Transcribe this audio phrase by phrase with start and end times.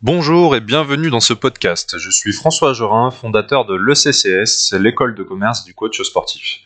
[0.00, 1.98] Bonjour et bienvenue dans ce podcast.
[1.98, 6.60] Je suis François Jorin, fondateur de l'ECCS, l'école de commerce du coach sportif.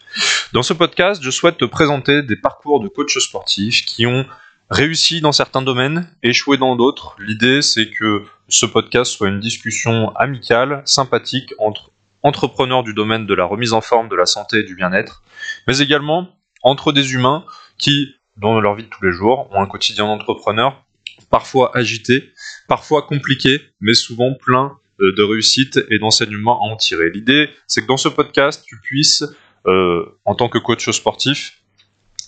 [0.52, 4.26] Dans ce podcast, je souhaite te présenter des parcours de coachs sportifs qui ont
[4.68, 7.16] réussi dans certains domaines, échoué dans d'autres.
[7.18, 11.90] L'idée, c'est que ce podcast soit une discussion amicale, sympathique entre
[12.22, 15.22] entrepreneurs du domaine de la remise en forme, de la santé et du bien-être,
[15.66, 16.28] mais également
[16.62, 17.46] entre des humains
[17.78, 20.84] qui, dans leur vie de tous les jours, ont un quotidien d'entrepreneur
[21.30, 22.32] parfois agité,
[22.68, 27.10] parfois compliqué, mais souvent plein euh, de réussite et d'enseignements à en tirer.
[27.10, 29.24] L'idée, c'est que dans ce podcast, tu puisses,
[29.66, 31.62] euh, en tant que coach sportif,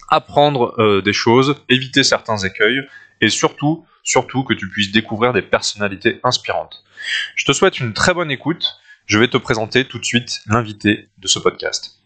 [0.08, 2.80] apprendre euh, des choses, éviter certains écueils
[3.20, 6.84] et surtout, surtout que tu puisses découvrir des personnalités inspirantes.
[7.36, 8.76] Je te souhaite une très bonne écoute.
[9.06, 12.03] Je vais te présenter tout de suite l'invité de ce podcast.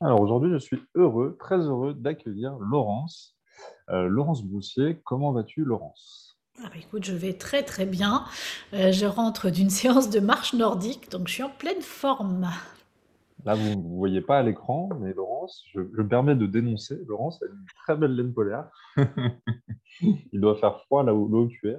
[0.00, 3.36] Alors aujourd'hui, je suis heureux, très heureux d'accueillir Laurence.
[3.90, 6.38] Euh, Laurence Broussier, comment vas-tu Laurence?
[6.58, 8.24] Ah bah écoute, je vais très très bien.
[8.72, 12.48] Euh, je rentre d'une séance de marche nordique, donc je suis en pleine forme.
[13.44, 16.98] Là, vous ne voyez pas à l'écran, mais Laurence, je, me permets de dénoncer.
[17.06, 18.68] Laurence a une très belle laine polaire.
[20.00, 21.78] Il doit faire froid là où, là où tu es.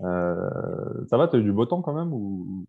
[0.00, 2.64] Euh, ça va, tu as eu du beau temps quand même ou...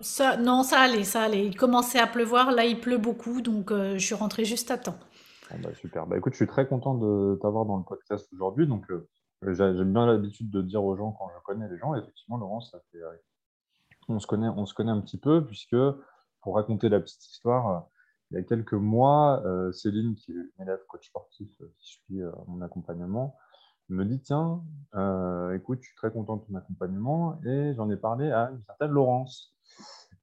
[0.00, 1.46] Ça, non, ça allait, ça allait.
[1.46, 4.78] Il commençait à pleuvoir, là il pleut beaucoup, donc euh, je suis rentrée juste à
[4.78, 4.98] temps.
[5.50, 6.06] Ah bah, super.
[6.06, 8.66] Bah, écoute, je suis très content de t'avoir dans le podcast aujourd'hui.
[8.66, 9.08] Donc, euh,
[9.42, 11.94] j'aime bien l'habitude de dire aux gens quand je connais les gens.
[11.94, 13.12] effectivement, Laurence, ça fait, euh,
[14.08, 15.76] on se connaît, on se connaît un petit peu puisque
[16.42, 17.86] pour raconter la petite histoire,
[18.30, 19.42] il y a quelques mois,
[19.72, 21.48] Céline, qui est une élève coach sportif
[21.78, 23.36] qui suit mon accompagnement,
[23.88, 24.62] me dit tiens,
[25.54, 28.90] écoute, je suis très content de ton accompagnement et j'en ai parlé à une certaine
[28.90, 29.56] Laurence.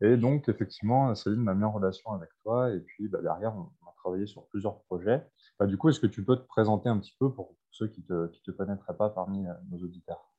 [0.02, 2.72] Et donc, effectivement, Céline m'a mis en relation avec toi.
[2.72, 5.25] Et puis, bah, derrière, on, a travaillé sur plusieurs projets.
[5.58, 8.06] Bah, du coup, est-ce que tu peux te présenter un petit peu pour ceux qui
[8.09, 10.32] ne te, connaîtraient pas parmi euh, nos auditeurs?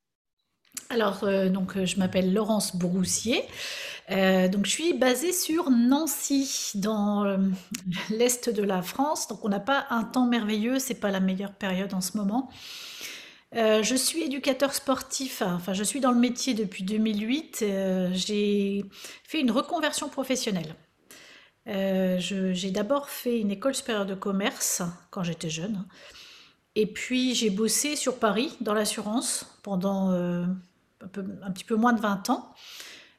[0.89, 3.43] Alors, euh, donc, euh, je m'appelle Laurence Broussier.
[4.09, 7.37] donc, je suis basée sur Nancy, dans
[8.09, 9.27] l'est de la France.
[9.27, 10.79] Donc, on n'a pas un temps merveilleux.
[10.79, 12.49] C'est pas la meilleure période en ce moment.
[13.55, 17.59] Euh, je suis éducateur sportif, enfin je suis dans le métier depuis 2008.
[17.61, 18.83] Euh, j'ai
[19.23, 20.75] fait une reconversion professionnelle.
[21.67, 25.85] Euh, j'ai d'abord fait une école supérieure de commerce quand j'étais jeune.
[26.75, 30.11] Et puis j'ai bossé sur Paris dans l'assurance pendant
[31.05, 32.53] un, un, petit peu moins de 20 ans.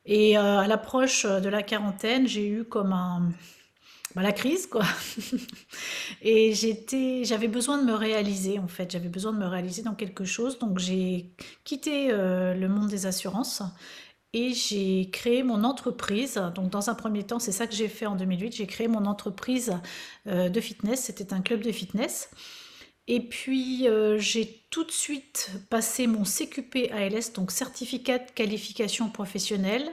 [0.04, 3.32] Et à l'approche de la quarantaine, j'ai eu comme un,
[4.16, 4.82] bah, la crise, quoi.
[6.22, 8.90] et j'étais, j'avais besoin de me réaliser, en fait.
[8.90, 10.58] J'avais besoin de me réaliser dans quelque chose.
[10.58, 13.62] Donc, j'ai quitté euh, le monde des assurances
[14.32, 16.40] et j'ai créé mon entreprise.
[16.54, 18.52] Donc, dans un premier temps, c'est ça que j'ai fait en 2008.
[18.52, 19.74] J'ai créé mon entreprise
[20.28, 21.02] euh, de fitness.
[21.02, 22.30] C'était un club de fitness.
[23.08, 29.08] Et puis, euh, j'ai tout de suite passé mon CQP ALS, donc certificat de qualification
[29.10, 29.88] professionnelle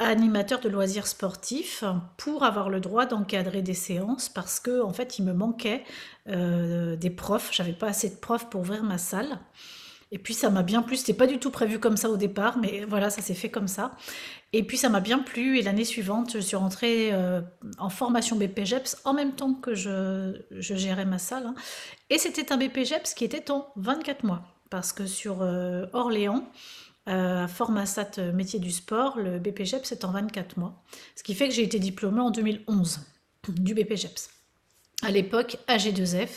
[0.00, 1.84] animateur de loisirs sportifs
[2.16, 5.84] pour avoir le droit d'encadrer des séances parce que en fait il me manquait
[6.28, 7.50] euh, des profs.
[7.52, 9.38] J'avais pas assez de profs pour ouvrir ma salle
[10.12, 12.58] et puis ça m'a bien plu c'était pas du tout prévu comme ça au départ
[12.58, 13.92] mais voilà ça s'est fait comme ça
[14.52, 17.40] et puis ça m'a bien plu et l'année suivante je suis rentrée euh,
[17.78, 21.54] en formation BPGEPS en même temps que je, gérais ma salle hein.
[22.10, 26.44] et c'était un BPGEPS qui était en 24 mois parce que sur euh, Orléans
[27.08, 30.84] euh, Formasat euh, métier du sport, le BPGEPS c'est en 24 mois.
[31.16, 33.00] Ce qui fait que j'ai été diplômée en 2011
[33.48, 34.30] du BPGEPS.
[35.02, 36.28] À l'époque, AG2F,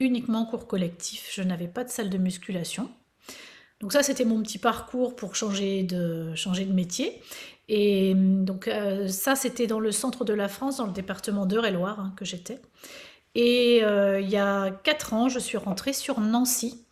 [0.00, 2.90] uniquement cours collectif, je n'avais pas de salle de musculation.
[3.82, 6.32] Donc ça, c'était mon petit parcours pour changer de,
[6.72, 7.20] métier.
[7.68, 12.00] Et donc euh, ça, c'était dans le centre de la France, dans le département d'Eure-et-Loire
[12.00, 12.58] hein, que j'étais.
[13.34, 16.82] Et il y a 4 ans, je suis rentrée sur Nancy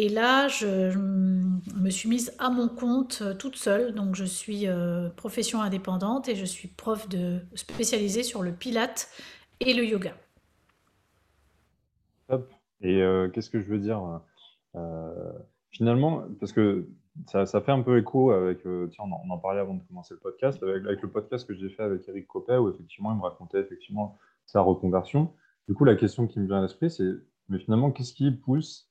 [0.00, 3.94] et là, je, me suis mise à mon compte euh, toute seule.
[3.94, 9.08] Donc, je suis euh, profession indépendante et je suis prof de spécialisée sur le pilate
[9.58, 10.14] et le yoga.
[12.28, 12.48] Top.
[12.80, 14.20] Et euh, qu'est-ce que je veux dire
[15.70, 16.88] Finalement, parce que
[17.26, 20.62] ça, fait un peu écho avec, tiens, on en, parlait avant de commencer le podcast,
[20.62, 24.18] avec, le podcast que j'ai fait avec Eric Copet, où effectivement, il me racontait effectivement
[24.46, 25.32] sa reconversion.
[25.68, 27.12] Du coup, la question qui me vient à l'esprit, c'est,
[27.48, 28.90] mais finalement, qu'est-ce qui pousse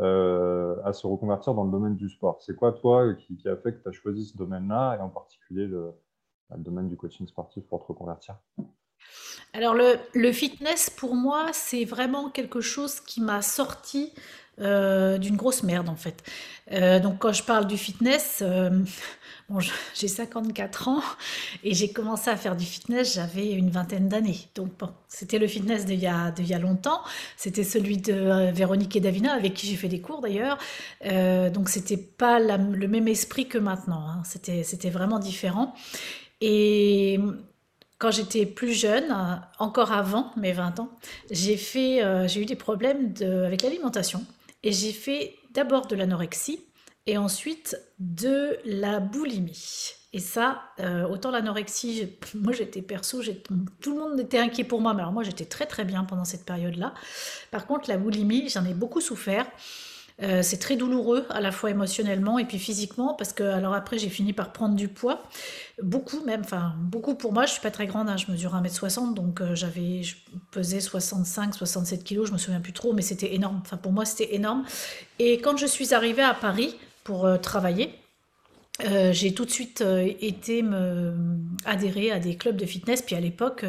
[0.00, 2.42] euh, à se reconvertir dans le domaine du sport?
[2.42, 5.66] C'est quoi, toi, qui, a fait que tu as choisi ce domaine-là, et en particulier
[5.66, 5.92] le,
[6.56, 8.36] domaine du coaching sportif pour te reconvertir?
[9.52, 14.12] Alors, le, fitness, pour moi, c'est vraiment quelque chose qui m'a sorti
[14.58, 16.22] d'une grosse merde en fait.
[17.02, 18.42] donc quand je parle du fitness,
[19.50, 19.58] Bon,
[19.94, 21.02] j'ai 54 ans
[21.64, 24.38] et j'ai commencé à faire du fitness, j'avais une vingtaine d'années.
[24.54, 27.02] Donc bon, c'était le fitness d'il y, a, y a longtemps.
[27.36, 30.56] C'était celui de euh, Véronique et Davina, avec qui j'ai fait des cours d'ailleurs.
[31.04, 34.08] Euh, donc c'était pas le même esprit que maintenant.
[34.08, 34.22] Hein.
[34.24, 35.74] C'était, vraiment différent.
[36.40, 37.20] Et
[37.98, 39.14] quand j'étais plus jeune,
[39.58, 40.88] encore avant mes 20 ans,
[41.30, 44.24] euh, j'ai eu des problèmes de, avec l'alimentation.
[44.64, 46.58] Et j'ai fait d'abord de l'anorexie
[47.06, 49.92] et ensuite de la boulimie.
[50.14, 53.20] Et ça, euh, autant l'anorexie, moi j'étais perso,
[53.80, 56.24] tout le monde était inquiet pour moi, mais alors moi j'étais très très bien pendant
[56.24, 56.94] cette période-là.
[57.50, 59.46] Par contre, la boulimie, j'en ai beaucoup souffert.
[60.22, 63.98] Euh, c'est très douloureux à la fois émotionnellement et puis physiquement parce que alors après
[63.98, 65.24] j'ai fini par prendre du poids.
[65.82, 67.46] Beaucoup même enfin beaucoup pour moi.
[67.46, 70.14] Je suis pas très grande hein, je mesure 1m60 donc euh, j'avais je
[70.52, 72.28] pesais 65 67 kilos.
[72.28, 73.60] Je me souviens plus trop mais c'était énorme.
[73.62, 74.64] Enfin pour moi c'était énorme.
[75.18, 77.92] Et quand je suis arrivée à Paris pour euh, travailler.
[78.82, 81.14] Euh, j'ai tout de suite euh, été me
[81.64, 83.02] adhérer à des clubs de fitness.
[83.02, 83.64] Puis à l'époque,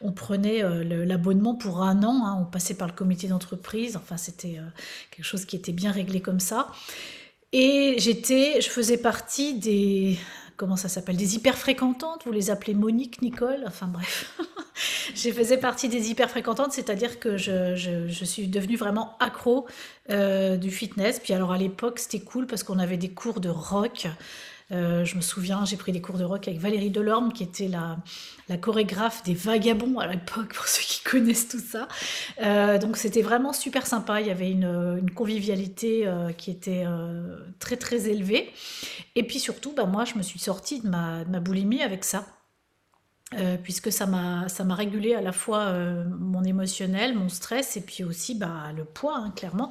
[0.00, 0.62] on prenait
[1.04, 2.26] l'abonnement pour un an.
[2.26, 2.38] Hein.
[2.40, 3.96] on passait par le comité d'entreprise.
[3.96, 4.58] Enfin, c'était
[5.10, 6.68] quelque chose qui était bien réglé comme ça.
[7.52, 10.18] Et j'étais, je faisais partie des,
[10.60, 12.26] comment ça s'appelle, des hyper fréquentantes.
[12.26, 13.64] Vous les appelez Monique, Nicole.
[13.66, 14.38] Enfin bref.
[15.14, 19.66] je faisais partie des hyper fréquentantes, c'est-à-dire que je, suis devenue vraiment accro
[20.10, 21.18] euh, du fitness.
[21.18, 24.06] Puis alors à l'époque, c'était cool parce qu'on avait des cours de rock.
[24.72, 27.68] Euh, je me souviens, j'ai pris des cours de rock avec Valérie Delorme, qui était
[27.68, 27.98] la,
[28.58, 31.88] chorégraphe des Vagabonds à l'époque, pour ceux qui connaissent tout ça.
[32.42, 34.20] Euh, donc c'était vraiment super sympa.
[34.20, 36.08] Il y avait une, convivialité
[36.38, 36.84] qui était
[37.58, 38.50] très très élevée.
[39.16, 42.24] Et puis surtout, bah, moi, je me suis sortie de ma boulimie avec ça.
[43.38, 48.02] Euh, puisque ça m'a régulé à la fois euh, mon émotionnel, mon stress et puis
[48.02, 49.70] aussi bah, le poids hein, clairement.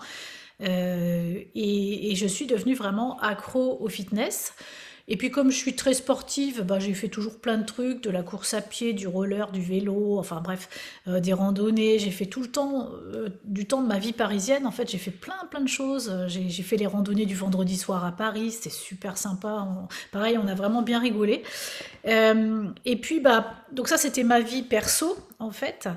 [0.62, 4.54] Euh, et, je suis devenue vraiment accro au fitness.
[5.10, 8.12] Et puis comme je suis très sportive, bah, j'ai fait toujours plein de trucs, de
[8.12, 10.70] la course à pied, du roller, du vélo, enfin bref,
[11.08, 11.98] euh, des randonnées.
[11.98, 15.00] J'ai fait tout le temps, euh, du temps de ma vie parisienne, en fait, j'ai
[15.00, 16.14] fait plein plein de choses.
[16.28, 19.68] J'ai fait les randonnées du vendredi soir à Paris, c'était super sympa.
[20.12, 21.42] pareil, on a vraiment bien rigolé.
[22.08, 25.90] Euh, et puis, bah, donc ça, c'était ma vie perso, en fait.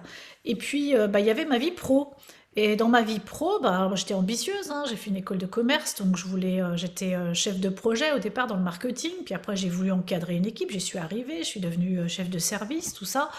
[0.46, 2.14] Et puis, bah, il y avait ma vie pro.
[2.54, 4.84] Et dans ma vie pro, bah, j'étais ambitieuse, hein.
[4.86, 8.12] j'ai fait une école de commerce, donc je voulais, euh, j'étais euh, chef de projet
[8.12, 11.38] au départ dans le marketing, puis après j'ai voulu encadrer une équipe, j'y suis arrivée,
[11.38, 13.30] je suis devenue euh, chef de service, tout ça,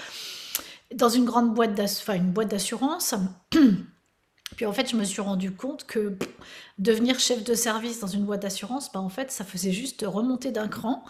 [0.96, 3.14] dans une grande boîte d'assurance.
[4.56, 6.16] Puis en fait, je me suis rendu compte que
[6.78, 10.52] devenir chef de service dans une boîte d'assurance, bah, en fait, ça faisait juste remonter
[10.52, 11.04] d'un cran.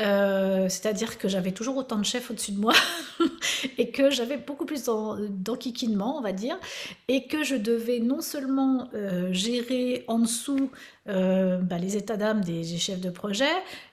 [0.00, 2.72] Euh, c'est-à-dire que j'avais toujours autant de chefs au-dessus de moi
[3.78, 6.58] et que j'avais beaucoup plus d'enquiquinement, on va dire,
[7.06, 10.70] et que je devais non seulement euh, gérer en dessous
[11.08, 13.52] euh, bah, les états d'âme des, chefs de projet,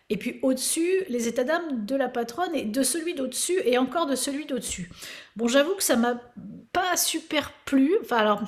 [0.10, 4.08] et puis au-dessus, les états d'âme de la patronne et de celui d'au-dessus et encore
[4.08, 4.90] de celui d'au-dessus.
[5.36, 6.16] Bon, j'avoue que ça m'a
[6.74, 7.96] pas super plu.
[8.02, 8.42] Enfin, alors,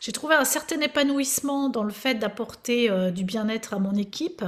[0.00, 4.44] j'ai trouvé un certain épanouissement dans le fait d'apporter euh, du bien-être à mon équipe.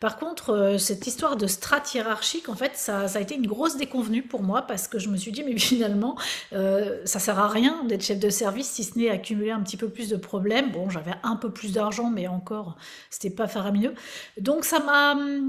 [0.00, 3.76] Par contre, euh, cette histoire de strate hiérarchique, en fait, ça, a été une grosse
[3.76, 6.16] déconvenue pour moi parce que je me suis dit, mais finalement,
[6.52, 9.76] euh, ça sert à rien d'être chef de service si ce n'est accumuler un petit
[9.76, 10.70] peu plus de problèmes.
[10.70, 12.76] Bon, j'avais un peu plus d'argent, mais encore,
[13.10, 13.94] c'était pas faramineux.
[14.38, 15.40] Donc, ça m'a euh,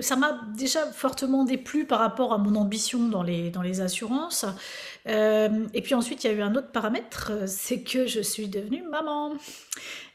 [0.00, 4.44] ça m'a déjà fortement déplu par rapport à mon ambition dans les, dans les assurances.
[5.08, 8.48] Euh, et puis ensuite, il y a eu un autre paramètre, c'est que je suis
[8.48, 9.34] devenue maman.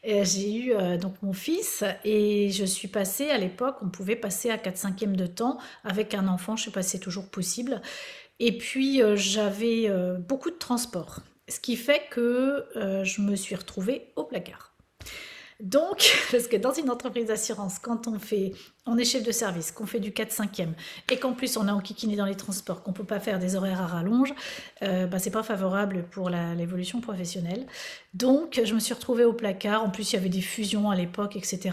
[0.03, 4.51] J'ai eu euh, donc mon fils et je suis passée, à l'époque, on pouvait passer
[4.51, 7.29] à 4 5 de temps avec un enfant, je ne sais pas si c'est toujours
[7.29, 7.81] possible.
[8.39, 11.19] Et puis, j'avais beaucoup de transport,
[11.49, 12.65] ce qui fait que
[13.03, 14.68] je me suis retrouvée au placard.
[15.59, 18.53] Donc, parce que dans une entreprise d'assurance, quand on fait,
[18.85, 20.69] on est chef de service, qu'on fait du 4-5e,
[21.11, 23.81] et qu'en plus on est enquiquiné dans les transports, qu'on peut pas faire des horaires
[23.81, 24.33] à rallonge,
[24.83, 27.65] euh, bah, c'est pas favorable pour l'évolution professionnelle.
[28.13, 29.83] Donc, je me suis retrouvée au placard.
[29.83, 31.71] En plus, il y avait des fusions à l'époque, etc.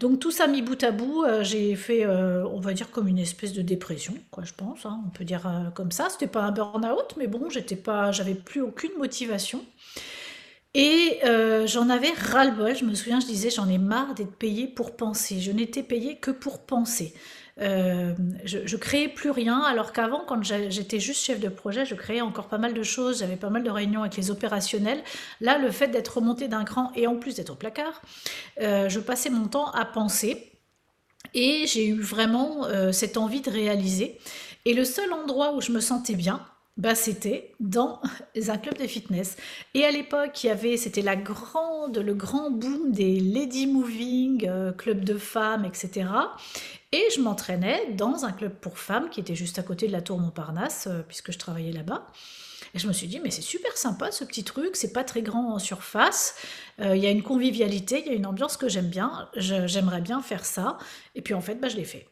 [0.00, 3.06] Donc, tout ça mis bout à bout, euh, j'ai fait, euh, on va dire, comme
[3.06, 4.84] une espèce de dépression, quoi, je pense.
[4.84, 5.00] Hein.
[5.06, 6.08] on peut dire euh, comme ça.
[6.10, 9.64] C'était pas un burn-out, mais bon, j'étais pas, j'avais plus aucune motivation.
[10.74, 14.66] Et euh, j'en avais ras-le-bol, je me souviens, je disais, j'en ai marre d'être payée
[14.66, 15.38] pour penser.
[15.40, 17.12] Je n'étais payée que pour penser.
[17.60, 18.14] Euh,
[18.44, 22.22] je, je créais plus rien, alors qu'avant, quand j'étais juste chef de projet, je créais
[22.22, 25.02] encore pas mal de choses, j'avais pas mal de réunions avec les opérationnels.
[25.42, 28.00] Là, le fait d'être remonté d'un cran et en plus d'être au placard,
[28.62, 30.52] euh, je passais mon temps à penser
[31.34, 34.18] et j'ai eu vraiment cette envie de réaliser.
[34.64, 36.44] Et le seul endroit où je me sentais bien,
[36.76, 38.00] bah, c'était dans
[38.48, 39.36] un club de fitness.
[39.74, 44.48] Et à l'époque, il y avait, c'était la grande, le grand boom des lady moving,
[44.48, 46.08] euh, club de femmes, etc.
[46.92, 50.02] Et je m'entraînais dans un club pour femmes qui était juste à côté de la
[50.02, 52.06] tour Montparnasse, euh, puisque je travaillais là-bas.
[52.74, 55.20] Et je me suis dit, mais c'est super sympa ce petit truc, c'est pas très
[55.20, 56.36] grand en surface,
[56.80, 60.00] euh, il y a une convivialité, il y a une ambiance que j'aime bien, j'aimerais
[60.00, 60.78] bien faire ça.
[61.14, 62.08] Et puis en fait, bah, je l'ai fait.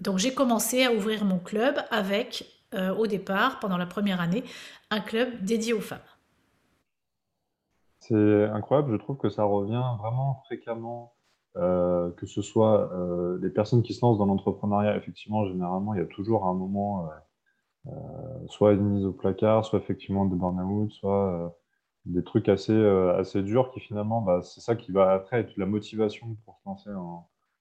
[0.00, 4.44] Donc j'ai commencé à ouvrir mon club avec euh, au départ, pendant la première année,
[4.90, 5.98] un club dédié aux femmes.
[7.98, 11.12] C'est incroyable, je trouve que ça revient vraiment fréquemment,
[11.56, 16.00] euh, que ce soit euh, les personnes qui se lancent dans l'entrepreneuriat, effectivement, généralement, il
[16.00, 17.08] y a toujours un moment,
[18.46, 21.58] soit une mise au placard, soit effectivement des burn-out, soit
[22.04, 22.76] des trucs assez,
[23.18, 26.68] assez durs qui finalement, bah, c'est ça qui va après être la motivation pour se
[26.68, 26.90] lancer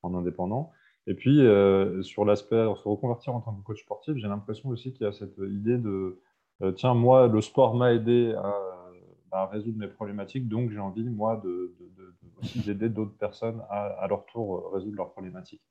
[0.03, 0.71] en indépendant.
[1.07, 4.93] Et puis, euh, sur l'aspect, se reconvertir en tant que coach sportif, j'ai l'impression aussi
[4.93, 6.19] qu'il y a cette idée de
[6.61, 8.35] euh, tiens, moi, le sport m'a aidé
[9.31, 11.73] à, résoudre mes problématiques, donc j'ai envie, moi, de,
[12.41, 15.61] aussi d'aider d'autres personnes à, à, leur tour résoudre leurs problématiques.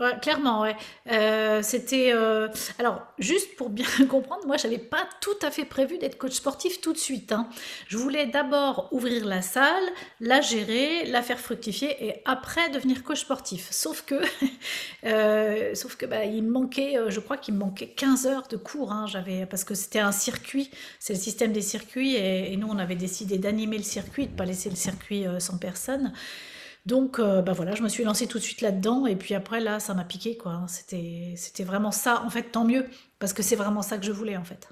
[0.00, 0.74] Ouais, clairement, ouais.
[1.12, 2.48] Euh, c'était euh,
[2.80, 6.80] alors juste pour bien comprendre, moi j'avais pas tout à fait prévu d'être coach sportif
[6.80, 7.30] tout de suite.
[7.30, 7.48] Hein.
[7.86, 9.84] Je voulais d'abord ouvrir la salle,
[10.18, 13.68] la gérer, la faire fructifier et après devenir coach sportif.
[13.70, 14.16] Sauf que,
[15.06, 18.56] euh, sauf que bah, il me manquait, je crois qu'il me manquait 15 heures de
[18.56, 18.90] cours.
[18.90, 22.78] Hein, j'avais parce que c'était un circuit, c'est le système des circuits et, nous on
[22.78, 26.12] avait décidé d'animer le circuit, de pas laisser le circuit sans personne.
[26.86, 29.06] Donc, euh, bah voilà, je me suis lancée tout de suite là-dedans.
[29.06, 30.64] Et puis après, là, ça m'a piqué, quoi.
[30.68, 32.22] C'était, c'était vraiment ça.
[32.24, 32.86] En fait, tant mieux,
[33.18, 34.68] parce que c'est vraiment ça que je voulais, en fait.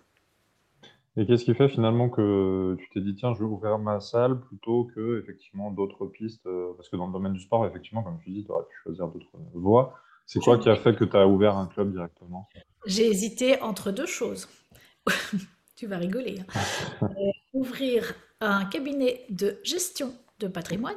[1.16, 4.40] Et qu'est-ce qui fait finalement que tu t'es dit, tiens, je vais ouvrir ma salle
[4.40, 8.18] plutôt que effectivement d'autres pistes euh, Parce que dans le domaine du sport, effectivement, comme
[8.24, 9.94] tu dis, tu aurais pu choisir d'autres voies.
[10.26, 12.48] C'est quoi qui a fait que tu as ouvert un club directement?
[12.86, 14.48] J'ai hésité entre deux choses.
[15.76, 16.40] tu vas rigoler.
[16.40, 16.60] Hein.
[17.02, 20.96] Euh, ouvrir un cabinet de gestion de patrimoine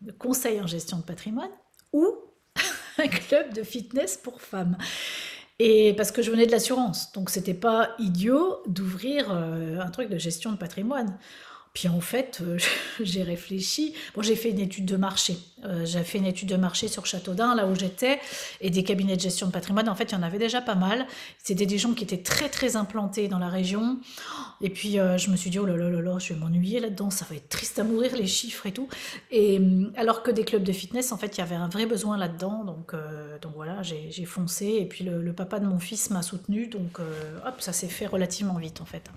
[0.00, 1.50] de conseil en gestion de patrimoine
[1.92, 2.14] ou
[2.98, 4.76] un club de fitness pour femmes.
[5.58, 10.08] Et parce que je venais de l'assurance, donc c'était pas idiot d'ouvrir euh, un truc
[10.08, 11.18] de gestion de patrimoine.
[11.72, 12.58] Puis en fait, euh,
[13.00, 13.94] j'ai réfléchi.
[14.14, 15.38] Bon, j'ai fait une étude de marché.
[15.64, 18.20] Euh, j'ai fait une étude de marché sur Châteaudun, là où j'étais,
[18.60, 19.88] et des cabinets de gestion de patrimoine.
[19.88, 21.06] En fait, il y en avait déjà pas mal.
[21.38, 23.98] C'était des gens qui étaient très très implantés dans la région.
[24.60, 26.78] Et puis euh, je me suis dit oh là là là là, je vais m'ennuyer
[26.78, 27.08] là-dedans.
[27.10, 28.88] Ça va être triste à mourir les chiffres et tout.
[29.30, 29.58] Et
[29.96, 32.64] alors que des clubs de fitness, en fait, il y avait un vrai besoin là-dedans.
[32.64, 32.94] Donc
[33.40, 34.66] donc voilà, j'ai foncé.
[34.66, 36.66] Et puis le, le, papa de mon fils m'a soutenu.
[36.66, 39.10] Donc hop, ça s'est fait relativement vite en fait.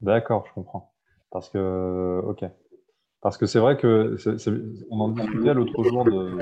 [0.00, 0.89] D'accord, je comprends.
[1.30, 2.44] Parce que, ok.
[3.20, 4.16] Parce que c'est vrai que
[4.90, 6.38] on en discutait l'autre jour de,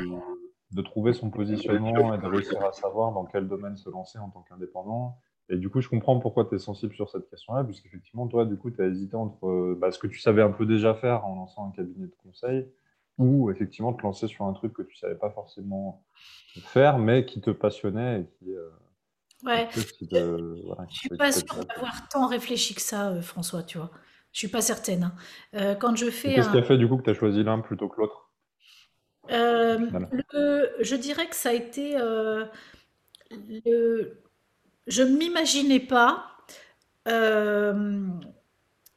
[0.70, 4.30] de, trouver son positionnement et de réussir à savoir dans quel domaine se lancer en
[4.30, 5.18] tant qu'indépendant.
[5.50, 8.56] Et du coup, je comprends pourquoi tu es sensible sur cette question-là, puisqu'effectivement, toi, du
[8.56, 11.34] coup, tu as hésité entre bah, ce que tu savais un peu déjà faire en
[11.34, 12.68] lançant un cabinet de conseil
[13.18, 16.04] ou effectivement te lancer sur un truc que tu savais pas forcément
[16.60, 18.54] faire, mais qui te passionnait et qui.
[18.54, 18.68] Euh,
[19.44, 19.68] ouais.
[19.72, 19.80] je
[20.90, 23.90] suis pas sûre d'avoir tant réfléchi que ça, euh, François, tu vois.
[24.32, 25.04] Je suis pas certaine.
[25.04, 25.12] Hein.
[25.54, 27.60] Euh, quand je fais Qu'est-ce qui a fait du coup que tu as choisi l'un
[27.60, 28.24] plutôt que l'autre
[29.30, 29.76] euh,
[30.80, 32.46] je dirais que ça a été euh,
[33.66, 34.22] le...
[34.86, 36.24] je ne m'imaginais pas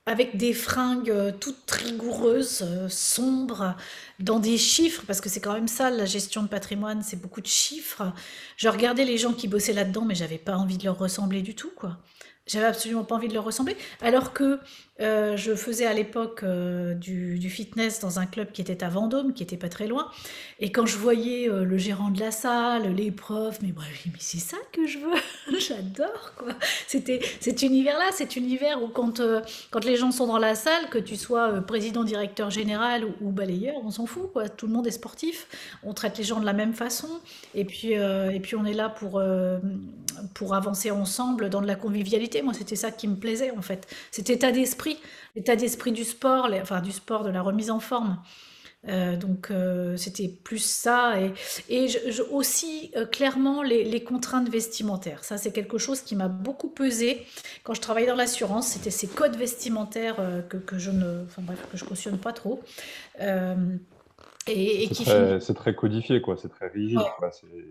[0.06, 3.76] avec des fringues toutes rigoureuses, sombres,
[4.20, 7.42] dans des chiffres, parce que c'est quand même ça, la gestion de patrimoine, c'est beaucoup
[7.42, 8.12] de chiffres.
[8.58, 11.56] Je regardais les gens qui bossaient là-dedans, mais j'avais pas envie de leur ressembler du
[11.56, 12.00] tout, quoi.
[12.48, 13.78] J'avais absolument pas envie de leur ressembler.
[14.02, 14.60] Alors que
[15.02, 19.34] euh, je faisais à l'époque euh, du, fitness dans un club qui était à Vendôme,
[19.34, 20.10] qui était pas très loin.
[20.60, 23.74] Et quand je voyais euh, le gérant de la salle, les profs, mais,
[24.06, 25.60] mais c'est ça que je veux.
[25.60, 26.54] J'adore quoi.
[26.88, 29.22] C'était cet univers-là, cet univers où quand,
[29.72, 33.76] quand les gens sont dans la salle, que tu sois président, directeur général ou, balayeur,
[33.84, 34.50] on s'en fout quoi.
[34.50, 35.48] Tout le monde est sportif.
[35.84, 37.10] On traite les gens de la même façon.
[37.56, 39.22] Et puis, et puis on est là pour,
[40.34, 42.42] pour avancer ensemble dans de la convivialité.
[42.42, 43.88] Moi, c'était ça qui me plaisait en fait.
[44.12, 44.91] Cet état d'esprit
[45.36, 48.18] l'état d'esprit du sport, enfin du sport, de la remise en forme.
[48.88, 51.34] Euh, donc euh, c'était plus ça et,
[51.70, 51.88] et
[52.32, 55.24] aussi euh, clairement les, contraintes vestimentaires.
[55.24, 57.24] Ça c'est quelque chose qui m'a beaucoup pesé
[57.64, 58.70] quand je travaillais dans l'assurance.
[58.70, 60.18] C'était ces codes vestimentaires
[60.50, 61.44] que, je ne, enfin
[61.88, 62.64] cautionne pas trop.
[64.48, 66.36] Et, c'est, très, codifié, quoi.
[66.36, 67.00] C'est très rigide.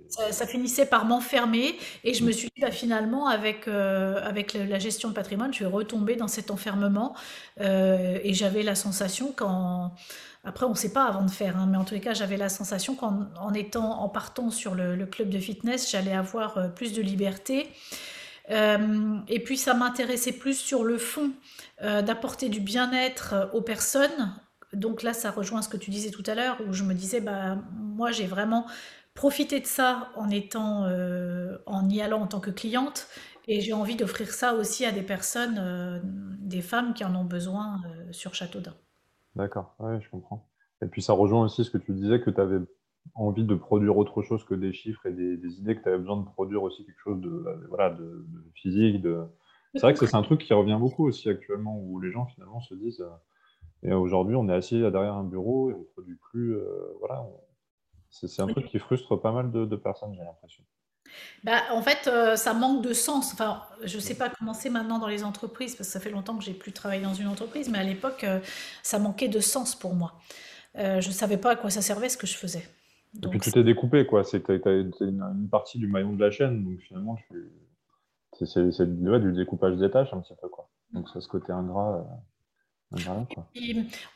[0.08, 4.78] Ça, finissait par m'enfermer et je me suis dit, bah, finalement, avec, euh, avec la
[4.78, 7.16] gestion de patrimoine, je vais retomber dans cet enfermement.
[7.60, 9.92] Euh, et j'avais la sensation quand...
[10.42, 12.38] Après, on ne sait pas avant de faire, hein, mais en tous les cas, j'avais
[12.38, 16.68] la sensation qu'en en étant, en partant sur le, club de fitness, j'allais avoir euh,
[16.68, 17.68] plus de liberté
[18.48, 21.30] et puis ça m'intéressait plus sur le fond,
[21.80, 24.34] d'apporter du bien-être aux personnes.
[24.72, 27.20] Donc là, ça rejoint ce que tu disais tout à l'heure, où je me disais,
[27.20, 28.66] bah, moi j'ai vraiment
[29.14, 30.86] profité de ça en étant,
[31.66, 33.08] en y allant en tant que cliente.
[33.48, 36.00] Et j'ai envie d'offrir ça aussi à des personnes,
[36.40, 37.80] des femmes qui en ont besoin
[38.12, 38.74] sur Châteaudun.
[39.34, 40.48] D'accord, ouais, je comprends.
[40.82, 42.60] Et puis ça rejoint aussi ce que tu disais, que tu avais
[43.14, 46.18] envie de produire autre chose que des chiffres et des, idées, que tu avais besoin
[46.18, 49.02] de produire aussi quelque chose de, euh, voilà, de, physique.
[49.02, 49.24] De...
[49.74, 52.60] C'est vrai que c'est un truc qui revient beaucoup aussi actuellement, où les gens finalement
[52.60, 53.10] se disent, euh,
[53.82, 56.56] et aujourd'hui on est assis derrière un bureau et on ne produit plus.
[56.56, 57.26] Euh, voilà,
[58.10, 60.64] c'est un truc qui frustre pas mal de, personnes, j'ai l'impression.
[61.42, 63.32] Bah, en fait, ça manque de sens.
[63.32, 66.10] Enfin, je ne sais pas comment c'est maintenant dans les entreprises, parce que ça fait
[66.10, 68.26] longtemps que j'ai plus travaillé dans une entreprise, mais à l'époque,
[68.82, 70.14] ça manquait de sens pour moi.
[70.75, 72.68] je ne savais pas à quoi ça servait ce que je faisais.
[73.22, 74.25] Et puis tu t'es découpé, quoi.
[74.25, 77.16] C'est une, partie du maillon de la chaîne, donc finalement,
[78.38, 80.68] c'est du découpage des tâches un petit peu, quoi.
[80.92, 82.06] Donc c'est ce côté ingrat.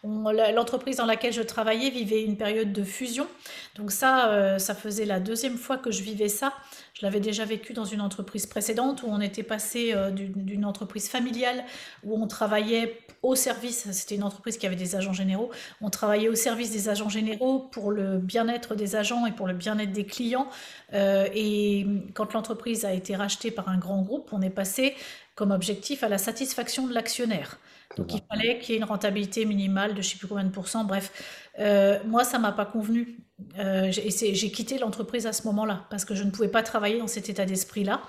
[0.03, 3.29] L'entreprise dans laquelle je travaillais vivait une période de fusion.
[3.77, 6.53] Donc ça, euh, ça faisait la deuxième fois que je vivais ça.
[6.95, 11.09] Je l'avais déjà vécu dans une entreprise précédente où on était passé euh, d'une entreprise
[11.09, 11.65] familiale
[12.05, 16.29] où on travaillait au service, c'était une entreprise qui avait des agents généraux, on travaillait
[16.29, 20.07] au service des agents généraux pour le bien-être des agents et pour le bien-être des
[20.07, 20.49] clients.
[20.93, 24.95] Euh, et quand l'entreprise a été rachetée par un grand groupe, on est passé
[25.35, 27.59] comme objectif à la satisfaction de l'actionnaire.
[27.97, 30.45] Donc il fallait qu'il y ait une rentabilité minimale de je ne sais plus combien
[30.45, 30.85] de pourcents.
[30.85, 31.13] Bref,
[31.59, 33.19] euh, moi, ça m'a pas convenu.
[33.59, 37.07] Euh, j'ai quitté l'entreprise à ce moment-là parce que je ne pouvais pas travailler dans
[37.07, 38.03] cet état d'esprit-là.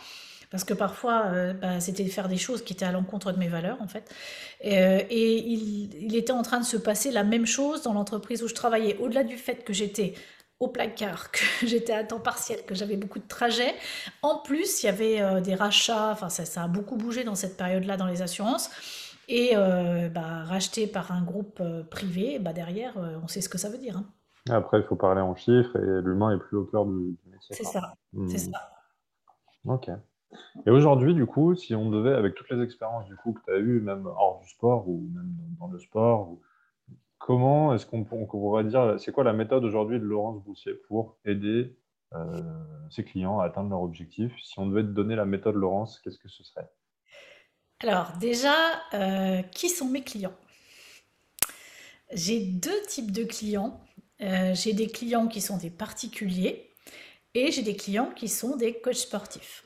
[0.51, 3.47] Parce que parfois, euh, bah, c'était faire des choses qui étaient à l'encontre de mes
[3.47, 4.09] valeurs, en fait.
[4.61, 8.53] et il, était en train de se passer la même chose dans l'entreprise où je
[8.53, 8.95] travaillais.
[8.97, 10.13] Au-delà du fait que j'étais
[10.59, 13.75] au placard, que j'étais à temps partiel, que j'avais beaucoup de trajets.
[14.21, 17.97] En plus, il y avait des rachats, enfin ça, a beaucoup bougé dans cette période-là
[17.97, 18.69] dans les assurances.
[19.27, 23.49] Et euh, bah, racheté par un groupe euh, privé, bah, derrière, euh, on sait ce
[23.49, 23.97] que ça veut dire.
[23.97, 24.05] Hein.
[24.49, 27.55] Après, il faut parler en chiffres et l'humain est plus au cœur du, métier.
[27.55, 28.27] C'est ça, hmm.
[28.27, 28.71] c'est ça.
[29.65, 29.89] Ok.
[30.67, 33.51] Et aujourd'hui, du coup, si on devait, avec toutes les expériences du coup que tu
[33.51, 36.37] as eues, même hors du sport ou même dans le sport,
[37.17, 41.75] comment est-ce qu'on pourrait dire, c'est quoi la méthode aujourd'hui de Laurence Boussier pour aider
[42.89, 44.33] ses clients à atteindre leur objectif?
[44.43, 46.69] Si on devait te donner la méthode Laurence, qu'est-ce que ce serait?
[47.81, 48.55] Alors déjà,
[48.93, 50.35] euh, qui sont mes clients?
[52.11, 53.81] J'ai deux types de clients.
[54.21, 56.71] Euh, j'ai des clients qui sont des particuliers
[57.33, 59.63] et j'ai des clients qui sont des coachs sportifs.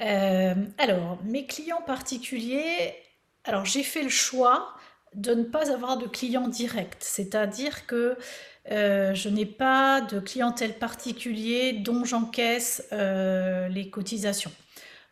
[0.00, 2.94] Euh, alors, mes clients particuliers,
[3.44, 4.74] alors j'ai fait le choix
[5.14, 8.16] de ne pas avoir de clients directs, c'est-à-dire que
[8.68, 14.52] je n'ai pas de clientèle particulier dont j'encaisse les cotisations.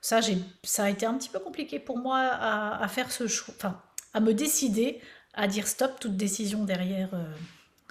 [0.03, 0.21] Ça,
[0.65, 3.81] ça a été un petit peu compliqué pour moi à, faire ce choix, enfin,
[4.13, 5.01] à me décider
[5.33, 7.09] à dire stop, toute décision derrière.
[7.15, 7.25] Euh,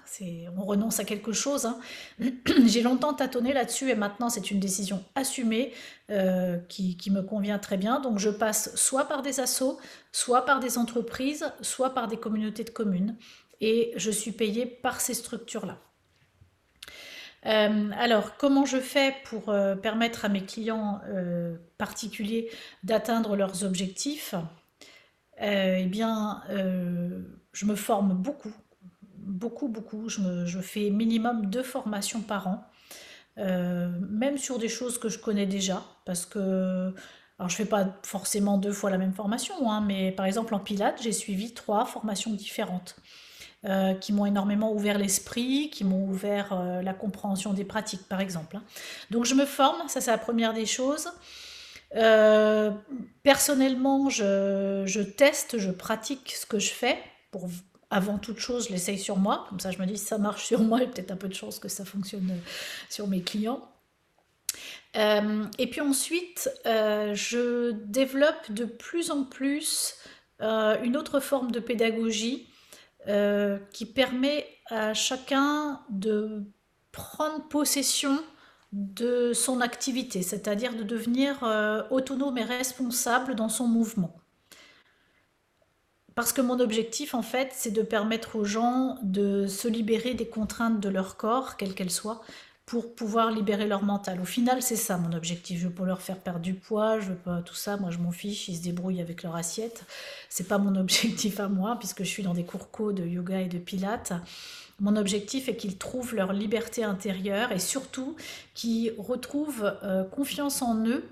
[0.06, 1.66] c'est, on renonce à quelque chose.
[1.66, 1.80] Hein.
[2.66, 5.74] J'ai longtemps tâtonné là-dessus et maintenant c'est une décision assumée
[6.10, 8.00] euh, qui, qui, me convient très bien.
[8.02, 9.80] Donc je passe soit par des assos,
[10.12, 13.16] soit par des entreprises, soit par des communautés de communes
[13.62, 15.80] et je suis payée par ces structures-là.
[17.46, 22.50] Euh, alors, comment je fais pour euh, permettre à mes clients euh, particuliers
[22.84, 24.36] d'atteindre leurs objectifs?
[25.44, 28.54] Eh bien, je me forme beaucoup,
[29.18, 30.08] beaucoup, beaucoup.
[30.08, 32.68] Je, fais minimum deux formations par an,
[33.38, 36.94] même sur des choses que je connais déjà, parce que
[37.40, 40.54] alors, je ne fais pas forcément deux fois la même formation, hein, mais par exemple
[40.54, 42.96] en Pilates, j'ai suivi trois formations différentes.
[43.64, 48.20] Euh, qui m'ont énormément ouvert l'esprit, qui m'ont ouvert euh, la compréhension des pratiques, par
[48.20, 48.58] exemple.
[48.58, 48.64] Hein.
[49.12, 51.12] Donc je me forme, ça c'est la première des choses.
[51.96, 52.72] Euh,
[53.22, 56.98] personnellement, je, teste, je pratique ce que je fais.
[57.30, 57.50] Pour,
[57.92, 59.46] avant toute chose, je l'essaye sur moi.
[59.50, 61.18] Comme ça, je me dis, si ça marche sur moi, il y a peut-être un
[61.18, 62.34] peu de chance que ça fonctionne
[62.90, 63.62] sur mes clients.
[64.96, 69.98] et puis ensuite, je développe de plus en plus
[70.40, 72.48] une autre forme de pédagogie
[73.08, 76.44] euh, qui permet à chacun de
[76.92, 78.20] prendre possession
[78.72, 84.16] de son activité, c'est-à-dire de devenir euh, autonome et responsable dans son mouvement.
[86.16, 90.28] Parce que mon objectif, en fait, c'est de permettre aux gens de se libérer des
[90.28, 92.22] contraintes de leur corps, quelles qu'elles soient,
[92.72, 94.22] pour pouvoir libérer leur mental.
[94.22, 95.60] Au final, c'est ça mon objectif.
[95.60, 97.76] Je veux pas leur faire perdre du poids, je veux pas tout ça.
[97.76, 99.84] Moi, je m'en fiche, ils se débrouillent avec leur assiette.
[100.30, 103.42] C'est pas mon objectif à moi, puisque je suis dans des cours co de yoga
[103.42, 104.14] et de pilates.
[104.80, 108.16] Mon objectif est qu'ils trouvent leur liberté intérieure et surtout
[108.54, 111.04] qu'ils retrouvent euh, confiance en eux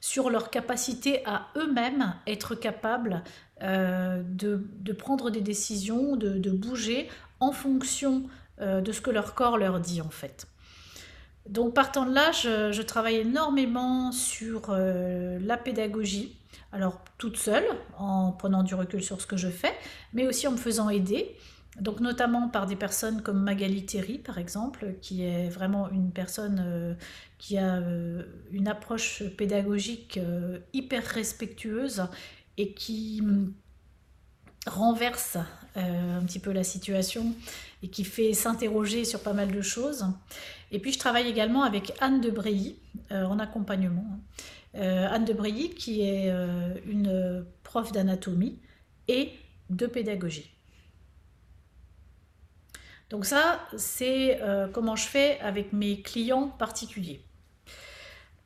[0.00, 3.22] sur leur capacité à eux-mêmes être capables
[3.60, 8.24] de, prendre des décisions, de, bouger en fonction
[8.60, 10.48] de ce que leur corps leur dit en fait.
[11.48, 16.36] Donc partant de là, je, travaille énormément sur euh, la pédagogie.
[16.72, 17.64] Alors toute seule,
[17.98, 19.72] en prenant du recul sur ce que je fais,
[20.12, 21.36] mais aussi en me faisant aider.
[21.80, 26.62] Donc notamment par des personnes comme Magali Terry, par exemple, qui est vraiment une personne
[26.64, 26.94] euh,
[27.38, 30.18] qui a euh, une approche pédagogique
[30.72, 32.06] hyper respectueuse
[32.56, 33.52] et qui hum,
[34.66, 35.36] renverse
[35.76, 37.34] un petit peu la situation
[37.84, 40.06] et qui fait s'interroger sur pas mal de choses.
[40.72, 42.78] Et puis je travaille également avec Anne de Bréilly
[43.12, 44.06] euh, en accompagnement.
[44.74, 48.58] Euh, Anne de Bréilly qui est euh, une prof d'anatomie
[49.06, 49.32] et
[49.68, 50.50] de pédagogie.
[53.10, 54.40] Donc ça, c'est
[54.72, 57.22] comment je fais avec mes clients particuliers.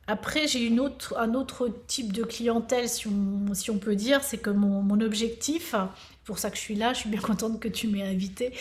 [0.08, 4.24] Après, j'ai une autre, un autre type de clientèle, si on, si on peut dire,
[4.24, 5.74] c'est que mon, objectif,
[6.28, 8.52] pour ça que je suis là, je suis bien contente que tu m'aies invité,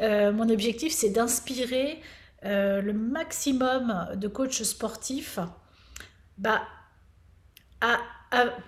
[0.00, 2.00] mon objectif c'est d'inspirer
[2.44, 5.38] euh, le maximum de coachs sportifs
[6.38, 6.62] bah,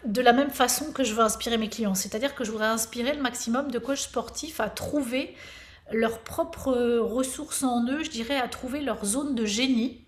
[0.04, 1.94] de la même façon que je veux inspirer mes clients.
[1.94, 5.34] C'est-à-dire que je voudrais inspirer le maximum de coachs sportifs à trouver
[5.92, 10.04] leurs propres ressources en eux, je dirais, à trouver leur zone de génie.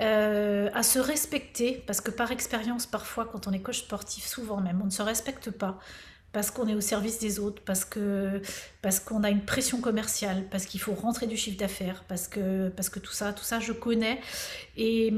[0.00, 4.60] Euh, à se respecter, parce que par expérience, parfois, quand on est coach sportif, souvent
[4.60, 5.80] même, on ne se respecte pas
[6.32, 8.42] parce qu'on est au service des autres, parce que
[8.82, 12.68] parce qu'on a une pression commerciale, parce qu'il faut rentrer du chiffre d'affaires, parce que
[12.70, 14.20] parce que tout ça, tout ça, je connais
[14.76, 15.12] et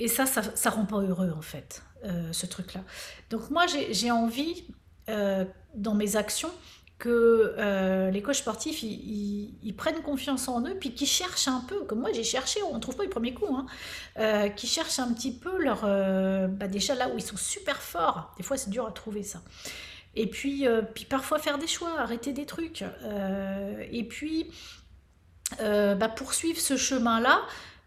[0.00, 2.80] et ça, ça, ça rend pas heureux en fait, euh, ce truc-là.
[3.28, 4.64] Donc moi, j'ai envie
[5.08, 6.50] euh, dans mes actions
[6.98, 11.84] que euh, les coachs sportifs ils, prennent confiance en eux, puis qu'ils cherchent un peu,
[11.84, 15.12] comme moi j'ai cherché, on ne trouve pas le premier coup, hein, qui cherchent un
[15.12, 15.82] petit peu leur.
[15.82, 19.40] Bah déjà là où ils sont super forts, des fois c'est dur à trouver ça.
[20.14, 22.82] Et puis, euh, puis parfois faire des choix, arrêter des trucs.
[23.04, 24.50] Euh, et puis
[25.60, 27.40] euh, bah, poursuivre ce chemin-là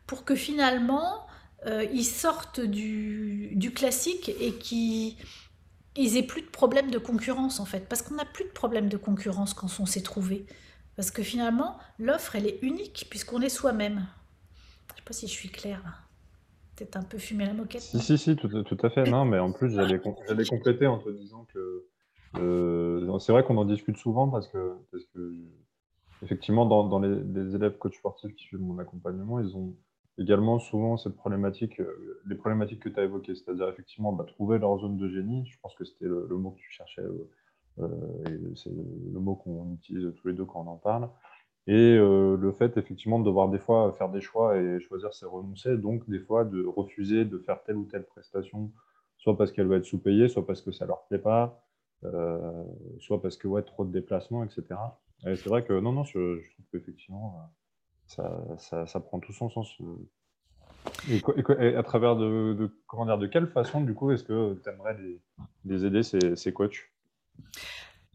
[0.07, 1.27] pour que finalement
[1.93, 5.15] ils sortent du, du classique et qu'ils
[5.95, 7.87] ils aient plus de problème de concurrence en fait.
[7.87, 10.45] Parce qu'on n'a plus de problème de concurrence quand on s'est trouvé.
[10.97, 14.05] Parce que finalement, l'offre, elle est unique puisqu'on est soi-même.
[14.89, 16.03] Je ne sais pas si je suis claire
[16.75, 17.81] Peut-être un peu fumé la moquette.
[17.81, 19.05] Si, si, si, tout, tout, à fait.
[19.05, 21.85] Non, mais en plus, j'allais compléter en te disant que
[22.35, 25.33] euh, c'est vrai qu'on en discute souvent parce que, parce que
[26.23, 29.75] effectivement, dans, les, élèves coach sportifs qui suivent mon accompagnement, ils ont
[30.17, 34.57] également souvent cette problématique, euh, les problématiques que tu as évoquées, c'est-à-dire effectivement bah, trouver
[34.57, 35.45] leur zone de génie.
[35.45, 37.03] Je pense que c'était le, mot que tu cherchais,
[37.79, 37.87] euh,
[38.27, 41.09] et c'est le mot qu'on utilise tous les deux quand on en parle.
[41.65, 45.77] Et le fait effectivement de devoir des fois faire des choix et choisir c'est renoncer,
[45.77, 48.69] donc des fois de refuser de faire telle ou telle prestation,
[49.17, 51.63] soit parce qu'elle va être sous-payée, soit parce que ça leur plaît pas,
[52.99, 54.75] soit parce que ouais, trop de déplacements, etc.
[55.25, 57.39] Et c'est vrai que non, non, je, trouve qu'effectivement,
[58.19, 59.69] euh, ça, ça, prend tout son sens.
[59.81, 60.09] Euh.
[61.09, 64.97] Et, à travers de, comment dire, de quelle façon, du coup, est-ce que tu aimerais
[65.65, 66.91] les, aider, ces, ces coachs?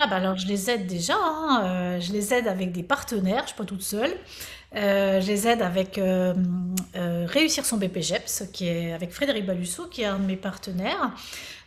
[0.01, 3.43] Ah bah alors je les aide déjà, hein, je les aide avec des partenaires, je
[3.43, 4.13] ne suis pas toute seule.
[4.73, 6.01] Je les aide avec
[6.95, 11.13] Réussir son BPGEPS, qui est avec Frédéric Balusso, qui est un de mes partenaires.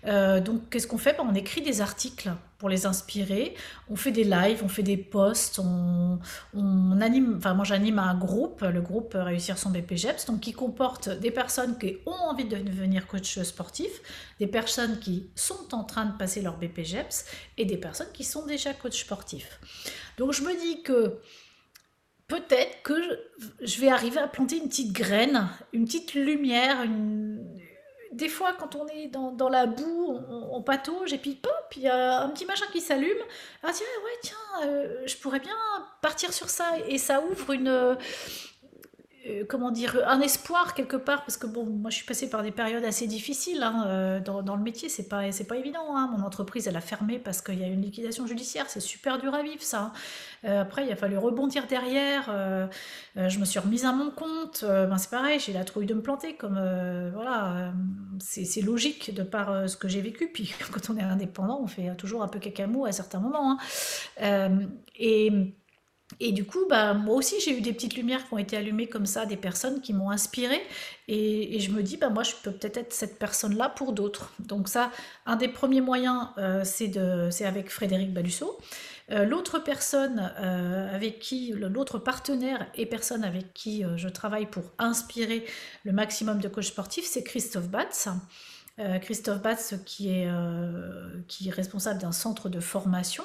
[0.08, 1.16] Euh, donc, qu'est-ce qu'on fait?
[1.18, 3.56] Ben, On écrit des articles pour les inspirer.
[3.90, 6.20] On fait des lives, on fait des posts, on,
[7.02, 7.36] anime.
[7.38, 11.78] Enfin, moi, j'anime un groupe, le groupe Réussir son BPGEPS, donc qui comporte des personnes
[11.78, 14.02] qui ont envie de devenir coach sportif,
[14.40, 17.26] des personnes qui sont en train de passer leur BPGEPS
[17.58, 19.60] et des personnes qui sont déjà coach sportif.
[20.18, 21.20] Donc, je me dis que
[22.32, 22.94] peut-être que
[23.62, 26.86] je vais arriver à planter une petite graine, une petite lumière,
[28.14, 30.18] des fois, quand on est dans, la boue,
[30.52, 31.40] on, patauge et puis
[31.78, 33.18] il y a un petit machin qui s'allume.
[33.64, 35.56] Ah tiens, ouais, tiens, euh, je pourrais bien
[36.02, 36.74] partir sur ça.
[36.88, 37.98] Et ça ouvre une,
[39.28, 42.42] euh, comment dire, un espoir quelque part, parce que bon, moi je suis passée par
[42.42, 45.96] des périodes assez difficiles hein, euh, dans, le métier, c'est pas, c'est pas évident.
[45.96, 46.10] Hein.
[46.18, 49.36] Mon entreprise, elle a fermé parce qu'il y a une liquidation judiciaire, c'est super dur
[49.36, 49.94] à vivre ça.
[50.44, 52.32] Euh, après, il a fallu rebondir derrière,
[53.16, 56.02] je me suis remise à mon compte, ben, c'est pareil, j'ai la trouille de me
[56.02, 56.60] planter, comme
[57.14, 57.74] voilà,
[58.20, 61.96] c'est, logique de par ce que j'ai vécu, puis quand on est indépendant, on fait
[61.96, 63.60] toujours un peu cacamou à certains moments.
[64.20, 64.68] Hein.
[64.96, 65.54] et
[66.24, 68.86] et du coup, bah, moi aussi, j'ai eu des petites lumières qui ont été allumées
[68.86, 70.62] comme ça, des personnes qui m'ont inspirée.
[71.08, 74.32] Et, je me dis, bah, moi, je peux peut-être être cette personne-là pour d'autres.
[74.38, 74.92] Donc ça,
[75.26, 78.60] un des premiers moyens, euh, c'est avec Frédéric Balusso.
[79.10, 84.64] Euh, l'autre personne euh, avec qui, l'autre partenaire et personne avec qui je travaille pour
[84.78, 85.44] inspirer
[85.86, 88.10] le maximum de coachs sportifs, c'est Christophe Batz.
[89.02, 90.28] Christophe Batz, qui est,
[91.28, 93.24] qui est responsable d'un centre de formation.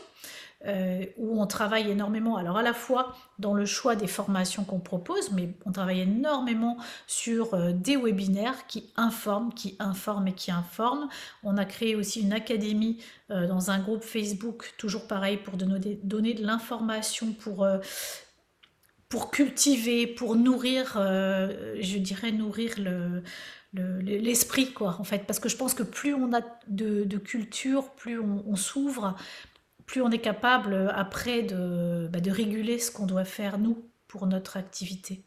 [0.67, 4.81] Euh, où on travaille énormément, alors à la fois dans le choix des formations qu'on
[4.81, 6.77] propose, mais on travaille énormément
[7.07, 11.09] sur euh, des webinaires qui informent, qui informent et qui informent.
[11.45, 12.99] On a créé aussi une académie
[13.31, 17.67] euh, dans un groupe Facebook, toujours pareil, pour donner, donner de l'information, pour
[19.09, 23.23] pour cultiver, pour nourrir, je dirais nourrir le,
[24.03, 28.19] l'esprit quoi en fait parce que je pense que plus on a de, culture plus
[28.19, 29.15] on s'ouvre
[29.87, 33.79] plus on est capable euh, après de, bah, de réguler ce qu'on doit faire, nous,
[34.09, 35.23] pour notre activité.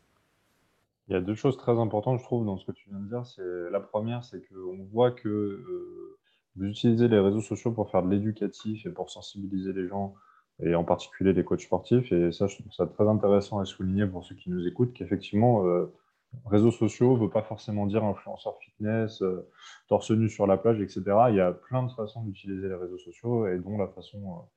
[1.08, 3.08] Il y a deux choses très importantes, je trouve, dans ce que tu viens de
[3.08, 3.26] dire.
[3.26, 6.18] C'est la première, c'est qu'on voit que euh,
[6.56, 10.14] vous utilisez les réseaux sociaux pour faire de l'éducatif et pour sensibiliser les gens,
[10.62, 12.12] et en particulier les coachs sportifs.
[12.12, 15.66] Et ça, je trouve ça très intéressant à souligner pour ceux qui nous écoutent, qu'effectivement,
[15.66, 15.92] euh,
[16.46, 19.48] réseaux sociaux ne veut pas forcément dire influenceur fitness, euh,
[19.88, 21.02] torse nu sur la plage, etc.
[21.30, 24.48] Il y a plein de façons d'utiliser les réseaux sociaux et dont la façon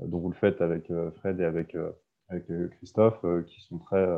[0.00, 1.76] euh, dont vous le faites avec euh, Fred et avec,
[2.28, 4.08] avec Christophe qui sont très,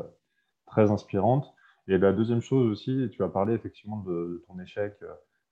[0.66, 1.52] très inspirantes.
[1.88, 4.94] Et la deuxième chose aussi, tu as parlé effectivement de, ton échec,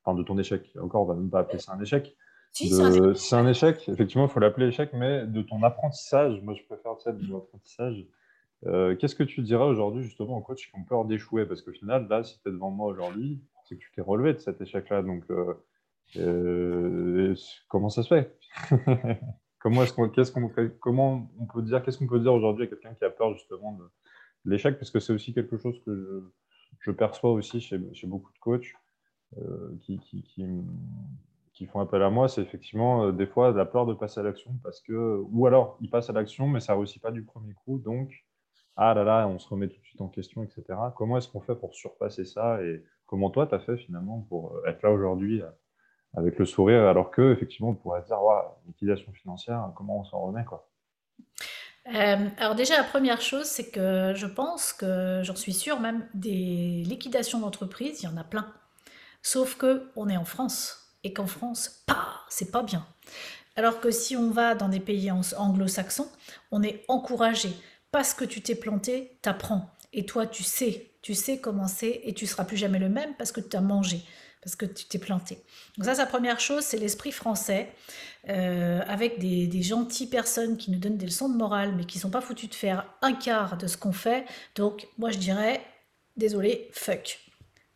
[0.05, 2.16] enfin de ton échec, encore on va même pas appeler ça un échec.
[2.53, 7.01] c'est un, échec, effectivement il faut l'appeler échec, mais de ton apprentissage, moi je préfère
[7.01, 8.07] ça de l'apprentissage
[8.66, 11.46] euh, qu'est-ce que tu dirais aujourd'hui justement aux coachs qui ont peur d'échouer?
[11.46, 14.35] Parce qu'au final, là, si tu es devant moi aujourd'hui, c'est que tu t'es relevé
[14.35, 15.03] de cet échec-là.
[15.03, 15.55] Donc, euh,
[16.16, 17.35] euh,
[17.68, 18.37] comment ça se fait?
[19.62, 22.66] Comment est-ce qu'on, qu'est-ce qu'on comment on peut dire, qu'est-ce qu'on peut dire aujourd'hui à
[22.66, 23.85] quelqu'un qui a peur justement de,
[24.46, 24.79] l'échec?
[24.79, 26.33] Parce que c'est aussi quelque chose que
[26.79, 28.73] je, perçois aussi chez, beaucoup de coachs
[29.83, 32.29] qui, qui, font appel à moi.
[32.29, 35.90] C'est effectivement des fois la peur de passer à l'action parce que, ou alors ils
[35.90, 38.25] passent à l'action mais ça réussit pas du premier coup, donc
[38.76, 40.64] ah là là, on se remet tout de suite en question, etc.
[40.96, 44.54] Comment est-ce qu'on fait pour surpasser ça et comment toi, tu as fait finalement pour
[44.54, 45.48] euh, être là aujourd'hui euh,
[46.14, 50.20] avec le sourire, alors que effectivement, on pourrait dire, ouais, liquidation financière, comment on s'en
[50.20, 50.68] remet quoi?
[51.94, 56.06] Euh, alors déjà, la première chose, c'est que je pense que, j'en suis sûre même,
[56.14, 58.46] des liquidations d'entreprises, il y en a plein.
[59.22, 62.87] Sauf que on est en France et qu'en France, pas, c'est pas bien.
[63.56, 66.09] Alors que si on va dans des pays anglo-saxons,
[66.52, 67.50] on est encouragé
[67.92, 69.70] parce que tu t'es planté, t'apprends.
[69.92, 73.14] Et toi, tu sais, tu sais comment c'est et tu seras plus jamais le même
[73.16, 74.03] parce que tu as mangé,
[74.42, 75.38] parce que tu t'es planté.
[75.76, 77.72] Donc ça, la première chose, c'est l'esprit français,
[78.29, 81.98] euh, avec des, des, gentilles personnes qui nous donnent des leçons de morale, mais qui
[81.98, 84.24] sont pas foutues de faire un quart de ce qu'on fait.
[84.55, 85.61] Donc moi, je dirais,
[86.16, 87.18] désolé, fuck.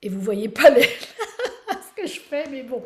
[0.02, 0.86] Et vous voyez pas les...
[2.06, 2.82] je fais, mais bon.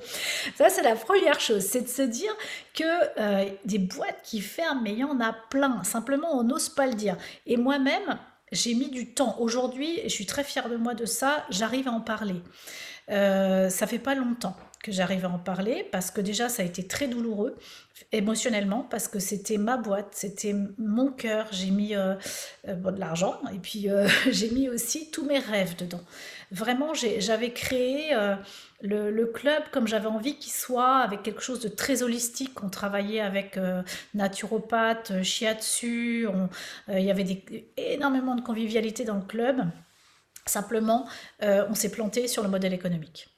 [0.56, 2.32] Ça, c'est la première chose, c'est de se dire
[2.74, 2.84] que
[3.20, 5.82] euh, des boîtes qui ferment, mais il y en a plein.
[5.84, 7.16] Simplement, on n'ose pas le dire.
[7.46, 8.18] Et moi-même,
[8.52, 9.36] j'ai mis du temps.
[9.38, 12.42] Aujourd'hui, je suis très fière de moi de ça, j'arrive à en parler.
[13.10, 16.66] Euh, ça fait pas longtemps que j'arrive à en parler parce que déjà ça a
[16.66, 17.56] été très douloureux
[18.12, 22.14] émotionnellement parce que c'était ma boîte, c'était mon cœur, j'ai mis euh,
[22.68, 23.88] euh, de l'argent et puis
[24.30, 26.00] j'ai mis aussi tous mes rêves dedans.
[26.50, 28.14] Vraiment, j'avais créé
[28.80, 32.62] le, club comme j'avais envie qu'il soit, avec quelque chose de très holistique.
[32.62, 33.82] On travaillait avec euh,
[34.14, 36.46] naturopathe, euh, shiatsu, euh,
[36.88, 37.42] il y avait
[37.76, 39.62] énormément de convivialité dans le club.
[40.46, 41.06] Simplement,
[41.42, 43.28] on s'est planté sur le modèle économique.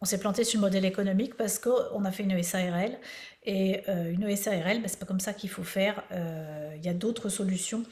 [0.00, 2.98] On s'est planté sur le modèle économique parce qu'on a fait une SARL.
[3.42, 6.04] Et une SARL, ben, c'est pas comme ça qu'il faut faire.
[6.12, 7.82] Il y a d'autres solutions,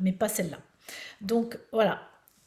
[0.00, 0.58] mais pas celle-là.
[1.22, 2.02] Donc voilà,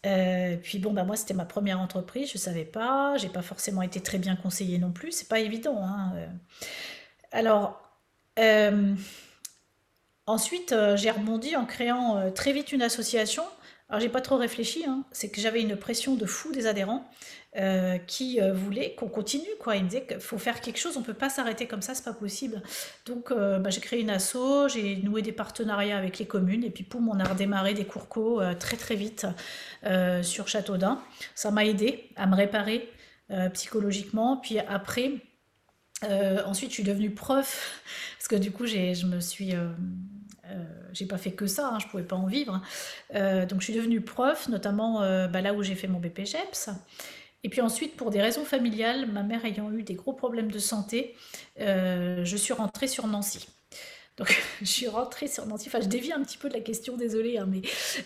[0.06, 3.82] euh, puis bon, bah moi c'était ma première entreprise, je savais pas, j'ai pas forcément
[3.82, 5.84] été très bien conseillée non plus, c'est pas évident.
[5.84, 6.28] Hein, euh.
[7.32, 7.82] Alors,
[8.40, 8.96] euh,
[10.26, 13.44] ensuite j'ai rebondi en créant très vite une association.
[13.90, 17.10] Alors j'ai pas trop réfléchi, hein, c'est que j'avais une pression de fou des adhérents.
[17.58, 19.50] Euh, qui euh, voulait qu'on continue.
[19.60, 19.76] Quoi.
[19.76, 21.96] Il me disait qu'il faut faire quelque chose, on ne peut pas s'arrêter comme ça,
[21.96, 22.62] c'est pas possible.
[23.08, 26.70] Donc euh, bah, j'ai créé une asso, j'ai noué des partenariats avec les communes, et
[26.70, 29.26] puis poum, on a redémarré des cours co très très vite
[30.22, 31.02] sur Châteaudun.
[31.34, 32.88] Ça m'a aidé à me réparer
[33.54, 34.38] psychologiquement.
[34.38, 35.14] Puis après,
[36.04, 37.82] ensuite, je suis devenue prof,
[38.18, 39.54] parce que du coup, je me suis...
[40.94, 42.62] j'ai pas fait que ça, hein, je pouvais pas en vivre.
[43.14, 46.70] donc je suis devenue prof, notamment bah, là où j'ai fait mon BPGEPS.
[47.44, 50.60] Et puis ensuite, pour des raisons familiales, ma mère ayant eu des gros problèmes de
[50.60, 51.16] santé,
[51.60, 53.48] euh, je suis rentrée sur Nancy.
[54.18, 55.70] Donc, je suis rentrée sur Nancy.
[55.70, 57.62] Enfin, je dévie un petit peu de la question, désolée, hein, mais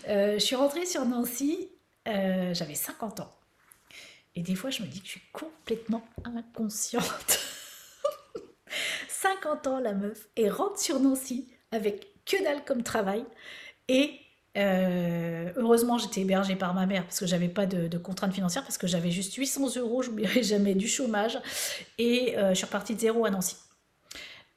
[0.08, 1.68] euh, je suis rentrée sur Nancy.
[2.06, 3.32] Euh, j'avais 50 ans.
[4.36, 7.40] Et des fois, je me dis que je suis complètement inconsciente.
[9.08, 13.24] 50 ans, la meuf, et rentre sur Nancy avec que dalle comme travail.
[13.88, 14.20] Et
[14.56, 18.78] Euh, heureusement, j'étais hébergée par ma mère parce que j'avais pas de, contraintes financières, parce
[18.78, 21.38] que j'avais juste 800 euros, j'oublierai jamais, du chômage.
[21.98, 23.56] Et euh, je suis repartie de zéro à Nancy.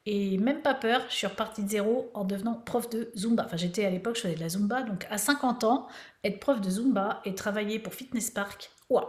[0.06, 3.44] Et même pas peur, je suis repartie de zéro en devenant prof de Zumba.
[3.44, 4.82] Enfin, j'étais à l'époque, je faisais de la Zumba.
[4.82, 5.88] Donc, à 50 ans,
[6.24, 9.04] être prof de Zumba et travailler pour Fitness Park, waouh,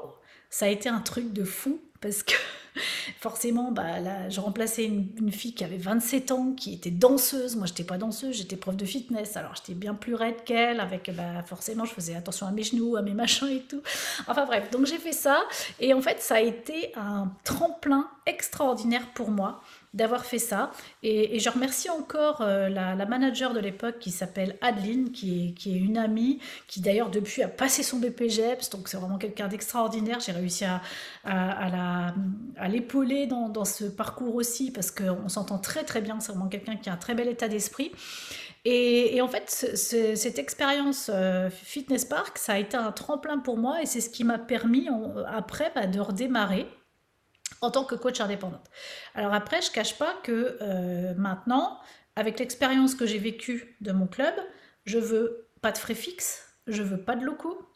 [0.50, 2.34] ça a été un truc de fou parce que
[3.20, 7.56] forcément, bah, là, je remplaçais une, fille qui avait 27 ans, qui était danseuse.
[7.56, 9.38] Moi, j'étais pas danseuse, j'étais prof de fitness.
[9.38, 10.80] Alors, j'étais bien plus raide qu'elle.
[10.80, 13.82] Avec, bah, forcément, je faisais attention à mes genoux, à mes machins et tout.
[14.28, 15.42] Enfin bref, donc j'ai fait ça.
[15.80, 19.62] Et en fait, ça a été un tremplin extraordinaire pour moi
[19.94, 20.72] d'avoir fait ça.
[21.04, 25.98] Et, je remercie encore euh, la, manager de l'époque qui s'appelle Adeline, qui est, une
[25.98, 30.20] amie, qui d'ailleurs depuis a passé son BPGEPS, donc c'est vraiment quelqu'un d'extraordinaire.
[30.20, 32.14] J'ai réussi à,
[32.68, 36.76] l'épauler dans, dans, ce parcours aussi, parce qu'on s'entend très très bien, c'est vraiment quelqu'un
[36.76, 37.92] qui a un très bel état d'esprit.
[38.66, 43.82] Et, en fait, cette expérience euh, Fitness Park, ça a été un tremplin pour moi
[43.82, 44.88] et c'est ce qui m'a permis
[45.28, 46.68] après bah, de redémarrer
[47.62, 48.70] en tant que coach indépendante.
[49.16, 51.80] Alors après, je cache pas que euh, maintenant,
[52.16, 54.34] avec l'expérience que j'ai vécue de mon club,
[54.86, 57.69] je veux pas de frais fixes, je veux pas de locaux,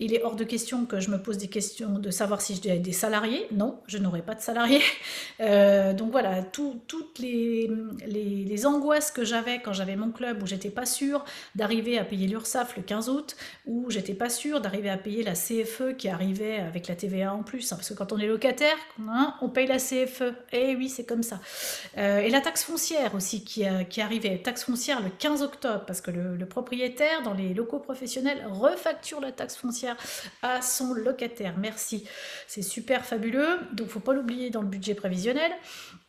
[0.00, 2.60] il est hors de question que je me pose des questions de savoir si je
[2.60, 3.46] des salariés.
[3.52, 4.80] Non, je n'aurai pas de salariés.
[5.40, 7.70] Euh, donc voilà, toutes les,
[8.66, 12.76] angoisses que j'avais quand j'avais mon club où j'étais pas sûre d'arriver à payer l'URSSAF
[12.76, 13.36] le 15 août,
[13.66, 17.42] où j'étais pas sûre d'arriver à payer la CFE qui arrivait avec la TVA en
[17.42, 17.72] plus.
[17.72, 18.76] Hein, parce que quand on est locataire,
[19.08, 20.34] hein, on paye la CFE.
[20.52, 21.40] Eh oui, c'est comme ça.
[21.96, 24.38] Euh, et la taxe foncière aussi qui, arrivait.
[24.38, 29.32] Taxe foncière le 15 octobre, parce que le propriétaire dans les locaux professionnels refacture la
[29.32, 29.89] taxe foncière
[30.42, 31.54] à son locataire.
[31.58, 32.04] Merci.
[32.46, 33.58] C'est super fabuleux.
[33.72, 35.52] Donc, faut pas l'oublier dans le budget prévisionnel.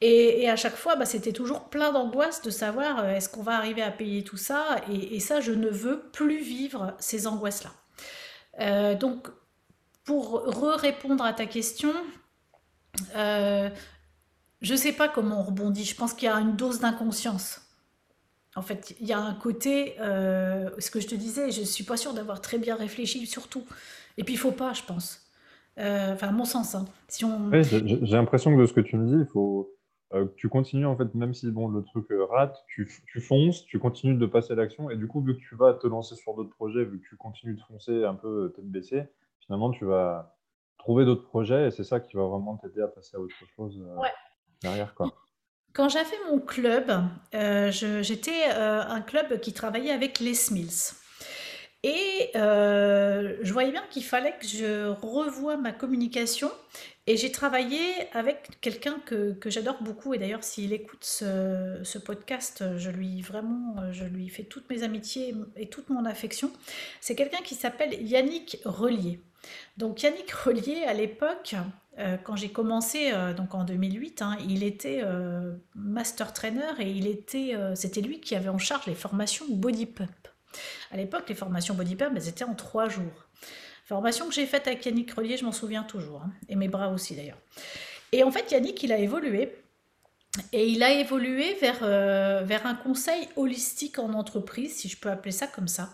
[0.01, 3.55] Et, à chaque fois, bah, c'était toujours plein d'angoisse de savoir euh, est-ce qu'on va
[3.55, 4.81] arriver à payer tout ça?
[4.91, 7.71] Et, ça, je ne veux plus vivre ces angoisses-là.
[8.59, 9.27] Euh, donc,
[10.03, 11.93] pour re-répondre à ta question,
[13.15, 13.69] euh,
[14.61, 15.85] je ne sais pas comment on rebondit.
[15.85, 17.61] Je pense qu'il y a une dose d'inconscience.
[18.55, 21.65] En fait, il y a un côté, euh, ce que je te disais, je ne
[21.65, 23.65] suis pas sûre d'avoir très bien réfléchi sur tout.
[24.17, 25.25] Et puis, il faut pas, je pense.
[25.77, 26.75] Euh, enfin, à mon sens.
[26.75, 26.85] Hein.
[27.07, 27.49] Si on...
[27.51, 29.73] j'ai l'impression que de ce que tu me dis, il faut
[30.13, 33.65] euh, que tu continues, en fait, même si bon, le truc rate, tu, tu, fonces,
[33.65, 34.89] tu continues de passer à l'action.
[34.89, 37.15] Et du coup, vu que tu vas te lancer sur d'autres projets, vu que tu
[37.15, 39.03] continues de foncer un peu tête baissée,
[39.39, 40.35] finalement, tu vas
[40.77, 43.81] trouver d'autres projets et c'est ça qui va vraiment t'aider à passer à autre chose
[44.61, 44.93] derrière.
[44.93, 45.13] Quoi.
[45.73, 46.91] Quand j'avais mon club,
[47.33, 50.95] euh, j'étais euh, un club qui travaillait avec les Mills.
[51.83, 56.51] Et euh, je voyais bien qu'il fallait que je revoie ma communication.
[57.07, 57.79] Et j'ai travaillé
[58.13, 60.13] avec quelqu'un que, j'adore beaucoup.
[60.13, 65.33] Et d'ailleurs, s'il écoute ce, podcast, je lui vraiment, je lui fais toutes mes amitiés
[65.55, 66.51] et toute mon affection.
[66.99, 69.21] C'est quelqu'un qui s'appelle Yannick Relier.
[69.77, 71.55] Donc Yannick Relier, à l'époque,
[71.99, 76.89] euh, quand j'ai commencé, euh, donc en 2008, hein, il était euh, master trainer et
[76.89, 80.09] il était, c'était lui qui avait en charge les formations body pump.
[80.91, 83.27] À l'époque, les formations body pump, elles étaient en trois jours.
[83.85, 86.89] Formation que j'ai faite avec Yannick Relier, je m'en souviens toujours, hein, et mes bras
[86.89, 87.39] aussi d'ailleurs.
[88.13, 89.55] Et en fait, Yannick, il a évolué.
[90.53, 95.33] Et il a évolué vers, vers un conseil holistique en entreprise, si je peux appeler
[95.33, 95.89] ça comme ça.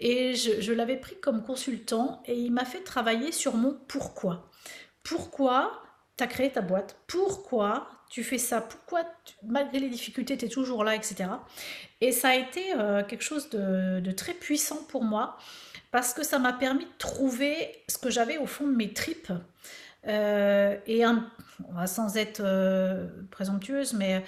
[0.00, 4.50] Et je, je l'avais pris comme consultant et il m'a fait travailler sur mon pourquoi
[5.08, 5.82] pourquoi
[6.16, 9.02] tu as créé ta boîte, pourquoi tu fais ça, pourquoi
[9.42, 11.26] malgré les difficultés tu es toujours là, etc.
[12.00, 15.36] Et ça a été euh, quelque chose de, très puissant pour moi
[15.90, 19.32] parce que ça m'a permis de trouver ce que j'avais au fond de mes tripes.
[20.08, 21.28] Euh, et un,
[21.86, 24.22] sans être euh, présomptueuse, mais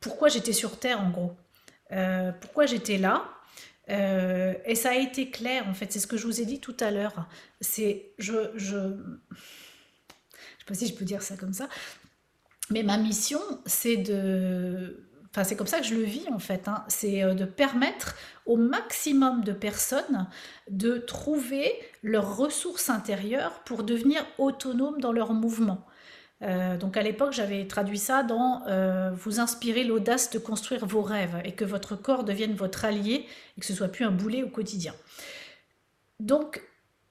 [0.00, 1.36] pourquoi j'étais sur Terre en gros?
[2.40, 3.28] Pourquoi j'étais là?
[3.88, 6.76] Et ça a été clair en fait, c'est ce que je vous ai dit tout
[6.80, 7.28] à l'heure.
[7.60, 8.96] C'est je
[10.62, 11.68] sais pas si je peux dire ça comme ça.
[12.70, 15.06] Mais ma mission, c'est de...
[15.30, 16.68] Enfin, c'est comme ça que je le vis en fait.
[16.68, 16.84] Hein.
[16.88, 20.28] C'est euh, de permettre au maximum de personnes
[20.68, 21.72] de trouver
[22.02, 25.86] leurs ressources intérieures pour devenir autonomes dans leur mouvement.
[26.42, 31.02] Euh, donc à l'époque, j'avais traduit ça dans euh, vous inspirer l'audace de construire vos
[31.02, 34.42] rêves et que votre corps devienne votre allié et que ce soit plus un boulet
[34.42, 34.94] au quotidien.
[36.20, 36.62] Donc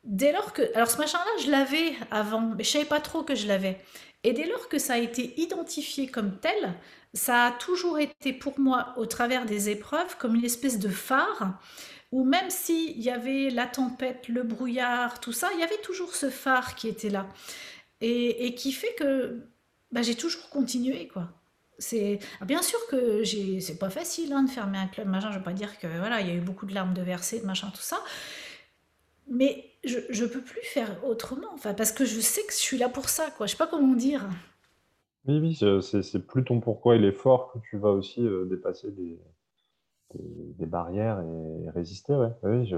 [0.03, 0.63] dès lors que...
[0.75, 3.80] Alors ce machin-là, je l'avais avant, mais je savais pas trop que je l'avais.
[4.23, 6.76] Et dès lors que ça a été identifié comme tel,
[7.13, 11.59] ça a toujours été pour moi, au travers des épreuves, comme une espèce de phare,
[12.11, 16.15] où même s'il y avait la tempête, le brouillard, tout ça, il y avait toujours
[16.15, 17.28] ce phare qui était là.
[18.01, 19.41] Et, qui fait que
[19.91, 21.30] bah, j'ai toujours continué, quoi.
[21.78, 25.32] c'est ah, bien sûr que c'est pas facile, hein, de fermer un club, machin.
[25.32, 27.41] Je veux pas dire que, voilà, il y a eu beaucoup de larmes de versées,
[27.41, 27.99] machin, tout ça.
[29.28, 32.77] Mais je je peux plus faire autrement, enfin, parce que je sais que je suis
[32.77, 33.47] là pour ça, quoi.
[33.47, 34.27] Je sais pas comment dire.
[35.25, 38.45] Oui, oui, c'est c'est plus ton pourquoi il est fort que tu vas aussi, heu,
[38.49, 39.19] dépasser des
[40.16, 42.30] des, barrières et, résister, ouais.
[42.43, 42.76] Oui, je,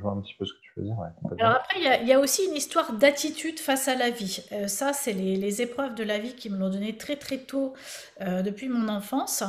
[0.00, 0.96] vois un petit peu ce que tu veux dire.
[1.38, 4.44] Alors après, il y, a aussi une histoire d'attitude face à la vie.
[4.52, 7.74] Euh, ça, c'est les, épreuves de la vie qui me l'ont donné très très tôt
[8.20, 9.42] euh, depuis mon enfance.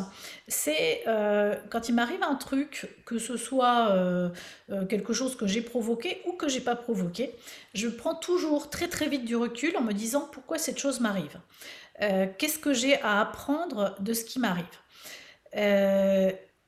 [0.48, 3.96] C'est euh, quand il m'arrive un truc, que ce soit
[4.90, 7.36] quelque chose que j'ai provoqué ou que j'ai pas provoqué,
[7.74, 11.40] je prends toujours très très vite du recul en me disant pourquoi cette chose m'arrive.
[12.00, 14.66] Qu'est-ce que j'ai à apprendre de ce qui m'arrive?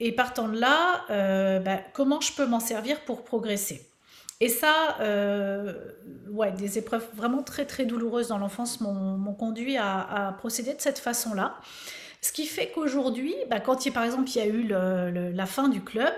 [0.04, 3.88] Et partant de là, euh, bah, comment je peux m'en servir pour progresser?
[4.39, 5.74] Et ça, euh,
[6.32, 10.97] ouais, des épreuves vraiment très très douloureuses dans l'enfance m'ont conduit à, procéder de cette
[10.97, 11.56] façon-là.
[12.22, 15.70] Ce qui fait qu'aujourd'hui, bah, quand il, par exemple il y a eu la fin
[15.70, 16.14] du club,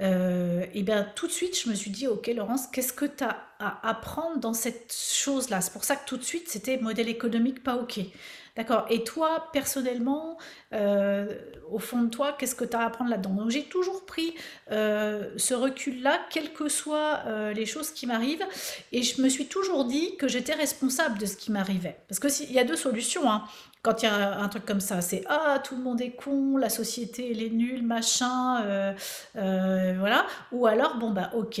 [0.00, 3.24] euh, et bien tout de suite je me suis dit ok Laurence qu'est-ce que tu
[3.24, 6.78] as à apprendre dans cette chose là c'est pour ça que tout de suite c'était
[6.78, 8.00] modèle économique pas ok
[8.54, 8.84] D'accord.
[8.90, 10.36] Et toi, personnellement,
[10.74, 11.38] euh,
[11.70, 13.30] au fond de toi, qu'est-ce que tu as à apprendre là-dedans?
[13.30, 14.34] Donc j'ai toujours pris
[14.70, 18.44] euh, ce recul-là, quelles que soient euh, les choses qui m'arrivent,
[18.92, 21.96] et je me suis toujours dit que j'étais responsable de ce qui m'arrivait.
[22.08, 23.30] Parce qu'il y a deux solutions.
[23.30, 23.44] Hein.
[23.80, 26.58] Quand il y a un truc comme ça, c'est ah tout le monde est con,
[26.58, 28.94] la société elle est nulle, machin,
[29.34, 30.26] voilà.
[30.52, 31.60] Ou alors bon bah ok,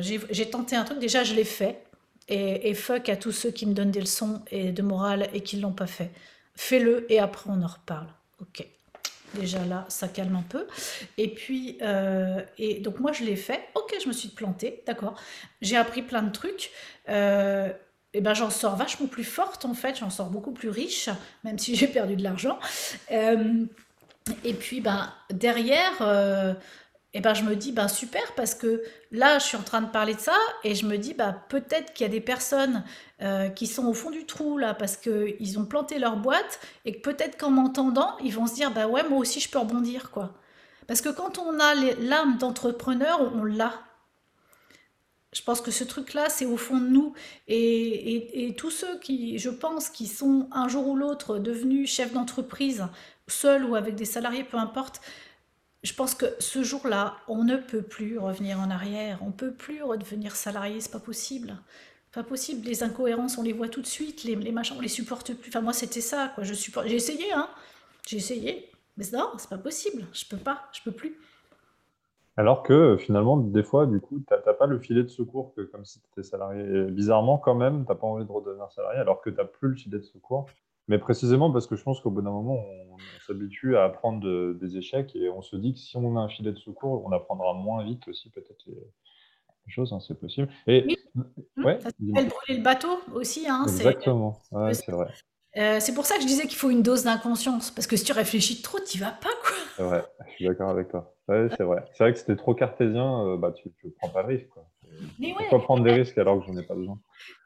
[0.00, 1.82] j'ai tenté un truc, déjà je l'ai fait,
[2.28, 5.56] et, fuck à tous ceux qui me donnent des leçons et de morale et qui
[5.56, 6.10] ne l'ont pas fait.
[6.54, 8.08] Fais-le et après on en reparle.
[8.40, 8.66] Ok.
[9.34, 10.66] Déjà là, ça calme un peu.
[11.18, 13.68] Et puis, euh, et donc moi je l'ai fait.
[13.74, 15.20] Ok, je me suis plantée, d'accord.
[15.60, 16.70] J'ai appris plein de trucs.
[17.08, 17.70] Euh,
[18.14, 21.10] et ben j'en sors vachement plus forte en fait, j'en sors beaucoup plus riche,
[21.44, 22.58] même si j'ai perdu de l'argent.
[23.10, 23.64] Euh,
[24.44, 26.56] et puis ben derrière,
[27.14, 28.82] et ben je me dis ben super parce que
[29.12, 31.94] là je suis en train de parler de ça et je me dis bah peut-être
[31.94, 32.84] qu'il y a des personnes
[33.22, 36.60] euh, qui sont au fond du trou là parce que ils ont planté leur boîte
[36.84, 39.58] et que peut-être qu'en m'entendant ils vont se dire bah ouais moi aussi je peux
[39.58, 40.34] rebondir quoi
[40.86, 43.72] parce que quand on a l'âme d'entrepreneur on, l'a
[45.34, 47.12] je pense que ce truc-là, c'est au fond de nous.
[47.48, 52.14] Et, et, tous ceux qui, je pense, qui sont un jour ou l'autre devenus chefs
[52.14, 52.86] d'entreprise,
[53.26, 55.02] seuls ou avec des salariés, peu importe,
[55.82, 59.82] je pense que ce jour-là, on ne peut plus revenir en arrière, on peut plus
[59.82, 61.56] redevenir salarié, c'est pas possible.
[62.12, 65.34] Pas possible, les incohérences, on les voit tout de suite, les, machins, on les supporte
[65.34, 65.50] plus.
[65.50, 66.42] Enfin, moi, c'était ça, quoi.
[66.42, 67.48] J'ai essayé, hein.
[68.06, 68.70] J'ai essayé.
[68.96, 70.04] Mais non, c'est pas possible.
[70.12, 71.16] Je peux pas, je peux plus.
[72.36, 75.84] Alors que finalement, des fois, du coup, tu n'as pas le filet de secours comme
[75.84, 76.84] si tu étais salarié.
[76.84, 79.70] bizarrement, quand même, tu n'as pas envie de redevenir salarié alors que tu n'as plus
[79.70, 80.46] le filet de secours.
[80.88, 84.78] Mais précisément parce que je pense qu'au bout d'un moment, on, s'habitue à apprendre des
[84.78, 87.52] échecs et on se dit que si on a un filet de secours, on apprendra
[87.52, 88.74] moins vite aussi peut-être les,
[89.66, 90.48] choses, hein, c'est possible.
[90.66, 90.96] Et, oui.
[91.62, 93.46] ouais, ça s'appelle brûler le bateau aussi.
[93.46, 94.40] Hein, Exactement,
[94.72, 95.08] c'est vrai.
[95.56, 98.04] Euh, c'est pour ça que je disais qu'il faut une dose d'inconscience, parce que si
[98.04, 99.56] tu réfléchis trop, tu vas pas, quoi.
[99.76, 101.14] C'est vrai, je suis d'accord avec toi.
[101.26, 101.84] Ouais, c'est vrai.
[101.92, 104.48] C'est vrai que c'était trop cartésien, euh, bah, tu ne prends pas de risque.
[104.48, 104.68] Quoi.
[105.18, 106.98] Mais Pourquoi prendre des risques alors que j'en ai pas besoin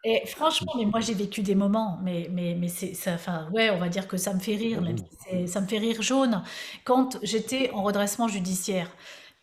[0.05, 3.70] Et franchement, mais moi j'ai vécu des moments, mais, mais, mais c'est ça, enfin, ouais,
[3.70, 4.97] on va dire que ça me fait rire, même
[5.47, 6.43] ça me fait rire jaune.
[6.84, 8.90] Quand j'étais en redressement judiciaire,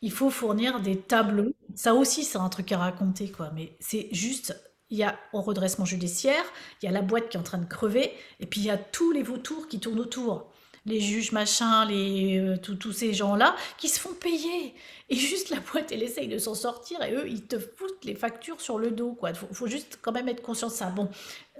[0.01, 1.53] il faut fournir des tableaux.
[1.75, 3.51] Ça aussi, c'est un truc à raconter, quoi.
[3.53, 4.55] Mais c'est juste
[4.89, 6.43] il y a en redressement judiciaire,
[6.81, 8.71] il y a la boîte qui est en train de crever, et puis il y
[8.71, 10.48] a tous les vautours qui tournent autour.
[10.85, 14.73] Les juges, machin, les, euh, tous ces gens-là, qui se font payer.
[15.11, 18.13] Et juste la boîte, elle essaye de s'en sortir, et eux, ils te foutent les
[18.13, 19.17] factures sur le dos.
[19.27, 20.85] Il faut, juste quand même être conscient de ça.
[20.91, 21.09] Bon,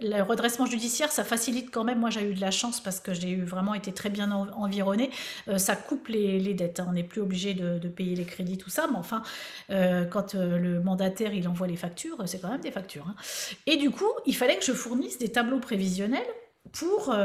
[0.01, 1.99] le redressement judiciaire, ça facilite quand même.
[1.99, 5.09] Moi, j'ai eu de la chance parce que j'ai vraiment été très bien environné.
[5.47, 6.79] Euh, ça coupe les, dettes.
[6.79, 6.85] Hein.
[6.89, 8.87] On n'est plus obligé de, payer les crédits, tout ça.
[8.87, 9.23] Mais enfin,
[9.71, 13.07] euh, quand euh, le mandataire il envoie les factures, c'est quand même des factures.
[13.07, 13.15] Hein.
[13.65, 16.27] Et du coup, il fallait que je fournisse des tableaux prévisionnels
[16.71, 17.15] pour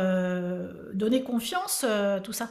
[0.94, 1.84] donner confiance,
[2.22, 2.48] tout ça.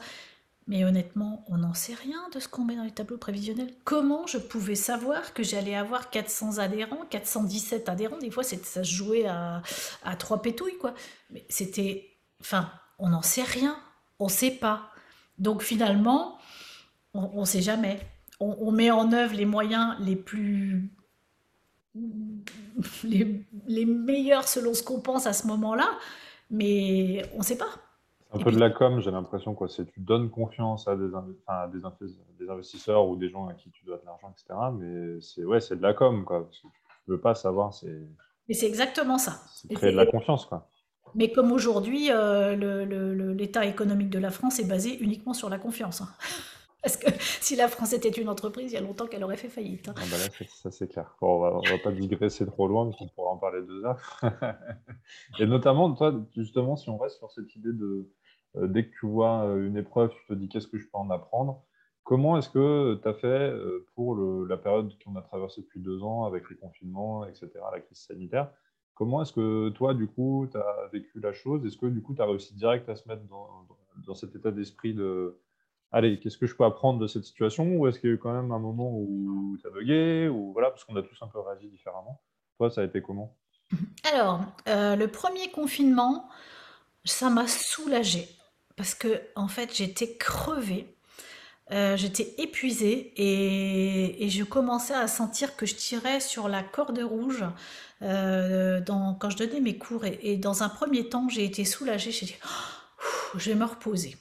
[0.68, 3.74] Mais honnêtement, on n'en sait rien de ce qu'on met dans les tableaux prévisionnels.
[3.84, 8.18] Comment je pouvais savoir que j'allais avoir 400 adhérents, 417 adhérents?
[8.18, 9.62] Des fois, ça se jouait à,
[10.18, 10.94] trois pétouilles, quoi.
[11.32, 12.12] Mais c'était...
[12.40, 13.78] Enfin, on n'en sait rien.
[14.20, 14.90] On ne sait pas.
[15.38, 16.38] Donc finalement,
[17.14, 18.00] on ne sait jamais.
[18.40, 20.90] On, met en œuvre les moyens les plus...
[23.06, 25.90] Les meilleurs selon ce qu'on pense à ce moment-là,
[26.54, 27.68] mais on ne sait pas.
[28.32, 29.54] Un peu de la com, j'ai l'impression.
[29.54, 29.68] quoi.
[29.68, 31.10] C'est tu donnes confiance à des,
[32.40, 34.60] des, investisseurs ou des gens à qui tu dois de l'argent, etc.
[34.74, 36.48] Mais c'est ouais, c'est de la com, quoi.
[36.52, 36.66] tu
[37.08, 37.74] ne veux pas savoir.
[37.74, 38.00] C'est
[38.48, 39.42] Mais c'est exactement ça.
[39.76, 40.68] créer de la confiance, quoi.
[41.16, 46.02] Mais comme aujourd'hui, euh, l'état économique de la France est basé uniquement sur la confiance.
[46.02, 46.08] hein.
[46.84, 47.08] Parce que
[47.42, 49.88] si la France était une entreprise, il y a longtemps qu'elle aurait fait faillite.
[49.90, 49.94] hein.
[49.98, 51.16] Ah bah ça c'est clair.
[51.22, 54.22] On va, on va pas digresser trop loin, parce qu'on pourra en parler deux heures.
[55.40, 58.10] Et notamment, toi, justement, si on reste sur cette idée de
[58.58, 60.98] euh, dès que tu vois euh, une épreuve, tu te dis qu'est-ce que je peux
[60.98, 61.64] en apprendre?
[62.04, 66.04] Comment est-ce que tu as fait euh, pour la période qu'on a traversée depuis deux
[66.04, 68.52] ans avec les confinements, etc., la crise sanitaire?
[68.94, 71.66] Comment est-ce que toi, du coup, tu as vécu la chose?
[71.66, 74.94] Est-ce que du coup, tu as réussi direct à se mettre dans cet état d'esprit
[74.94, 75.40] de
[75.96, 77.66] Allez, qu'est-ce que je peux apprendre de cette situation?
[77.76, 80.28] Ou est-ce qu'il y a eu quand même un moment où tu as bugué?
[80.28, 82.20] Ou voilà, parce qu'on a tous un peu réagi différemment.
[82.58, 83.38] Toi, ça a été comment?
[84.12, 86.28] Alors, euh, le premier confinement,
[87.06, 88.28] ça m'a soulagée.
[88.76, 90.88] Parce que, en fait, j'étais crevée.
[91.72, 97.46] Euh, j'étais épuisée et, je commençais à sentir que je tirais sur la corde rouge
[98.02, 100.06] euh, quand je donnais mes cours.
[100.06, 102.10] Et, et dans un premier temps, j'ai été soulagée.
[102.12, 104.18] J'ai dit, Oh, je vais me reposer.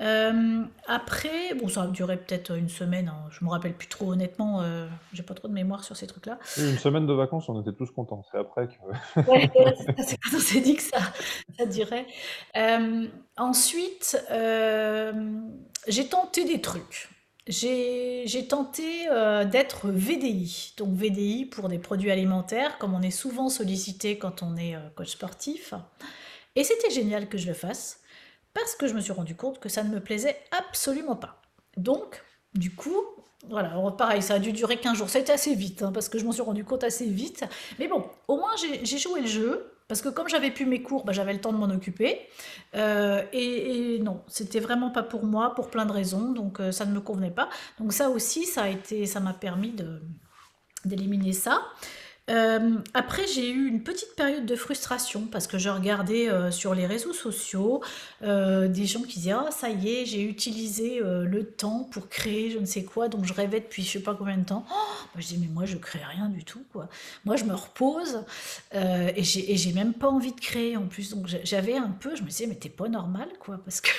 [0.00, 3.08] Euh, après, bon, ça a duré peut-être une semaine.
[3.08, 4.60] hein, je me rappelle plus trop, honnêtement.
[4.62, 6.38] euh, j'ai pas trop de mémoire sur ces trucs-là.
[6.58, 8.24] Oui, Une semaine de vacances, on était tous contents.
[8.30, 8.72] C'est après que.
[9.30, 10.98] Ouais, ouais, c'est ça, c'est quand on s'est dit que ça,
[11.58, 12.06] ça durait.
[12.56, 15.12] Euh, ensuite, euh,
[15.86, 17.08] j'ai tenté des trucs.
[17.46, 18.82] J'ai j'ai tenté
[19.50, 20.72] d'être VDI.
[20.78, 25.10] Donc VDI pour des produits alimentaires, comme on est souvent sollicité quand on est coach
[25.10, 25.74] sportif.
[26.56, 28.00] Et c'était génial que je le fasse,
[28.54, 31.42] parce que je me suis rendu compte que ça ne me plaisait absolument pas.
[31.76, 32.22] Donc,
[32.54, 32.96] du coup,
[33.48, 35.10] voilà, pareil, ça a dû durer 15 jours.
[35.10, 37.44] C'était assez vite, hein, parce que je m'en suis rendu compte assez vite.
[37.78, 41.04] Mais bon, au moins j'ai joué le jeu, parce que comme j'avais plus mes cours,
[41.04, 42.20] bah, j'avais le temps de m'en occuper.
[42.74, 46.86] Euh, et, non, c'était vraiment pas pour moi, pour plein de raisons, donc euh, ça
[46.86, 47.50] ne me convenait pas.
[47.78, 49.74] Donc ça aussi, ça a été, ça m'a permis
[50.84, 51.60] d'éliminer ça.
[52.30, 56.74] Euh, après, j'ai eu une petite période de frustration parce que je regardais euh, sur
[56.74, 57.82] les réseaux sociaux
[58.22, 62.50] euh, des gens qui disaient Ah, ça y est, j'ai utilisé le temps pour créer
[62.50, 64.64] je ne sais quoi, dont je rêvais depuis je sais pas combien de temps.
[64.70, 66.88] Oh je dis Mais moi, je crée rien du tout, quoi.
[67.26, 68.22] Moi, je me repose
[68.72, 71.10] et j'ai même pas envie de créer en plus.
[71.10, 73.90] Donc, j'a- j'avais un peu, je me disais Mais t'es pas normal, quoi, parce que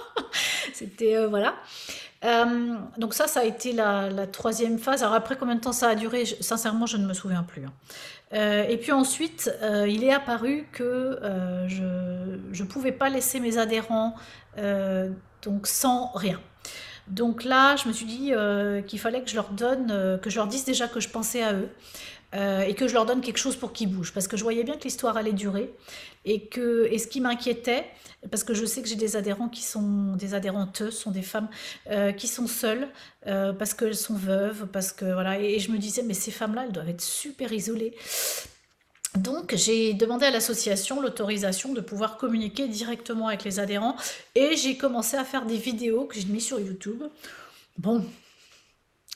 [0.72, 1.16] c'était.
[1.16, 1.54] euh, voilà.
[2.24, 5.02] Euh, donc ça, ça a été la, troisième phase.
[5.02, 7.64] Alors après, combien de temps ça a duré Sincèrement, je ne me souviens plus.
[7.64, 7.72] hein.
[8.32, 9.52] Euh, et puis ensuite,
[9.86, 11.18] il est apparu que
[11.68, 11.82] je
[12.62, 14.14] ne pouvais pas laisser mes adhérents
[15.42, 16.40] donc sans rien.
[17.08, 18.32] Donc là, je me suis dit
[18.86, 21.52] qu'il fallait que je leur donne, que je leur dise déjà que je pensais à
[21.52, 21.68] eux
[22.34, 24.12] euh, et que je leur donne quelque chose pour qu'ils bougent.
[24.12, 25.72] Parce que je voyais bien que l'histoire allait durer
[26.24, 27.84] et que et ce qui m'inquiétait,
[28.30, 31.48] parce que je sais que j'ai des adhérents qui sont des adhérentes, sont des femmes
[31.90, 32.88] euh, qui sont seules
[33.26, 35.40] euh, parce qu'elles sont veuves, parce que voilà.
[35.40, 37.94] Et, je me disais, mais ces femmes-là, elles doivent être super isolées.
[39.16, 43.94] Donc j'ai demandé à l'association l'autorisation de pouvoir communiquer directement avec les adhérents
[44.34, 47.02] et j'ai commencé à faire des vidéos que j'ai mis sur YouTube.
[47.76, 48.06] Bon,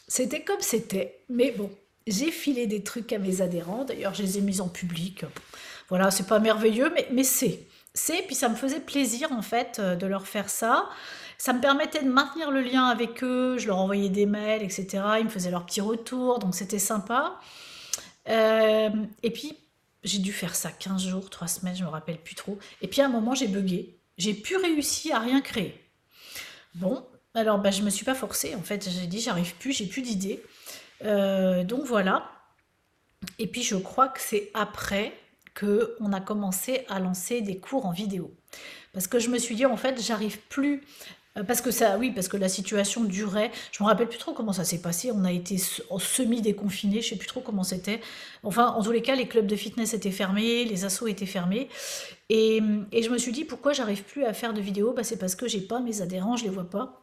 [0.06, 1.70] c'était comme c'était, mais bon,
[2.06, 3.84] j'ai filé des trucs à mes adhérents.
[3.84, 5.24] D'ailleurs, je les ai mis en public.
[5.88, 7.66] Voilà, c'est pas merveilleux, mais, c'est.
[7.94, 10.86] C'est, puis ça me faisait plaisir en fait euh, de leur faire ça.
[11.38, 13.56] Ça me permettait de maintenir le lien avec eux.
[13.56, 15.02] Je leur envoyais des mails, etc.
[15.18, 17.40] Ils me faisaient leurs petits retours, donc c'était sympa.
[18.28, 18.90] Euh,
[19.22, 19.56] et puis,
[20.04, 22.58] j'ai dû faire ça 15 jours, 3 semaines, je me rappelle plus trop.
[22.82, 23.98] Et puis à un moment, j'ai bugué.
[24.18, 25.82] J'ai pu réussir à rien créer.
[26.74, 27.02] Bon,
[27.34, 28.54] alors bah, je me suis pas forcée.
[28.54, 30.42] En fait, j'ai dit, j'arrive plus, j'ai plus d'idées.
[31.04, 32.30] Euh, donc voilà.
[33.38, 35.12] Et puis je crois que c'est après
[35.54, 38.30] que on a commencé à lancer des cours en vidéo.
[38.92, 40.82] Parce que je me suis dit, en fait, j'arrive plus.
[41.36, 43.50] euh, Parce que ça, oui, parce que la situation durait.
[43.72, 45.10] Je me rappelle plus trop comment ça s'est passé.
[45.12, 45.56] On a été
[45.90, 47.00] en semi-déconfinés.
[47.02, 48.00] Je sais plus trop comment c'était.
[48.42, 51.68] Enfin, en tous les cas, les clubs de fitness étaient fermés, les assos étaient fermés.
[52.28, 52.60] Et,
[52.92, 54.92] et je me suis dit, pourquoi j'arrive plus à faire de vidéos?
[54.94, 57.02] Bah, C'est parce que j'ai pas mes adhérents, je les vois pas.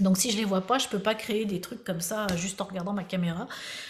[0.00, 2.60] Donc si je les vois pas, je peux pas créer des trucs comme ça juste
[2.60, 3.48] en regardant ma caméra.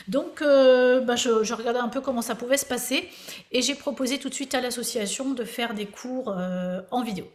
[0.08, 3.08] Donc euh, bah, je, regardais un peu comment ça pouvait se passer
[3.52, 7.26] et j'ai proposé tout de suite à l'association de faire des cours euh, en vidéo.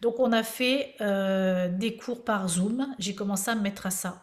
[0.00, 2.86] Donc on a fait euh, des cours par Zoom.
[2.98, 4.22] J'ai commencé à me mettre à ça.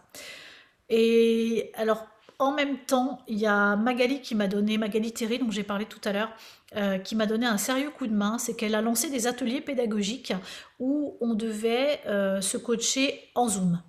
[0.89, 2.05] Et alors
[2.39, 5.85] en même temps, il y a Magali qui m'a donné, Magali Terry, dont j'ai parlé
[5.85, 6.29] tout à l'heure,
[6.75, 8.37] euh, qui m'a donné un sérieux coup de main.
[8.37, 10.33] C'est qu'elle a lancé des ateliers pédagogiques
[10.79, 13.81] où on devait euh, se coacher en Zoom.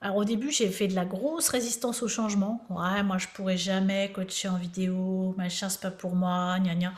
[0.00, 2.64] Alors au début, j'ai fait de la grosse résistance au changement.
[2.70, 6.92] Ouais, moi je pourrais jamais coacher en vidéo, machin, c'est pas pour moi, gna gna.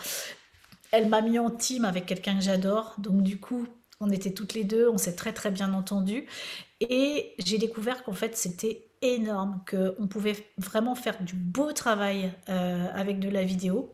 [0.93, 3.67] Elle m'a mis en team avec quelqu'un que j'adore, donc du coup,
[4.01, 6.27] on était toutes les deux, on s'est très très bien entendues.
[6.81, 12.87] Et j'ai découvert qu'en fait, c'était énorme, qu'on pouvait vraiment faire du beau travail euh,
[12.95, 13.93] avec de la vidéo.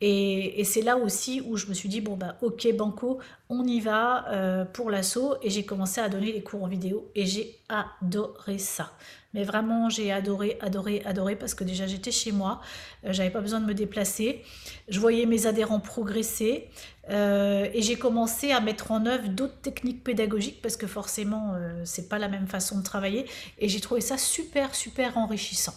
[0.00, 3.80] Et, c'est là aussi où je me suis dit, bon, bah, ok, Banco, on y
[3.80, 5.36] va euh, pour l'assaut.
[5.42, 8.92] Et j'ai commencé à donner les cours en vidéo et j'ai adoré ça.
[9.32, 12.60] Mais vraiment, j'ai adoré, adoré, adoré parce que déjà j'étais chez moi,
[13.04, 14.42] euh, j'avais pas besoin de me déplacer,
[14.88, 16.68] je voyais mes adhérents progresser
[17.10, 21.82] euh, et j'ai commencé à mettre en œuvre d'autres techniques pédagogiques parce que forcément, euh,
[21.84, 23.24] c'est pas la même façon de travailler
[23.58, 25.74] et j'ai trouvé ça super, super enrichissant.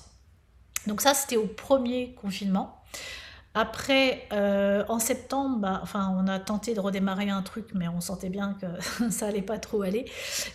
[0.88, 2.82] Donc ça, c'était au premier confinement.
[3.56, 8.02] Après, euh, en septembre, bah, enfin, on a tenté de redémarrer un truc, mais on
[8.02, 10.06] sentait bien que ça allait pas trop aller.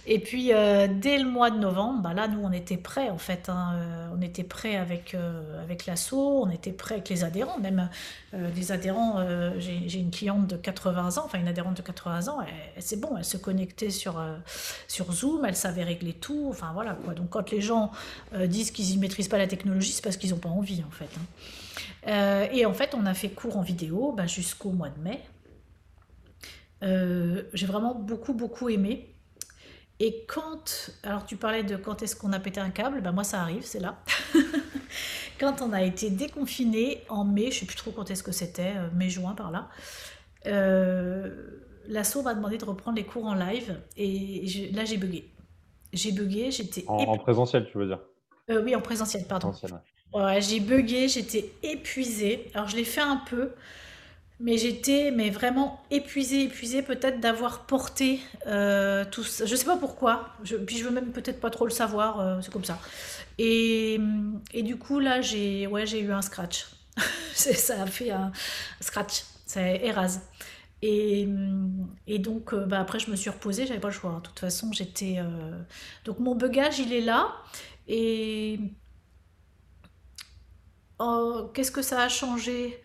[0.06, 3.18] Et puis, euh, dès le mois de novembre, bah, là, nous, on était prêts, en
[3.18, 3.48] fait.
[3.48, 5.16] Hein, euh, on était prêts avec,
[5.62, 7.88] avec l'assaut, on était prêts avec les adhérents, même
[8.32, 9.24] les adhérents.
[9.58, 12.38] J'ai une cliente de 80 ans, enfin, une adhérente de 80 ans,
[12.78, 14.20] c'est bon, elle se connectait sur,
[14.88, 17.14] sur Zoom, elle savait régler tout, enfin, voilà, quoi.
[17.14, 17.92] Donc, quand les gens
[18.46, 21.10] disent qu'ils ne maîtrisent pas la technologie, c'est parce qu'ils n'ont pas envie, en fait.
[21.16, 21.22] Hein.
[22.08, 25.20] Euh, et en fait, on a fait cours en vidéo bah, jusqu'au mois de mai.
[26.82, 29.14] Euh, j'ai vraiment beaucoup, beaucoup aimé.
[30.00, 33.24] Et quand, alors tu parlais de quand est-ce qu'on a pété un câble, bah moi
[33.24, 33.98] ça arrive, c'est là.
[35.40, 38.74] quand on a été déconfiné en mai, je sais plus trop quand est-ce que c'était,
[38.76, 39.68] euh, mai-juin par là,
[40.46, 45.32] euh, l'asso m'a demandé de reprendre les cours en live et là j'ai bugué.
[45.92, 46.84] J'ai bugué, j'étais...
[46.86, 48.00] En, présentiel, tu veux dire?
[48.48, 49.48] Oui, en présentiel, pardon.
[49.50, 49.68] Ouais,
[50.40, 52.50] j'ai bugué, j'étais épuisée.
[52.54, 53.50] Alors je l'ai fait un peu,
[54.40, 59.46] mais j'étais mais vraiment épuisée, épuisée peut-être d'avoir porté euh, tout ça.
[59.46, 60.30] Je sais pas pourquoi,
[60.66, 62.78] puis je veux même peut-être pas trop le savoir, euh, c'est comme ça.
[63.38, 63.98] Et,
[64.52, 66.66] et, du coup là j'ai ouais, j'ai eu un scratch.
[67.34, 68.32] ça a fait un
[68.80, 70.22] scratch, c'est érase.
[70.80, 71.28] Et,
[72.06, 74.12] et, donc, euh, bah après, je me suis reposée, j'avais pas le choix.
[74.22, 75.18] De toute façon, j'étais.
[76.04, 77.34] Donc, mon bugage, il est là.
[77.88, 78.60] Et
[80.98, 82.82] Oh, qu'est-ce que ça a changé?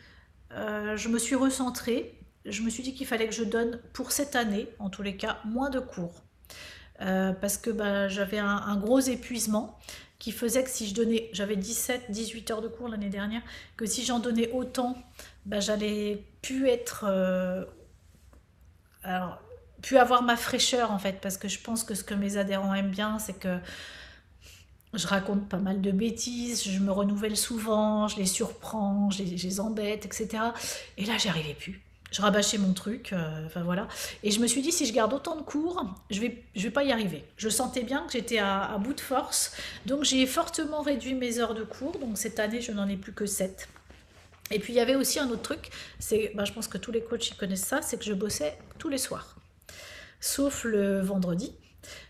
[0.51, 2.19] Euh, Je me suis recentrée.
[2.45, 5.15] Je me suis dit qu'il fallait que je donne pour cette année, en tous les
[5.15, 6.23] cas, moins de cours.
[7.01, 9.79] Euh, parce que bah, j'avais un, gros épuisement
[10.19, 13.41] qui faisait que si je donnais, j'avais 17-18 heures de cours l'année dernière,
[13.77, 14.95] que si j'en donnais autant,
[15.45, 17.05] bah, j'allais plus être...
[17.07, 17.65] Euh,
[19.81, 22.73] plus avoir ma fraîcheur en fait, parce que je pense que ce que mes adhérents
[22.73, 23.59] aiment bien, c'est que
[24.93, 29.59] je raconte pas mal de bêtises, je me renouvelle souvent, je les surprends, je les,
[29.59, 30.43] embête, etc.
[30.97, 31.81] Et là, j'y arrivais plus.
[32.11, 33.87] Je rabâchais mon truc, euh, enfin voilà.
[34.21, 36.69] Et je me suis dit, si je garde autant de cours, je vais, je vais
[36.69, 37.25] pas y arriver.
[37.37, 39.53] Je sentais bien que j'étais à, bout de force.
[39.87, 41.97] Donc j'ai fortement réduit mes heures de cours.
[41.97, 43.67] Donc cette année, je n'en ai plus que 7.
[44.51, 46.91] Et puis il y avait aussi un autre truc, c'est, bah, je pense que tous
[46.91, 49.35] les coachs ils connaissent ça, c'est que je bossais tous les soirs.
[50.19, 51.55] Sauf le vendredi.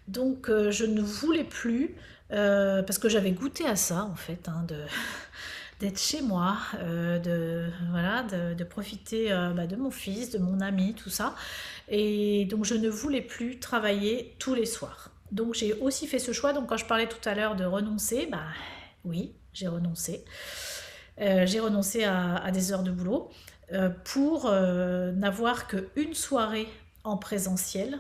[0.09, 1.95] Donc euh, je ne voulais plus
[2.33, 4.83] euh, parce que j'avais goûté à ça, en fait, hein, de,
[5.79, 10.59] d'être chez moi, euh, de, voilà, de, profiter euh, bah, de mon fils, de mon
[10.59, 11.35] ami, tout ça.
[11.89, 15.11] Et donc, je ne voulais plus travailler tous les soirs.
[15.31, 16.53] Donc, j'ai aussi fait ce choix.
[16.53, 18.45] Donc, quand je parlais tout à l'heure de renoncer, bah
[19.05, 20.23] oui, j'ai renoncé.
[21.17, 23.29] j'ai renoncé à, à, des heures de boulot
[24.03, 26.67] pour n'avoir qu'une soirée
[27.03, 27.99] en présentiel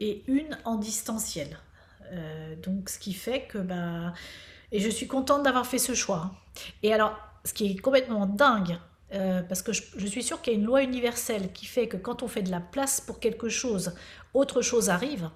[0.00, 1.56] et une en distanciel.
[2.12, 4.12] Euh, donc, ce qui fait que, bah,
[4.72, 6.32] et je suis contente d'avoir fait ce choix.
[6.82, 8.78] Et alors, ce qui est complètement dingue,
[9.14, 11.96] euh, parce que je, suis sûre qu'il y a une loi universelle qui fait que
[11.96, 13.94] quand on fait de la place pour quelque chose,
[14.34, 15.30] autre chose arrive.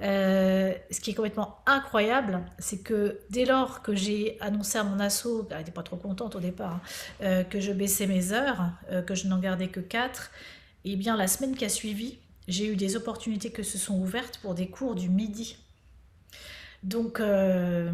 [0.00, 5.00] Euh, ce qui est complètement incroyable, c'est que dès lors que j'ai annoncé à mon
[5.00, 6.80] asso, elle n'était pas trop contente au départ,
[7.20, 8.70] hein, que je baissais mes heures,
[9.06, 10.30] que je n'en gardais que 4,
[10.84, 12.18] et eh bien la semaine qui a suivi,
[12.48, 15.58] j'ai eu des opportunités que se sont ouvertes pour des cours du midi.
[16.82, 17.90] Donc, euh,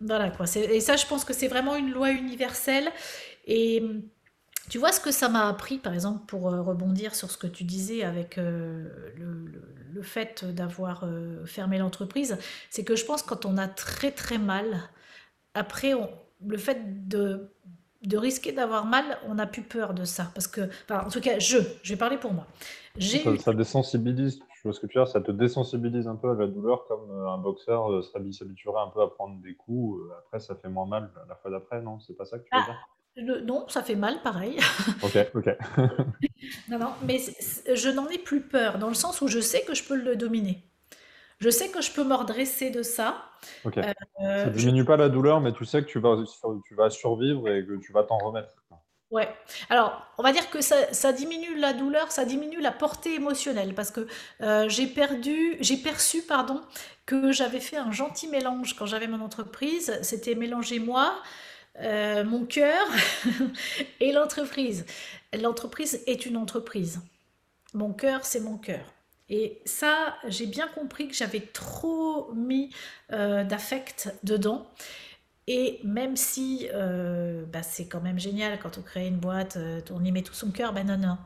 [0.00, 0.46] voilà quoi.
[0.56, 2.90] Et ça, je pense que c'est vraiment une loi universelle.
[3.46, 3.82] Et
[4.70, 7.46] tu vois ce que ça m'a appris, par exemple, pour euh, rebondir sur ce que
[7.46, 11.08] tu disais avec euh, le, fait d'avoir
[11.46, 12.36] fermé l'entreprise,
[12.68, 14.66] c'est que je pense quand on a très très mal,
[15.54, 15.92] après,
[16.44, 17.48] le fait de,
[18.02, 20.30] de risquer d'avoir mal, on n'a plus peur de ça.
[20.34, 22.46] Parce que, en tout cas, je, je vais parler pour moi.
[23.00, 26.46] Ça, ça désensibilise vois ce que tu veux ça te désensibilise un peu à la
[26.46, 30.00] douleur comme euh, un boxeur euh, s'habituerait un peu à prendre des coups.
[30.00, 32.00] Euh, après, ça fait moins mal la fois d'après, non?
[32.00, 33.44] C'est pas ça que tu veux ah, dire?
[33.44, 34.58] Non, ça fait mal pareil.
[35.02, 35.56] Ok, ok.
[36.68, 39.74] non, non, mais je n'en ai plus peur, dans le sens où je sais que
[39.74, 40.64] je peux le dominer.
[41.38, 43.22] Je sais que je peux me redresser de ça.
[43.64, 43.78] Ok.
[44.18, 46.16] ça diminue pas la douleur, mais tu sais que tu vas,
[46.66, 48.54] tu vas survivre et que tu vas t'en remettre.
[49.14, 49.28] Ouais.
[49.70, 53.92] Alors, on va dire que ça, diminue la douleur, ça diminue la portée émotionnelle parce
[53.92, 54.08] que
[54.40, 56.60] euh, j'ai perdu, j'ai perçu, pardon,
[57.06, 59.96] que j'avais fait un gentil mélange quand j'avais mon entreprise.
[60.02, 61.22] C'était mélanger moi,
[61.80, 62.84] mon cœur
[64.00, 64.84] et l'entreprise.
[65.32, 67.00] L'entreprise est une entreprise.
[67.72, 68.84] Mon cœur, c'est mon cœur.
[69.28, 72.74] Et ça, j'ai bien compris que j'avais trop mis
[73.10, 74.66] d'affect dedans.
[75.46, 76.68] Et même si
[77.52, 79.58] bah, c'est quand même génial quand on crée une boîte,
[79.90, 81.18] on y met tout son cœur, ben non, non,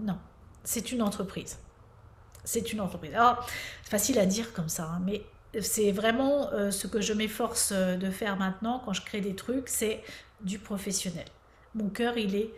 [0.00, 0.18] non,
[0.64, 1.58] c'est une entreprise.
[2.44, 3.14] C'est une entreprise.
[3.14, 3.46] Alors,
[3.84, 5.22] c'est facile à dire comme ça, hein, mais
[5.60, 9.34] c'est vraiment euh, ce que je m'efforce euh, de faire maintenant quand je crée des
[9.34, 10.02] trucs, c'est
[10.40, 11.26] du professionnel.
[11.74, 12.50] Mon cœur, il est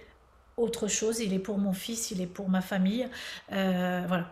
[0.56, 3.08] autre chose, il est pour mon fils, il est pour ma famille.
[3.52, 4.30] Euh, voilà.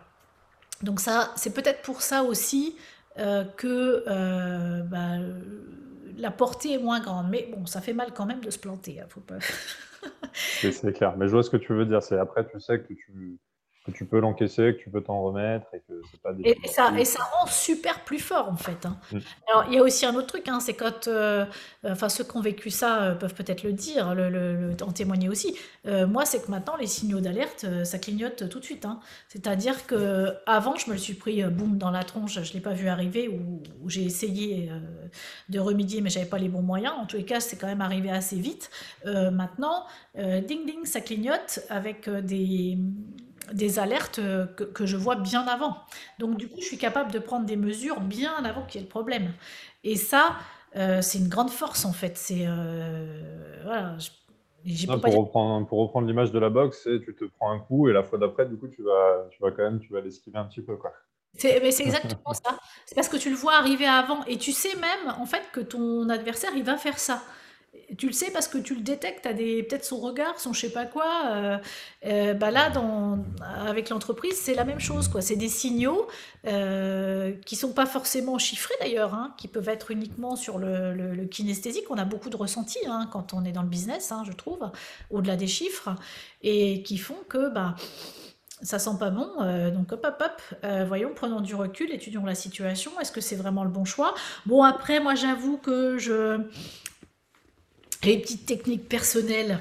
[0.83, 2.77] Donc ça, c'est peut-être pour ça aussi
[3.57, 5.19] que bah,
[6.17, 7.29] la portée est moins grande.
[7.31, 9.01] Mais bon, ça fait mal quand même de se planter.
[9.01, 9.39] Hein, faut pas...
[10.33, 11.17] c'est clair.
[11.17, 12.03] Mais je vois ce que tu veux dire.
[12.03, 13.39] C'est après, tu sais que tu
[13.85, 16.69] que tu peux l'encaisser, que tu peux t'en remettre et que c'est pas des et,
[16.69, 18.87] ça, et ça rend super plus fort en fait.
[18.87, 18.97] Hein.
[19.11, 19.19] Mm.
[19.51, 21.47] Alors il y a aussi un autre truc, hein, c'est quand, euh,
[21.85, 25.59] enfin ceux qui ont vécu ça euh, peuvent peut-être le dire, le, en témoigner aussi.
[25.87, 28.85] Euh, moi, c'est que maintenant les signaux d'alerte, ça clignote tout de suite.
[28.85, 29.01] Hein.
[29.29, 32.73] C'est-à-dire que avant, je me le suis pris boum dans la tronche, je l'ai pas
[32.73, 34.71] vu arriver ou, j'ai essayé
[35.49, 36.95] de remédier, mais j'avais pas les bons moyens.
[36.97, 38.71] En tous les cas, c'est quand même arrivé assez vite.
[39.05, 42.79] maintenant, ding ding, ça clignote avec des
[43.53, 45.77] des alertes euh, que, je vois bien avant.
[46.19, 48.87] Donc du coup, je suis capable de prendre des mesures bien avant qu'il y ait
[48.87, 49.33] le problème.
[49.85, 50.37] Et ça,
[50.77, 52.17] euh, c'est une grande force en fait.
[52.17, 53.97] C'est euh, voilà.
[54.99, 58.03] pour, reprendre, pour reprendre l'image de la boxe, tu te prends un coup et la
[58.03, 60.63] fois d'après, du coup, tu vas, tu vas quand même, tu vas l'esquiver un petit
[60.63, 60.93] peu, quoi.
[61.35, 62.59] C'est, mais c'est exactement ça.
[62.85, 65.61] C'est parce que tu le vois arriver avant et tu sais même en fait que
[65.61, 67.23] ton adversaire il va faire ça
[67.97, 70.61] tu le sais parce que tu le détectes, as des peut-être son regard, son je
[70.61, 71.07] sais pas quoi.
[71.33, 71.59] Euh,
[72.07, 73.25] euh, bah là, dans,
[73.67, 75.09] avec l'entreprise, c'est la même chose.
[75.09, 75.21] quoi.
[75.21, 76.07] C'est des signaux
[76.47, 81.25] euh, qui sont pas forcément chiffrés d'ailleurs, hein, qui peuvent être uniquement sur le, le,
[81.27, 81.85] kinesthésique.
[81.91, 84.71] On a beaucoup de ressentis hein, quand on est dans le business, hein, je trouve,
[85.11, 85.95] au-delà des chiffres,
[86.43, 87.75] et qui font que bah,
[88.63, 89.29] ça sent pas bon.
[89.41, 90.87] Euh, donc hop, hop, hop.
[90.87, 92.93] voyons, prenons du recul, étudions la situation.
[93.01, 94.15] Est-ce que c'est vraiment le bon choix?
[94.47, 96.41] Bon, après, moi, j'avoue que je
[98.05, 99.61] les petites techniques personnelles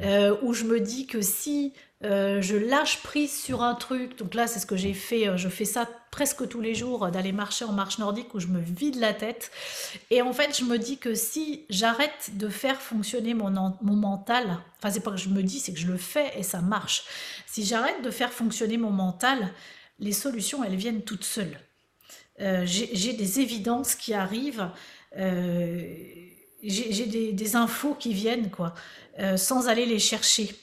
[0.00, 1.72] euh, où je me dis que si
[2.04, 5.36] euh, je lâche prise sur un truc, donc là c'est ce que j'ai fait, euh,
[5.36, 8.60] je fais ça presque tous les jours, d'aller marcher en marche nordique où je me
[8.60, 9.52] vide la tête.
[10.10, 13.50] Et en fait je me dis que si j'arrête de faire fonctionner mon,
[13.82, 16.42] mon mental, enfin c'est pas que je me dis, c'est que je le fais et
[16.42, 17.04] ça marche.
[17.46, 19.52] Si j'arrête de faire fonctionner mon mental,
[19.98, 21.60] les solutions elles viennent toutes seules.
[22.64, 24.70] j'ai des évidences qui arrivent
[26.62, 28.74] j'ai des, infos qui viennent, quoi,
[29.18, 30.54] euh, sans aller les chercher.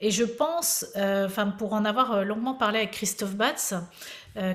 [0.00, 1.28] Et je pense, euh,
[1.58, 3.74] pour en avoir euh, longuement parlé avec Christophe Batz,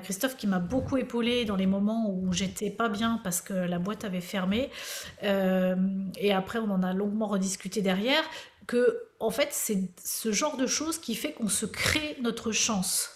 [0.02, 3.78] Christophe qui m'a beaucoup épaulé dans les moments où j'étais pas bien parce que la
[3.78, 4.70] boîte avait fermé,
[5.22, 8.22] et après on en a longuement rediscuté derrière,
[8.66, 13.10] que en fait c'est ce genre de choses qui fait qu'on se crée notre chance.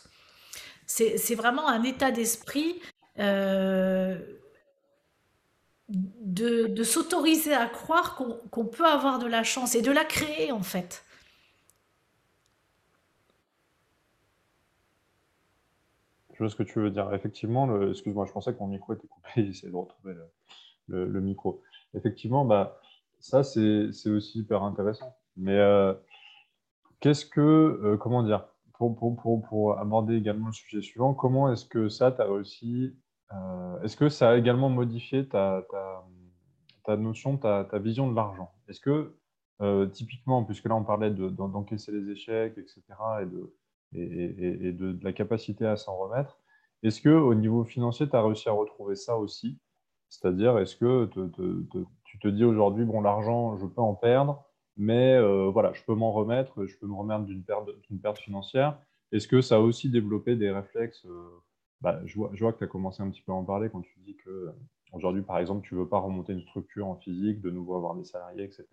[0.85, 2.83] C'est vraiment un état d'esprit
[5.89, 8.17] de, s'autoriser à croire
[8.51, 11.05] qu'on peut avoir de la chance et de la créer en fait.
[16.35, 17.13] Je vois ce que tu veux dire.
[17.15, 20.15] Effectivement, excuse-moi, je pensais que mon micro était coupé, j'essaie de retrouver
[20.87, 21.63] le, micro.
[21.95, 22.81] Effectivement, bah,
[23.19, 25.17] ça c'est aussi hyper intéressant.
[25.37, 25.95] Mais euh,
[27.01, 31.89] qu'est-ce que, euh, comment dire, pour, pour, aborder également le sujet suivant, comment est-ce que
[31.89, 32.95] ça, tu as réussi
[33.33, 35.65] euh, est-ce que ça a également modifié ta,
[36.97, 38.53] notion, ta, vision de l'argent?
[38.69, 39.15] Est-ce que,
[39.61, 42.83] euh, typiquement, puisque là on parlait d'encaisser les échecs, etc.,
[43.93, 46.39] et de, la capacité à s'en remettre,
[46.83, 49.59] est-ce que au niveau financier, tu as réussi à retrouver ça aussi?
[50.09, 51.11] C'est-à-dire, est-ce que
[52.05, 54.45] tu te dis aujourd'hui, bon, l'argent, je peux en perdre,
[54.77, 58.79] mais euh, voilà, je peux m'en remettre, je peux me remettre d'une perte, financière?
[59.13, 61.07] Est-ce que ça a aussi développé des réflexes
[61.81, 63.99] bah, je, vois, que tu as commencé un petit peu à en parler quand tu
[64.01, 64.53] dis que euh,
[64.93, 67.95] aujourd'hui, par exemple, tu ne veux pas remonter une structure en physique, de nouveau avoir
[67.95, 68.65] des salariés, etc.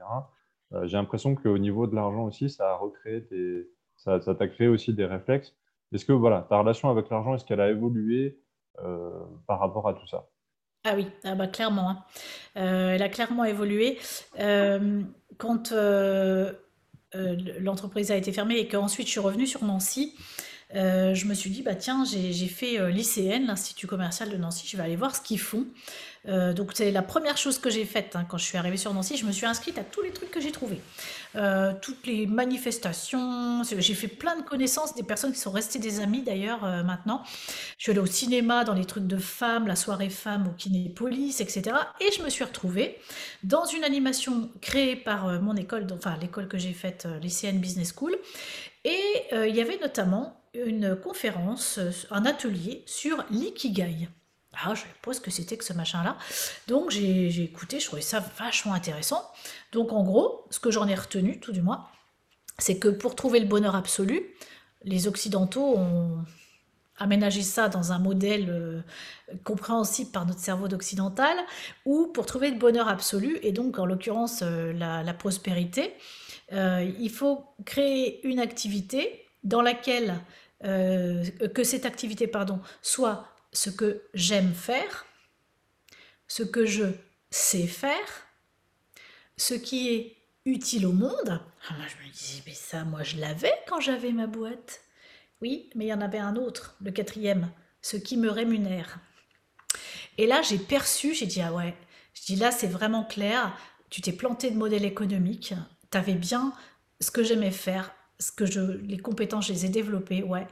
[0.74, 3.24] Euh, j'ai l'impression qu'au niveau de l'argent aussi, ça a recréé
[4.04, 5.54] t'a créé aussi des réflexes.
[5.94, 8.40] Est-ce que voilà, ta relation avec l'argent, est-ce qu'elle a évolué
[8.84, 9.12] euh,
[9.48, 10.28] par rapport à tout ça?
[10.84, 11.90] Ah oui, ah bah, clairement.
[11.90, 12.04] Hein.
[12.56, 14.00] elle a clairement évolué.
[15.38, 15.74] quand
[17.14, 20.16] l'entreprise a été fermée et qu'ensuite je suis revenue sur Nancy,
[20.74, 24.68] euh, je me suis dit, bah tiens, j'ai fait euh, l'ICN, l'Institut commercial de Nancy,
[24.68, 25.68] je vais aller voir ce qu'ils font.
[26.28, 28.92] Euh, donc c'est la première chose que j'ai faite hein, quand je suis arrivée sur
[28.92, 30.82] Nancy, je me suis inscrite à tous les trucs que j'ai trouvés.
[31.82, 36.24] toutes les manifestations, j'ai fait plein de connaissances, des personnes qui sont restées des amis
[36.24, 37.24] d'ailleurs maintenant.
[37.78, 41.42] Je suis allée au cinéma, dans les trucs de femmes, la soirée femmes au Kinépolis,
[41.42, 41.76] etc.
[42.00, 42.98] Et je me suis retrouvée
[43.44, 48.16] dans une animation créée par mon école, enfin l'école que j'ai faite, l'ICN Business School.
[48.84, 51.80] Et il y avait notamment une conférence,
[52.12, 54.10] un atelier sur l'ikigai.
[54.54, 56.18] Ah, je ne savais pas ce que c'était que ce machin-là.
[56.68, 59.22] Donc j'ai écouté, je trouvais ça vachement intéressant.
[59.72, 61.86] Donc en gros, ce que j'en ai retenu, tout du moins,
[62.58, 64.24] c'est que pour trouver le bonheur absolu,
[64.84, 66.24] les Occidentaux ont
[66.98, 68.82] aménagé ça dans un modèle euh,
[69.44, 71.36] compréhensible par notre cerveau d'occidental,
[71.86, 75.94] ou pour trouver le bonheur absolu, et donc en l'occurrence euh, la, prospérité,
[76.54, 80.16] euh, il faut créer une activité dans laquelle
[80.64, 85.06] euh, que cette activité pardon, soit ce que j'aime faire,
[86.28, 86.86] ce que je
[87.30, 88.28] sais faire,
[89.38, 91.42] ce qui est utile au monde.
[91.70, 94.82] Ah, moi, je me disais, mais ça, moi, je l'avais quand j'avais ma boîte.
[95.42, 97.52] Oui, mais il y en avait un autre, le quatrième,
[97.82, 99.00] ce qui me rémunère.
[100.18, 101.76] Et là, j'ai perçu, j'ai dit, ah ouais,
[102.14, 103.58] je dis là, c'est vraiment clair,
[103.90, 105.54] tu t'es planté de modèle économique,
[105.92, 106.54] tu avais bien
[107.02, 110.48] ce que j'aimais faire, ce que je, les compétences, je les ai développées, ouais.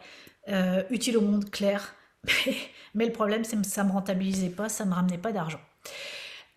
[0.49, 1.95] Euh, utile au monde, clair.
[2.93, 5.31] Mais, le problème, c'est que ça ne me rentabilisait pas, ça ne me ramenait pas
[5.31, 5.61] d'argent.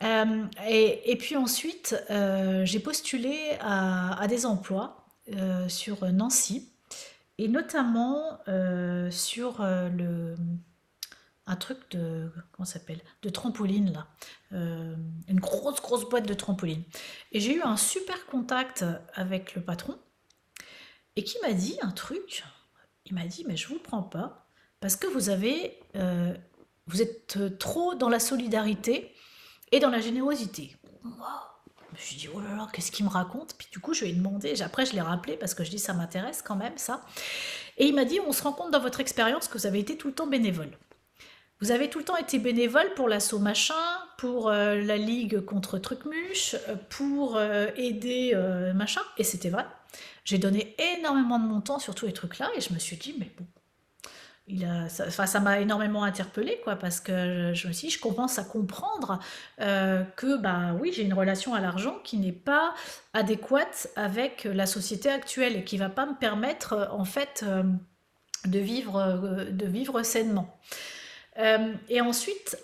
[0.02, 5.04] Euh, et, puis ensuite, euh, j'ai postulé à, des emplois
[5.66, 6.70] sur Nancy,
[7.38, 8.38] et notamment
[9.10, 10.36] sur le,
[11.46, 14.06] un truc de comment s'appelle de trampoline là
[14.52, 16.84] une grosse grosse boîte de trampoline
[17.32, 18.84] et j'ai eu un super contact
[19.14, 19.98] avec le patron
[21.16, 22.44] et qui m'a dit un truc?
[23.06, 24.46] Il m'a dit, mais je vous prends pas
[24.80, 26.34] parce que vous avez, euh,
[26.86, 29.12] vous êtes trop dans la solidarité
[29.72, 30.76] et dans la générosité.
[31.02, 31.08] Je
[31.92, 33.54] me suis dit, oh là là, qu'est-ce qu'il me raconte?
[33.56, 35.78] Puis du coup, je lui ai demandé, après je l'ai rappelé parce que je dis,
[35.78, 37.00] ça m'intéresse quand même, ça.
[37.78, 39.96] Et il m'a dit, on se rend compte dans votre expérience que vous avez été
[39.96, 40.76] tout le temps bénévole.
[41.60, 43.74] Vous avez tout le temps été bénévole pour l'assaut machin,
[44.18, 48.34] pour euh, la ligue contre Trucmuche, euh, pour aider
[48.74, 49.64] machin, et c'était vrai.
[50.26, 53.14] J'ai donné énormément de mon temps sur tous les trucs-là et je me suis dit,
[53.16, 53.46] mais bon,
[54.48, 58.36] il a, ça, m'a énormément interpellée, quoi, parce que je me suis dit, je commence
[58.38, 59.20] à comprendre
[59.60, 62.74] euh, que, bah oui, j'ai une relation à l'argent qui n'est pas
[63.12, 67.62] adéquate avec la société actuelle et qui va pas me permettre, en fait, euh,
[68.46, 70.58] de, vivre, de vivre sainement.
[71.38, 72.58] Euh, et ensuite,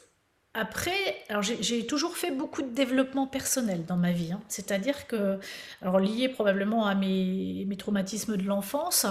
[0.55, 1.25] après,
[1.61, 4.33] j'ai toujours fait beaucoup de développement personnel dans ma vie.
[4.33, 4.41] Hein.
[4.49, 5.39] C'est-à-dire que,
[5.81, 9.07] alors lié probablement à mes, mes traumatismes de l'enfance,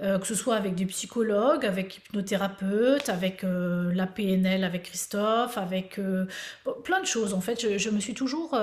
[0.00, 5.58] euh, que ce soit avec des psychologues, avec hypnothérapeutes, avec euh, la PNL, avec Christophe,
[5.58, 6.26] avec euh,
[6.84, 7.34] plein de choses.
[7.34, 8.56] En fait, je, me suis toujours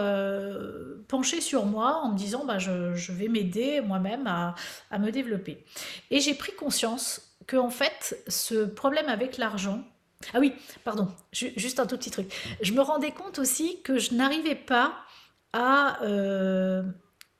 [1.09, 4.55] penchée sur moi en me disant, bah, je, je vais m'aider moi-même à,
[4.89, 5.65] à me développer.
[6.11, 9.83] Et j'ai pris conscience que, en fait, ce problème avec l'argent,
[10.33, 10.53] ah oui,
[10.83, 12.31] pardon, juste un tout petit truc.
[12.61, 14.95] Je me rendais compte aussi que je n'arrivais pas
[15.53, 16.83] à euh,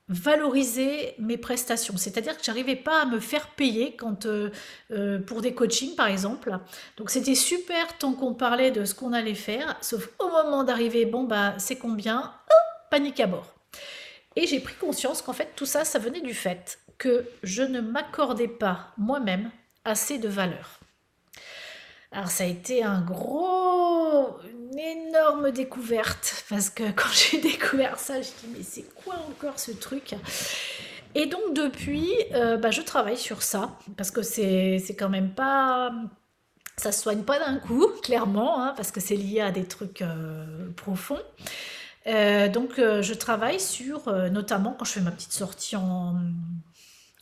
[0.08, 1.96] valoriser mes prestations.
[1.96, 4.50] C'est-à-dire que j'arrivais pas à me faire payer quand euh,
[4.90, 6.56] euh, pour des coachings par exemple.
[6.96, 11.06] Donc c'était super tant qu'on parlait de ce qu'on allait faire, sauf au moment d'arriver,
[11.06, 12.32] bon bah c'est combien?
[12.90, 13.54] Panique à bord.
[14.36, 17.80] Et j'ai pris conscience qu'en fait tout ça, ça venait du fait que je ne
[17.80, 19.50] m'accordais pas moi-même
[19.84, 20.81] assez de valeur.
[22.12, 28.20] Alors ça a été un gros, une énorme découverte, parce que quand j'ai découvert ça,
[28.20, 30.14] je dit mais c'est quoi encore ce truc?
[31.14, 35.92] Et donc depuis, euh, bah, je travaille sur ça, parce que c'est quand même pas...
[36.76, 40.02] Ça se soigne pas d'un coup, clairement, hein, parce que c'est lié à des trucs
[40.02, 41.20] euh, profonds.
[42.06, 46.16] Euh, donc je travaille sur, notamment quand je fais ma petite sortie en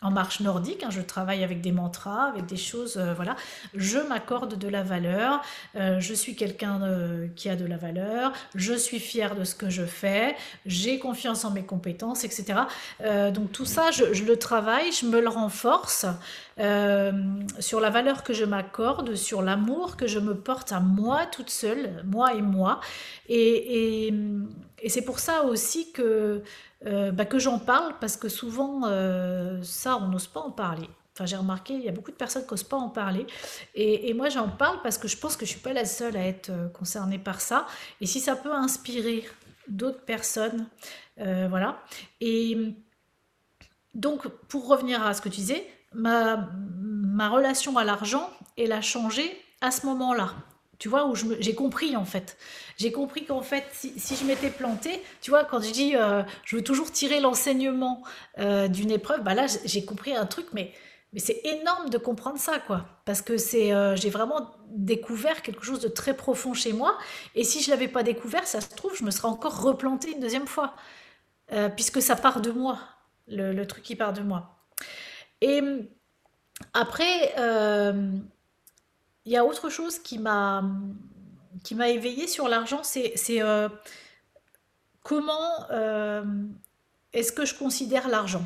[0.03, 3.37] en marche nordique, hein, je travaille avec des mantras, avec des choses, euh, voilà,
[3.75, 5.43] je m'accorde de la valeur,
[5.77, 9.55] euh, je suis quelqu'un euh, qui a de la valeur, je suis fier de ce
[9.55, 12.61] que je fais, j'ai confiance en mes compétences, etc.
[13.33, 16.07] donc tout ça, je, le travaille, je me le renforce
[17.59, 21.51] sur la valeur que je m'accorde, sur l'amour que je me porte à moi toute
[21.51, 22.81] seule, moi et moi.
[23.29, 24.13] et
[24.89, 26.43] c'est pour ça aussi que
[26.87, 30.89] euh, bah, que j'en parle parce que souvent, euh, ça, on n'ose pas en parler.
[31.15, 33.27] Enfin, j'ai remarqué, il y a beaucoup de personnes qui n'osent pas en parler.
[33.75, 36.17] Et, moi, j'en parle parce que je pense que je ne suis pas la seule
[36.17, 37.67] à être euh, concernée par ça.
[38.01, 39.25] Et si ça peut inspirer
[39.69, 40.67] d'autres personnes,
[41.17, 41.83] voilà.
[42.21, 42.75] Et
[43.95, 48.81] donc, pour revenir à ce que tu disais, ma, ma relation à l'argent, elle a
[48.81, 50.35] changé à ce moment-là.
[50.81, 52.39] Tu vois, où j'ai compris en fait.
[52.79, 56.57] J'ai compris qu'en fait, si, je m'étais plantée, tu vois, quand je dis euh, je
[56.57, 58.03] veux toujours tirer l'enseignement
[58.39, 60.73] euh, d'une épreuve, bah là j'ai compris un truc, mais,
[61.17, 62.87] c'est énorme de comprendre ça, quoi.
[63.05, 66.97] Parce que c'est, euh, j'ai vraiment découvert quelque chose de très profond chez moi.
[67.35, 70.21] Et si je l'avais pas découvert, ça se trouve, je me serais encore replantée une
[70.21, 70.75] deuxième fois.
[71.77, 72.79] puisque ça part de moi,
[73.27, 74.57] le, le, truc qui part de moi.
[75.41, 75.61] Et
[76.75, 77.35] après,
[79.25, 80.65] il y a autre chose qui m'a
[81.63, 83.69] qui m'a éveillé sur l'argent, c'est euh,
[85.03, 86.25] comment euh,
[87.13, 88.45] est-ce que je considère l'argent?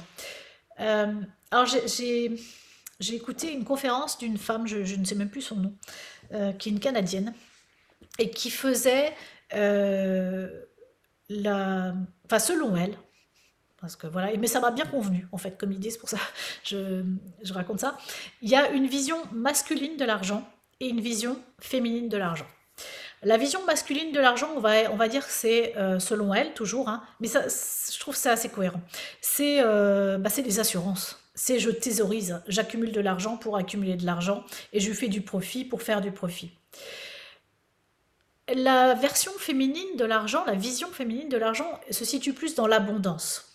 [0.80, 1.12] Euh,
[1.50, 2.36] alors j'ai
[3.14, 5.74] écouté une conférence d'une femme, je, ne sais même plus son nom,
[6.58, 7.34] qui est une Canadienne,
[8.18, 9.14] et qui faisait
[11.28, 11.94] la,
[12.24, 12.96] enfin selon elle,
[13.80, 16.18] parce que voilà, mais ça m'a bien convenu en fait comme idée, c'est pour ça
[16.64, 17.04] je,
[17.42, 17.98] je raconte ça.
[18.42, 20.48] Il y a une vision masculine de l'argent
[20.89, 22.47] une vision féminine de l'argent.
[23.22, 26.53] La vision masculine de l'argent, on va, on va dire que c'est, euh, selon elle,
[26.53, 28.82] toujours, hein, mais ça, je trouve ça assez cohérent,
[29.22, 31.18] c'est euh, bah, des assurances.
[31.35, 35.64] C'est je thésaurise, j'accumule de l'argent pour accumuler de l'argent et je fais du profit
[35.64, 36.53] pour faire du profit.
[38.55, 43.53] La version féminine de l'argent, la vision féminine de l'argent se situe plus dans l'abondance.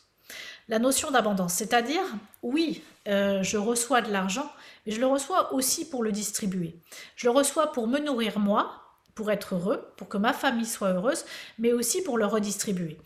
[0.69, 2.03] La notion d'abondance, c'est-à-dire,
[2.43, 4.47] oui, euh, je reçois de l'argent,
[4.85, 6.75] mais je le reçois aussi pour le distribuer.
[7.15, 8.83] Je le reçois pour me nourrir moi,
[9.15, 11.25] pour être heureux, pour que ma famille soit heureuse,
[11.57, 12.99] mais aussi pour le redistribuer.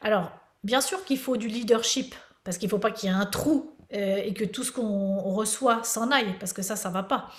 [0.00, 0.30] Alors,
[0.62, 2.14] bien sûr qu'il faut du leadership,
[2.44, 4.70] parce qu'il ne faut pas qu'il y ait un trou euh, et que tout ce
[4.70, 7.30] qu'on reçoit s'en aille, parce que ça, ça va pas.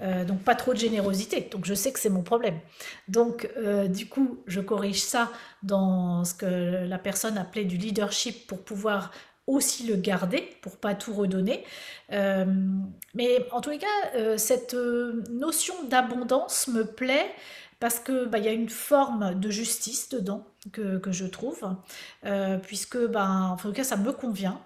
[0.00, 1.48] Euh, donc pas trop de générosité.
[1.52, 2.58] Donc je sais que c'est mon problème.
[3.06, 3.48] Donc
[3.88, 5.30] du coup, je corrige ça
[5.62, 9.12] dans ce que la personne appelait du leadership pour pouvoir
[9.48, 11.64] aussi le garder pour pas tout redonner.
[12.10, 17.34] mais en tous les cas, cette notion d'abondance me plaît
[17.80, 21.76] parce que bah, y a une forme de justice dedans que, je trouve,
[22.24, 24.60] euh, puisque bah, en tout cas ça me convient,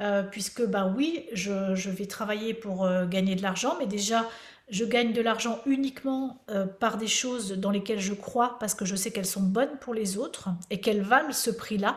[0.00, 4.28] euh, puisque bah oui, je, vais travailler pour euh, gagner de l'argent, mais déjà
[4.68, 6.44] je gagne de l'argent uniquement
[6.80, 9.94] par des choses dans lesquelles je crois, parce que je sais qu'elles sont bonnes pour
[9.94, 11.96] les autres et qu'elles valent ce prix-là.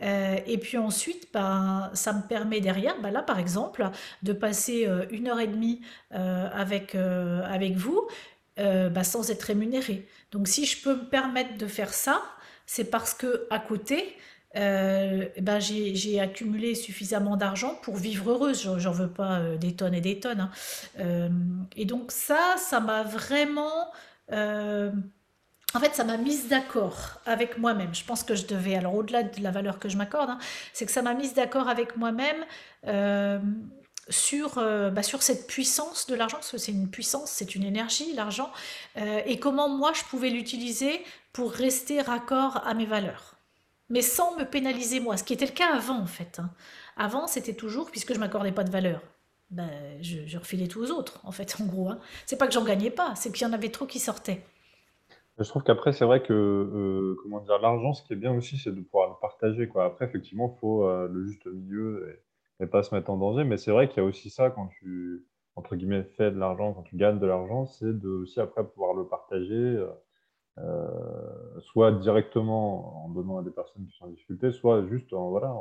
[0.00, 3.88] Et puis ensuite, bah, ça me permet derrière, bah, là par exemple,
[4.22, 5.80] de passer une heure et demie
[6.10, 8.06] avec, avec vous,
[8.60, 10.06] euh, bah, sans être rémunéré.
[10.30, 12.22] Donc si je peux me permettre de faire ça,
[12.66, 14.16] c'est parce que à côté,
[14.54, 18.70] euh, bah, j'ai accumulé suffisamment d'argent pour vivre heureuse.
[18.78, 20.48] J'en veux pas euh, des tonnes et des tonnes.
[21.00, 21.30] Hein.
[21.74, 23.90] et donc ça, ça m'a vraiment...
[25.74, 27.94] en fait, ça m'a mise d'accord avec moi-même.
[27.94, 30.38] Je pense que je devais, alors au-delà de la valeur que je m'accorde, hein,
[30.72, 32.44] c'est que ça m'a mise d'accord avec moi-même
[34.08, 37.64] sur, euh, bah, sur cette puissance de l'argent, parce que c'est une puissance, c'est une
[37.64, 38.50] énergie, l'argent,
[38.98, 41.02] euh, et comment moi je pouvais l'utiliser
[41.32, 43.36] pour rester raccord à mes valeurs.
[43.90, 46.38] Mais sans me pénaliser moi, ce qui était le cas avant en fait.
[46.38, 46.50] Hein.
[46.96, 49.02] Avant, c'était toujours, puisque je m'accordais pas de valeur,
[49.50, 49.70] ben,
[50.00, 51.88] je, refilais tout aux autres, en fait, en gros.
[51.88, 52.00] Hein.
[52.26, 54.44] C'est pas que j'en gagnais pas, c'est qu'il y en avait trop qui sortaient.
[55.38, 58.56] Je trouve qu'après, c'est vrai que euh, comment dire, l'argent, ce qui est bien aussi,
[58.58, 59.68] c'est de pouvoir le partager.
[59.68, 59.84] Quoi.
[59.84, 62.08] Après, effectivement, il faut le juste milieu.
[62.10, 62.24] Et
[62.60, 63.44] et pas se mettre en danger.
[63.44, 65.24] Mais c'est vrai qu'il y a aussi ça quand tu,
[65.56, 68.94] entre guillemets, fais de l'argent, quand tu gagnes de l'argent, c'est de aussi après pouvoir
[68.94, 69.88] le partager, euh,
[70.58, 75.30] euh, soit directement en donnant à des personnes qui sont en difficulté, soit juste en,
[75.30, 75.54] voilà,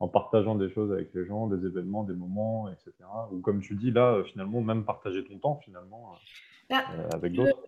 [0.00, 2.92] en, partageant des choses avec les gens, des événements, des moments, etc.
[3.30, 6.14] Ou comme tu dis là, finalement, même partager ton temps finalement
[6.68, 7.58] bah, euh, avec d'autres.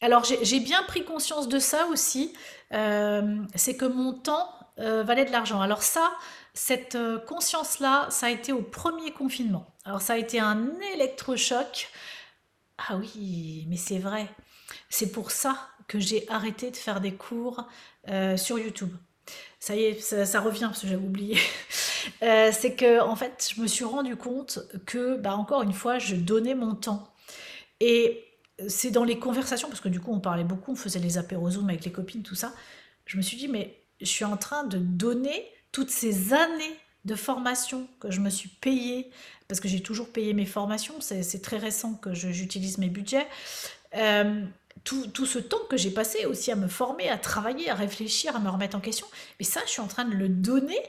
[0.00, 2.32] Alors j'ai bien pris conscience de ça aussi,
[2.70, 5.60] c'est que mon temps valait de l'argent.
[5.60, 6.12] Alors ça,
[6.56, 9.66] cette euh, conscience-là, ça a été au premier confinement.
[9.84, 11.90] Alors ça a été un électrochoc.
[12.78, 14.26] Ah oui, mais c'est vrai.
[14.88, 17.68] C'est pour ça que j'ai arrêté de faire des cours
[18.08, 18.90] euh, sur YouTube.
[19.60, 21.38] Ça y est, ça, revient parce que j'avais oublié.
[22.22, 25.98] Euh, c'est que en fait, je me suis rendu compte que, bah, encore une fois,
[25.98, 27.12] je donnais mon temps.
[27.80, 28.25] Et
[28.68, 31.50] c'est dans les conversations, parce que du coup, on parlait beaucoup, on faisait les apéros
[31.50, 32.54] Zoom avec les copines, tout ça.
[33.04, 37.14] Je me suis dit, mais je suis en train de donner toutes ces années de
[37.14, 39.10] formation que je me suis payée,
[39.46, 43.26] parce que j'ai toujours payé mes formations, c'est très récent que j'utilise mes budgets,
[43.94, 44.42] euh,
[44.84, 48.40] tout, ce temps que j'ai passé aussi à me former, à travailler, à réfléchir, à
[48.40, 49.06] me remettre en question,
[49.38, 50.80] mais ça, je suis en train de le donner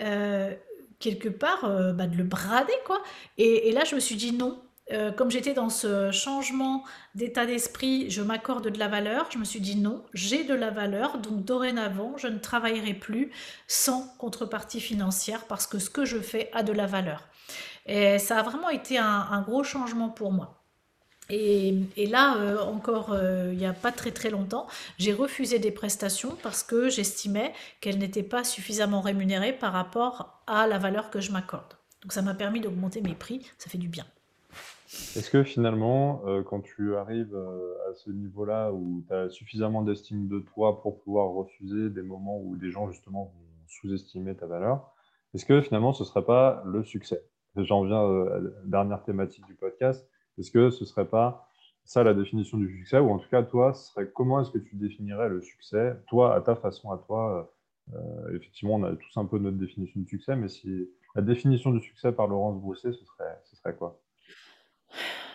[0.00, 0.54] euh,
[1.00, 3.02] quelque part, euh, bah, de le brader, quoi.
[3.36, 4.62] et, là, je me suis dit non,
[4.92, 9.44] euh, comme j'étais dans ce changement d'état d'esprit, je m'accorde de la valeur, je me
[9.44, 13.30] suis dit non, j'ai de la valeur, donc dorénavant, je ne travaillerai plus
[13.66, 17.26] sans contrepartie financière parce que ce que je fais a de la valeur.
[17.86, 20.60] Et ça a vraiment été un, gros changement pour moi.
[21.30, 24.66] Et, là, euh, encore euh, il n'y a pas très très longtemps,
[24.98, 30.66] j'ai refusé des prestations parce que j'estimais qu'elles n'étaient pas suffisamment rémunérées par rapport à
[30.66, 31.78] la valeur que je m'accorde.
[32.02, 34.04] Donc ça m'a permis d'augmenter mes prix, ça fait du bien.
[35.16, 37.36] Est-ce que finalement, euh, quand tu arrives
[37.88, 42.40] à ce niveau-là où tu as suffisamment d'estime de toi pour pouvoir refuser des moments
[42.40, 44.92] où des gens justement vont sous-estimer ta valeur,
[45.34, 47.24] est-ce que finalement ce ne serait pas le succès?
[47.56, 50.08] J'en viens à la dernière thématique du podcast.
[50.38, 51.48] Est-ce que ce ne serait pas
[51.84, 52.98] ça la définition du succès?
[52.98, 56.40] Ou en tout cas, toi, serait comment est-ce que tu définirais le succès, toi, à
[56.40, 57.52] ta façon, à toi
[57.94, 61.70] euh, Effectivement, on a tous un peu notre définition du succès, mais si la définition
[61.70, 64.00] du succès par Laurence Brousset, ce serait, ce serait quoi?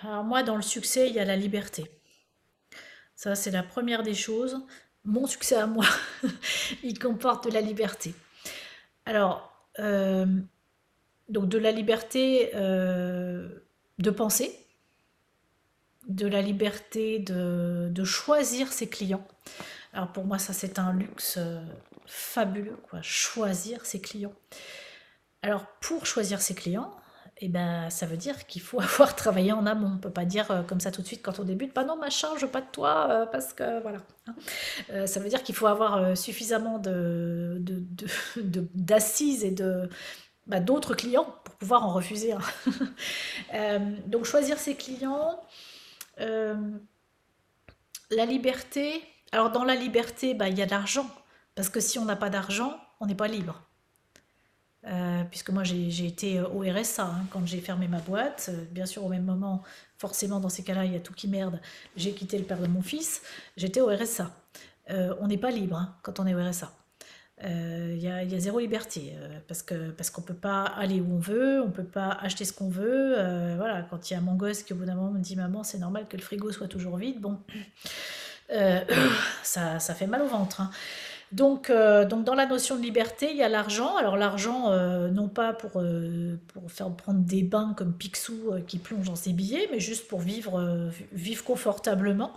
[0.04, 1.90] Alors moi, dans le succès, il y a la liberté.
[3.16, 4.60] Ça, c'est la première des choses.
[5.04, 5.86] Mon succès à moi,
[6.84, 8.14] il comporte de la liberté.
[9.06, 10.26] Alors, euh,
[11.30, 13.48] donc de la liberté euh,
[14.00, 14.58] de penser,
[16.08, 19.28] de la liberté de, choisir ses clients.
[19.94, 21.62] Alors pour moi, ça c'est un luxe euh,
[22.06, 24.34] fabuleux, quoi, choisir ses clients.
[25.42, 26.96] Alors pour choisir ses clients,
[27.40, 29.88] eh ben, ça veut dire qu'il faut avoir travaillé en amont.
[29.88, 31.84] On ne peut pas dire euh, comme ça tout de suite quand on débute, bah
[31.84, 34.00] non, machin, je veux pas de toi, euh, parce que voilà.
[34.28, 35.08] Hein.
[35.08, 36.80] ça veut dire qu'il faut avoir suffisamment
[38.38, 39.56] d'assises et
[40.46, 42.36] bah, d'autres clients pour pouvoir en refuser
[44.08, 45.40] donc choisir ses clients,
[46.20, 46.56] euh,
[48.12, 51.08] la liberté, alors dans la liberté, bah, il y a de l'argent.
[51.56, 53.62] Parce que si on n'a pas d'argent, on n'est pas libre.
[54.86, 58.50] Euh, puisque moi j'ai été au RSA hein, quand j'ai fermé ma boîte.
[58.50, 59.62] Euh, bien sûr, au même moment,
[59.98, 61.60] forcément dans ces cas-là, il y a tout qui merde.
[61.98, 63.22] J'ai quitté le père de mon fils,
[63.58, 64.32] j'étais au RSA.
[65.20, 66.72] on n'est pas libre hein, quand on est au RSA.
[67.46, 71.62] Euh, il y, a, zéro liberté euh, parce qu'on peut pas aller où on veut,
[71.62, 73.18] on peut pas acheter ce qu'on veut.
[73.18, 75.38] Euh, voilà, quand il y a mon gosse qui au bout d'un moment me dit
[75.38, 77.40] maman c'est normal que le frigo soit toujours vide, bon,
[79.44, 80.60] ça, ça, fait mal au ventre.
[80.60, 80.72] Hein.
[81.32, 83.96] Donc, donc dans la notion de liberté, il y a l'argent.
[83.98, 84.72] Alors l'argent,
[85.10, 85.84] non pas pour,
[86.54, 90.22] pour faire prendre des bains comme Picsou qui plonge dans ses billets, mais juste pour
[90.22, 92.34] vivre, vivre confortablement.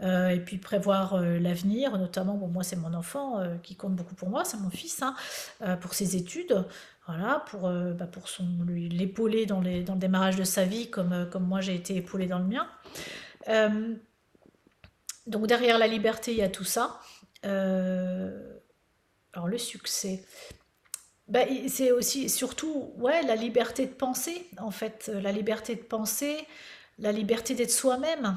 [0.00, 3.94] Euh, et puis prévoir euh, l'avenir, notamment, bon, moi c'est mon enfant euh, qui compte
[3.94, 5.14] beaucoup pour moi, c'est mon fils, hein,
[5.80, 6.64] pour ses études,
[7.06, 11.28] voilà, pour, bah, pour son, l'épauler dans, les, dans le démarrage de sa vie comme,
[11.30, 12.66] comme moi j'ai été épaulée dans le mien.
[15.26, 16.98] donc derrière la liberté, il y a tout ça.
[17.44, 20.24] Alors le succès.
[21.28, 26.36] Bah, c'est aussi surtout ouais, la liberté de penser, en fait, la liberté de penser,
[26.98, 28.36] la liberté d'être soi-même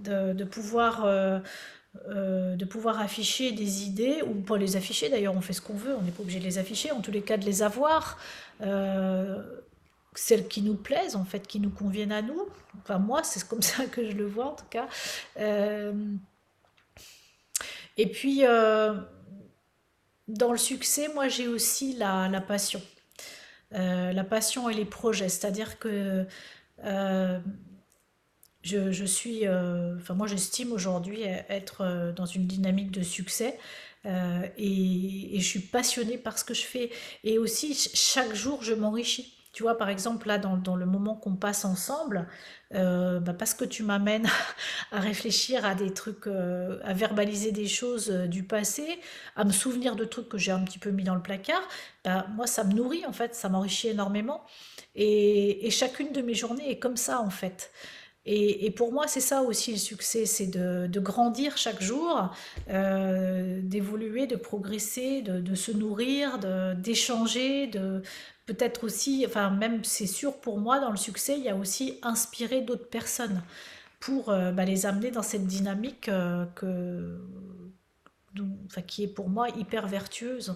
[0.00, 1.38] de, pouvoir, euh,
[2.08, 5.74] euh, de pouvoir afficher des idées, ou pas les afficher d'ailleurs, on fait ce qu'on
[5.74, 8.18] veut, on n'est pas obligé de les afficher, en tous les cas de les avoir,
[8.62, 9.42] euh,
[10.14, 12.48] celles qui nous plaisent, en fait, qui nous conviennent à nous.
[12.82, 14.88] Enfin, moi, c'est comme ça que je le vois en tout cas.
[18.02, 18.42] Et puis,
[20.28, 22.80] dans le succès, moi, j'ai aussi la, passion.
[23.72, 26.26] la passion et les projets, c'est-à-dire que
[28.62, 33.58] je, suis, euh, enfin moi j'estime aujourd'hui être euh, dans une dynamique de succès
[34.06, 36.90] euh, et, je suis passionnée par ce que je fais
[37.24, 39.34] et aussi chaque jour je m'enrichis.
[39.52, 42.28] Tu vois, par exemple, là, dans, le moment qu'on passe ensemble,
[42.72, 44.28] bah, parce que tu m'amènes
[44.92, 49.00] à réfléchir à des trucs, à verbaliser des choses du passé,
[49.34, 51.62] à me souvenir de trucs que j'ai un petit peu mis dans le placard,
[52.04, 54.44] bah, moi, ça me nourrit, en fait, ça m'enrichit énormément.
[54.94, 57.70] Et, chacune de mes journées est comme ça, en fait.
[58.32, 62.32] Et, pour moi, c'est ça aussi le succès, c'est de, grandir chaque jour,
[62.68, 66.38] euh, d'évoluer, de progresser, de, se nourrir,
[66.76, 68.02] d'échanger, de,
[68.46, 71.98] peut-être aussi, enfin même c'est sûr pour moi, dans le succès, il y a aussi
[72.04, 73.42] inspirer d'autres personnes
[73.98, 77.18] pour euh, bah, les amener dans cette dynamique euh, que,
[78.66, 80.54] enfin, qui est pour moi hyper vertueuse.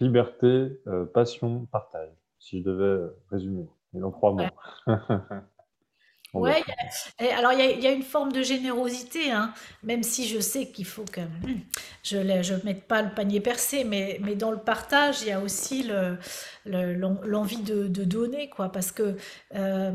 [0.00, 0.80] Liberté,
[1.14, 2.10] passion, partage,
[2.40, 3.68] si je devais résumer,
[4.02, 4.42] en trois mots.
[4.88, 4.96] Ouais,
[6.34, 9.52] alors il y a, une forme de générosité, hein,
[9.82, 11.60] même si je sais qu'il faut que hmm,
[12.02, 15.40] je ne mette pas le panier percé, mais, mais dans le partage, il y a
[15.40, 15.90] aussi
[16.66, 19.16] l'envie de, donner, quoi, parce que
[19.54, 19.92] euh,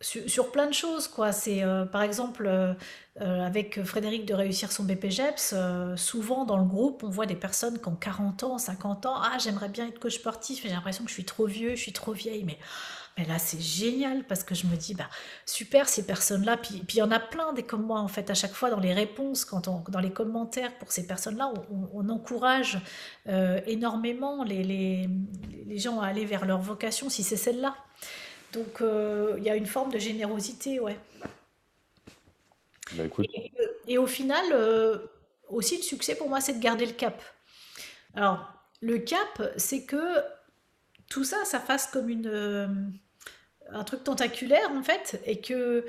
[0.00, 1.32] sur, plein de choses, quoi.
[1.32, 2.74] C'est euh, par exemple euh,
[3.16, 5.54] avec Frédéric de réussir son BPGEPS,
[5.96, 9.14] souvent dans le groupe, on voit des personnes qui ont 40 ans, 50 ans.
[9.16, 11.92] Ah, j'aimerais bien être coach sportif, j'ai l'impression que je suis trop vieux, je suis
[11.92, 12.58] trop vieille, mais
[13.16, 15.08] mais là, c'est génial parce que je me dis, bah,
[15.46, 16.56] super ces personnes-là.
[16.56, 18.70] Puis, puis il y en a plein des comme moi, en fait, à chaque fois
[18.70, 22.78] dans les réponses, quand on, dans les commentaires pour ces personnes-là, on, encourage
[23.28, 25.08] euh, énormément les, les,
[25.66, 27.76] les gens à aller vers leur vocation si c'est celle-là.
[28.52, 30.98] Donc il y a une forme de générosité, ouais.
[32.92, 33.26] Bah, écoute.
[33.88, 34.44] Et, au final,
[35.48, 37.22] aussi le succès pour moi, c'est de garder le cap.
[38.14, 40.20] Alors, le cap, c'est que
[41.08, 42.92] tout ça, ça fasse comme une,
[43.74, 45.84] un truc tentaculaire en fait, et que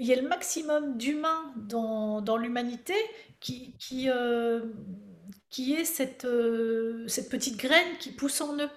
[0.00, 2.94] il y ait le maximum d'humains dans, l'humanité
[3.38, 4.60] qui, qui, euh,
[5.50, 8.70] qui est cette, euh, cette petite graine qui pousse en eux.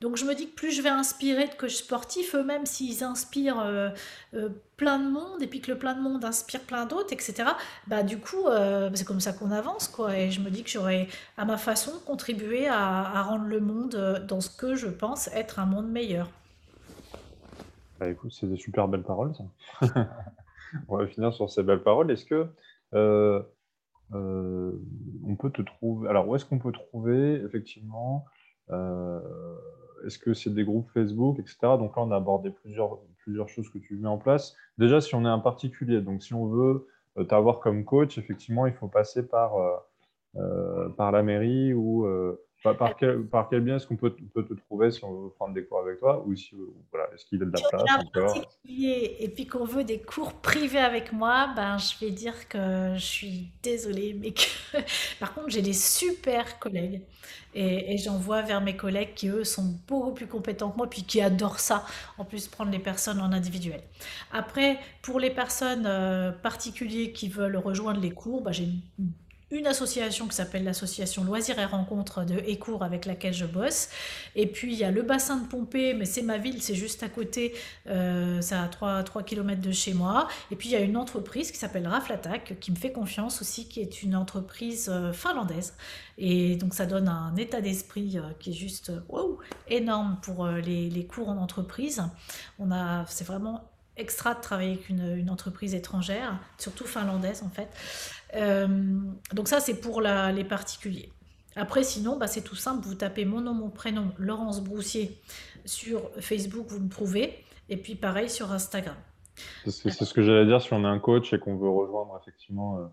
[0.00, 3.60] Donc je me dis que plus je vais inspirer de coachs sportifs, eux-mêmes s'ils inspirent
[3.60, 3.90] euh,
[4.76, 7.50] plein de monde et puis que le plein de monde inspire plein d'autres, etc.
[7.88, 8.46] Bah du coup
[8.94, 10.16] c'est comme ça qu'on avance quoi.
[10.16, 14.40] Et je me dis que j'aurais à ma façon contribué à, rendre le monde dans
[14.40, 16.30] ce que je pense être un monde meilleur.
[18.00, 19.86] Bah écoute, c'est des super belles paroles ça.
[20.88, 22.10] On va finir sur ces belles paroles.
[22.10, 22.46] Est-ce que
[22.94, 23.42] euh,
[24.14, 24.72] euh,
[25.26, 28.24] on peut te trouver Alors, où est-ce qu'on peut trouver effectivement
[28.70, 29.20] euh,
[30.06, 31.58] Est-ce que c'est des groupes Facebook, etc.
[31.78, 34.56] Donc là, on a abordé plusieurs, plusieurs choses que tu mets en place.
[34.78, 36.88] Déjà, si on est un particulier, donc si on veut
[37.28, 39.52] t'avoir comme coach, effectivement, il faut passer par,
[40.96, 42.06] par la mairie ou
[42.62, 45.54] par, quel, par quel bien est-ce qu'on peut, peut, te trouver si on veut prendre
[45.54, 46.54] des cours avec toi ou si,
[46.92, 50.34] voilà, est-ce qu'il y a de la place encore et puis qu'on veut des cours
[50.34, 54.78] privés avec moi, ben, je vais dire que je suis désolée, mais que...
[55.20, 57.02] par contre j'ai des super collègues
[57.54, 61.02] et, et j'envoie vers mes collègues qui eux sont beaucoup plus compétents que moi puis
[61.02, 61.84] qui adorent ça,
[62.18, 63.80] en plus prendre les personnes en individuel.
[64.32, 69.12] Après, pour les personnes euh, particulières qui veulent rejoindre les cours, ben, j'ai une
[69.50, 73.88] une association qui s'appelle l'association Loisirs et Rencontres de Écourt avec laquelle je bosse.
[74.36, 77.02] Et puis il y a le bassin de Pompée, mais c'est ma ville, c'est juste
[77.02, 77.54] à côté,
[77.88, 80.28] euh, ça à 3, 3 km de chez moi.
[80.50, 83.68] Et puis il y a une entreprise qui s'appelle Raflatak, qui me fait confiance aussi,
[83.68, 85.74] qui est une entreprise euh, finlandaise.
[86.16, 88.92] Et donc ça donne un état d'esprit euh, qui est juste
[89.68, 92.02] énorme pour les, les cours en entreprise.
[92.58, 93.64] On a, c'est vraiment
[94.00, 97.68] extra de travailler avec une, entreprise étrangère, surtout finlandaise en fait.
[98.34, 98.68] Euh,
[99.32, 101.12] donc ça, c'est pour les particuliers.
[101.56, 102.86] Après, sinon, bah, c'est tout simple.
[102.86, 105.20] Vous tapez mon nom, mon prénom, Laurence Broussier,
[105.64, 107.44] sur Facebook, vous me trouvez.
[107.68, 108.96] Et puis pareil sur Instagram.
[109.66, 112.78] C'est ce que j'allais dire si on est un coach et qu'on veut rejoindre effectivement,
[112.78, 112.86] euh,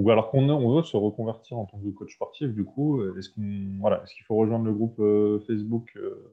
[0.00, 3.28] ou alors qu'on on veut se reconvertir en tant que coach sportif, du coup, est-ce
[3.30, 5.92] qu'on voilà, est-ce qu'il faut rejoindre le groupe euh, Facebook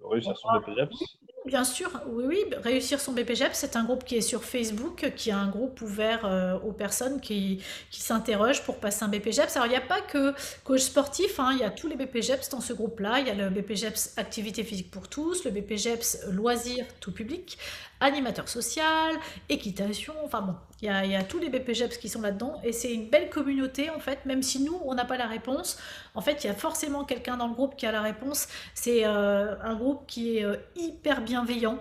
[0.10, 1.18] Réussir son BPJEPS
[1.48, 2.44] Bien sûr, oui, oui.
[2.62, 6.26] Réussir son BPGEP, c'est un groupe qui est sur Facebook, qui est un groupe ouvert
[6.26, 9.56] euh, aux personnes qui, qui s'interrogent pour passer un BPGEPS.
[9.56, 10.34] Alors, il n'y a pas que
[10.66, 13.22] coach sportif, hein, il y a tous les BPGEPS dans ce groupe-là.
[13.22, 17.58] Il y a le BPGEPS activité physique pour tous, le BPGEPS loisirs tout public,
[18.02, 19.16] animateur social,
[19.48, 23.10] équitation, enfin bon, il y a, tous les BPGEPS qui sont là-dedans et c'est une
[23.10, 25.80] belle communauté en fait, même si nous, on n'a pas la réponse,
[26.14, 28.48] en fait, il y a forcément quelqu'un dans le groupe qui a la réponse.
[28.76, 31.80] C'est euh, un groupe qui est euh, hyper bienveillant.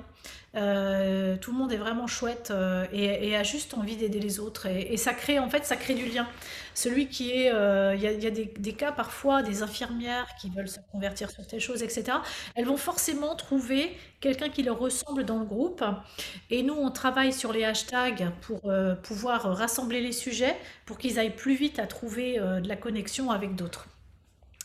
[0.55, 2.51] Euh, tout le monde est vraiment chouette
[2.91, 4.67] et, a juste envie d'aider les autres.
[4.67, 6.27] Et, ça crée, en fait, ça crée du lien.
[6.77, 10.79] Celui qui est, euh, il y a, des, cas parfois, des infirmières qui veulent se
[10.93, 12.19] convertir sur telle chose, etc.
[12.55, 15.83] Elles vont forcément trouver quelqu'un qui leur ressemble dans le groupe.
[16.51, 18.71] Et nous, on travaille sur les hashtags pour
[19.03, 23.57] pouvoir rassembler les sujets pour qu'ils aillent plus vite à trouver de la connexion avec
[23.57, 23.89] d'autres.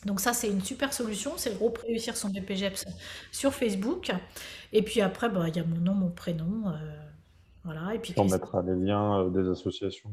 [0.05, 1.33] Donc ça, c'est une super solution.
[1.37, 2.85] C'est le groupe Réussir son BPGEPS
[3.31, 4.11] sur Facebook.
[4.73, 6.67] Et puis après, bah, il y a mon nom, mon prénom.
[6.67, 6.71] Euh,
[7.63, 7.93] voilà.
[7.93, 10.09] Et puis, on mettra les liens euh, des associations.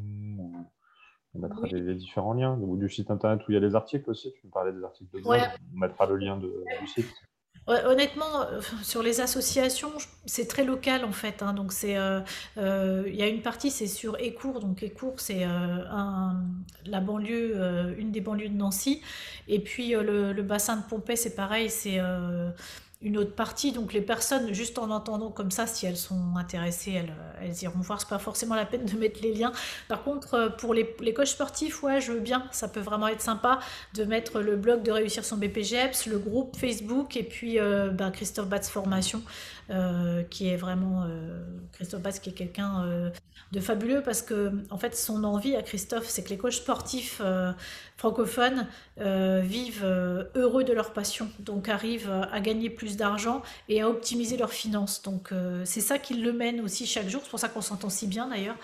[1.35, 2.59] On mettra les, différents liens.
[2.61, 4.33] Ou du site internet où il y a les articles aussi.
[4.33, 5.41] Tu me parlais des articles de blog.
[5.75, 7.07] On mettra le lien de, du site.
[7.69, 9.93] Honnêtement, euh, sur les associations,
[10.25, 11.43] c'est très local en fait.
[11.43, 11.53] Hein.
[11.53, 12.21] donc c'est, euh,
[12.57, 18.11] euh, il y a une partie c'est sur Écourt, donc Écourt c'est la banlieue, une
[18.11, 19.03] des banlieues de Nancy,
[19.49, 22.01] et puis le, le bassin de Pompée c'est pareil, c'est
[23.01, 23.73] une autre partie.
[23.73, 27.79] Donc les personnes, juste en entendant comme ça, si elles sont intéressées, elles, elles iront
[27.79, 28.01] voir.
[28.01, 29.53] C'est pas forcément la peine de mettre les liens.
[29.89, 32.45] Par contre, euh, pour les, les coachs sportifs, ouais, je veux bien.
[32.51, 33.61] Ça peut vraiment être sympa
[33.95, 38.11] de mettre le blog de réussir son BPGEPS, le groupe Facebook et puis euh, ben,
[38.11, 39.23] Christophe Batz Formation.
[39.71, 41.07] Euh, qui est vraiment
[41.73, 43.11] Christophe Batz qui est quelqu'un
[43.53, 47.21] de fabuleux parce que en fait son envie à Christophe c'est que les coachs sportifs
[47.97, 48.67] francophones
[48.97, 49.85] vivent
[50.35, 55.03] heureux de leur passion donc arrivent à gagner plus d'argent et à optimiser leurs finances.
[55.03, 57.21] Donc euh, c'est ça qui le mène aussi chaque jour.
[57.23, 58.57] C'est pour ça qu'on s'entend si bien d'ailleurs.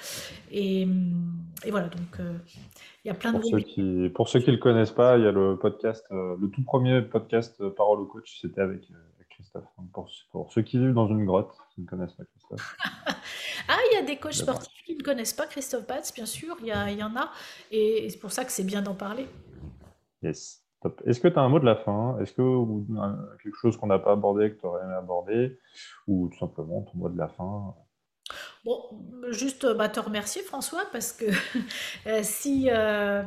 [0.51, 0.87] Et,
[1.69, 2.33] voilà, donc euh,
[3.05, 3.47] il y a plein pour de...
[3.47, 6.37] Ceux qui, pour ceux qui ne le connaissent pas, il y a le podcast, euh,
[6.41, 8.83] le tout premier podcast Parole au coach, c'était avec,
[9.55, 9.71] Christophe.
[9.93, 12.77] Pour, pour, ceux qui vivent dans une grotte, qui ne connaissent pas Christophe.
[13.69, 16.57] ah, il y a des coachs sportifs qui ne connaissent pas Christophe Batz, bien sûr,
[16.61, 17.31] il y, a, il y en a.
[17.71, 19.29] Et c'est pour ça que c'est bien d'en parler.
[20.23, 20.61] Yes.
[21.07, 22.19] Est-ce que tu as un mot de la fin?
[22.21, 22.87] Est-ce que ou,
[23.43, 25.59] quelque chose qu'on n'a pas abordé que tu aurais aimé aborder?
[26.07, 27.75] Ou tout simplement ton mot de la fin?
[28.65, 28.83] Bon,
[29.31, 31.27] juste bah, te remercier François parce que
[32.07, 33.23] euh, si, euh,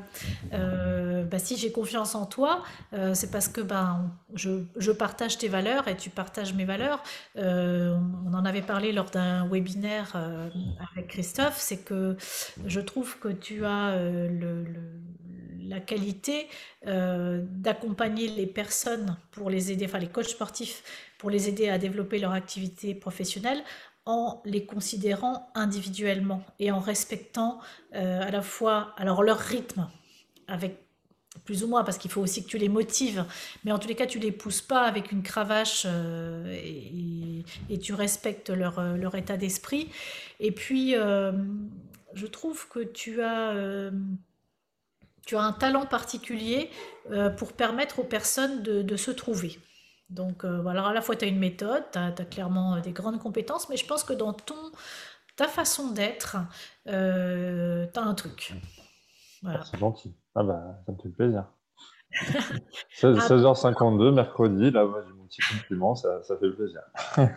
[0.54, 2.64] euh, bah, si j'ai confiance en toi,
[3.14, 4.00] c'est parce que bah,
[4.34, 7.04] je, partage tes valeurs et tu partages mes valeurs.
[7.36, 10.16] on en avait parlé lors d'un webinaire
[10.92, 12.18] avec Christophe, c'est que
[12.66, 13.96] je trouve que tu as
[15.68, 16.48] la qualité
[16.84, 20.84] d'accompagner les personnes pour les aider, enfin les coachs sportifs
[21.18, 23.64] pour les aider à développer leur activité professionnelle
[24.08, 27.60] en les considérant individuellement et en respectant
[27.94, 29.88] euh, à la fois alors leur rythme
[30.48, 30.80] avec
[31.44, 33.26] plus ou moins parce qu'il faut aussi que tu les motives
[33.64, 36.52] mais en tous les cas tu les pousses pas avec une cravache euh,
[37.70, 39.90] et, tu respectes leur, euh, leur état d'esprit.
[40.40, 43.92] Et puis je trouve que tu as
[45.26, 46.70] tu as un talent particulier
[47.38, 49.60] pour permettre aux personnes de se trouver
[50.10, 52.92] donc euh, voilà, à la fois tu as une méthode, tu as, clairement euh, des
[52.92, 54.56] grandes compétences, mais je pense que dans ton,
[55.36, 56.38] ta façon d'être,
[56.88, 58.54] euh, tu as un truc.
[59.44, 59.64] Voilà.
[59.66, 60.16] C'est gentil.
[60.34, 61.46] Ah bah, ça me fait plaisir.
[62.92, 66.82] 16, h 52 mercredi, là, j'ai mon petit compliment, ça, ça fait plaisir.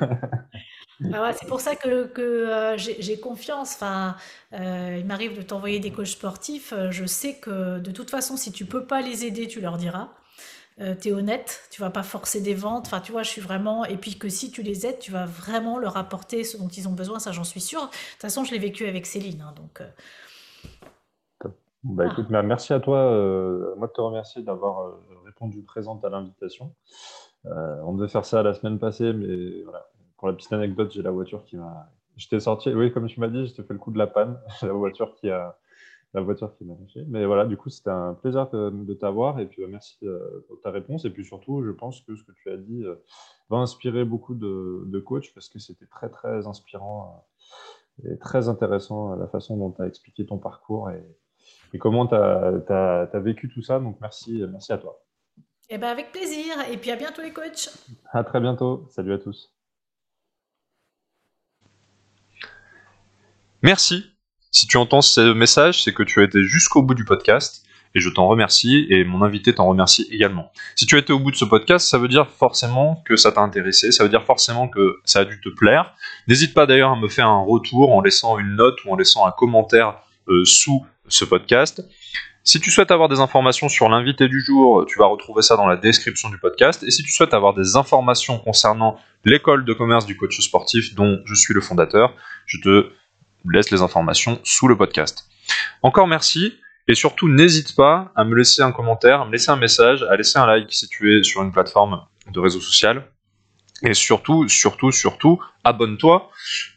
[1.14, 3.72] Ah c'est pour ça que, que j'ai confiance.
[3.74, 4.16] Enfin,
[4.52, 6.74] il m'arrive de t'envoyer des coachs sportifs.
[6.90, 10.10] Je sais que de toute façon, si tu peux pas les aider, tu leur diras.
[10.80, 12.86] Euh, tu es honnête, tu vas pas forcer des ventes.
[12.86, 13.84] Enfin, tu vois, je suis vraiment.
[13.84, 16.88] Et puis que si tu les aides, tu vas vraiment leur apporter ce dont ils
[16.88, 17.82] ont besoin, ça j'en suis sûre.
[17.82, 19.42] De toute façon, je l'ai vécu avec Céline.
[19.42, 19.82] Hein, donc.
[19.82, 21.48] Euh,
[21.84, 22.98] bah, écoute, merci à toi.
[22.98, 26.74] Euh, moi, de te remercier d'avoir répondu présente à l'invitation.
[27.44, 29.86] on devait faire ça la semaine passée, mais voilà.
[30.16, 31.90] Pour la petite anecdote, j'ai la voiture qui m'a.
[32.16, 34.06] Je t'ai sorti, oui, comme tu m'as dit, je t'ai fait le coup de la
[34.06, 34.38] panne.
[34.62, 35.56] la voiture qui a,
[36.12, 37.04] la voiture qui m'a lâché.
[37.08, 40.60] Mais voilà, du coup, c'était un plaisir de t'avoir et puis euh, merci euh, pour
[40.60, 41.04] ta réponse.
[41.04, 42.96] Et puis surtout, je pense que ce que tu as dit euh,
[43.48, 47.26] va inspirer beaucoup de, de coachs parce que c'était très, très inspirant
[48.04, 51.04] et très intéressant la façon dont tu as expliqué ton parcours et,
[51.74, 53.78] et comment tu as, as, vécu tout ça.
[53.78, 55.04] Donc, merci, merci à toi.
[55.68, 56.54] Eh ben avec plaisir.
[56.72, 57.70] Et puis à bientôt les coachs.
[58.10, 58.86] À très bientôt.
[58.88, 59.54] Salut à tous.
[63.62, 64.19] Merci
[64.50, 67.62] si tu entends ce message, c'est que tu as été jusqu'au bout du podcast
[67.94, 70.50] et je t'en remercie et mon invité t'en remercie également.
[70.76, 73.32] Si tu as été au bout de ce podcast, ça veut dire forcément que ça
[73.32, 75.94] t'a intéressé, ça veut dire forcément que ça a dû te plaire.
[76.28, 79.26] N'hésite pas d'ailleurs à me faire un retour en laissant une note ou en laissant
[79.26, 79.96] un commentaire
[80.28, 81.84] euh, sous ce podcast.
[82.42, 85.66] Si tu souhaites avoir des informations sur l'invité du jour, tu vas retrouver ça dans
[85.66, 86.82] la description du podcast.
[86.82, 91.20] Et si tu souhaites avoir des informations concernant l'école de commerce du coach sportif dont
[91.26, 92.14] je suis le fondateur,
[92.46, 92.90] je te
[93.48, 95.28] laisse les informations sous le podcast.
[95.82, 96.54] Encore merci.
[96.88, 100.16] Et surtout, n'hésite pas à me laisser un commentaire, à me laisser un message, à
[100.16, 102.02] laisser un like si tu es sur une plateforme
[102.32, 103.04] de réseau social.
[103.82, 106.30] Et surtout, surtout, surtout, abonne-toi.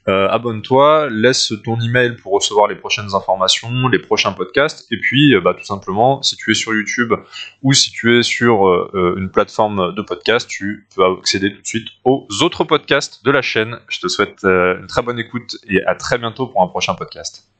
[0.07, 4.85] Euh, abonne-toi, laisse ton email pour recevoir les prochaines informations, les prochains podcasts.
[4.91, 7.13] Et puis, euh, bah, tout simplement, si tu es sur YouTube
[7.61, 11.67] ou si tu es sur euh, une plateforme de podcast, tu peux accéder tout de
[11.67, 13.79] suite aux autres podcasts de la chaîne.
[13.89, 17.52] Je te souhaite une très bonne écoute et à très bientôt pour un prochain podcast.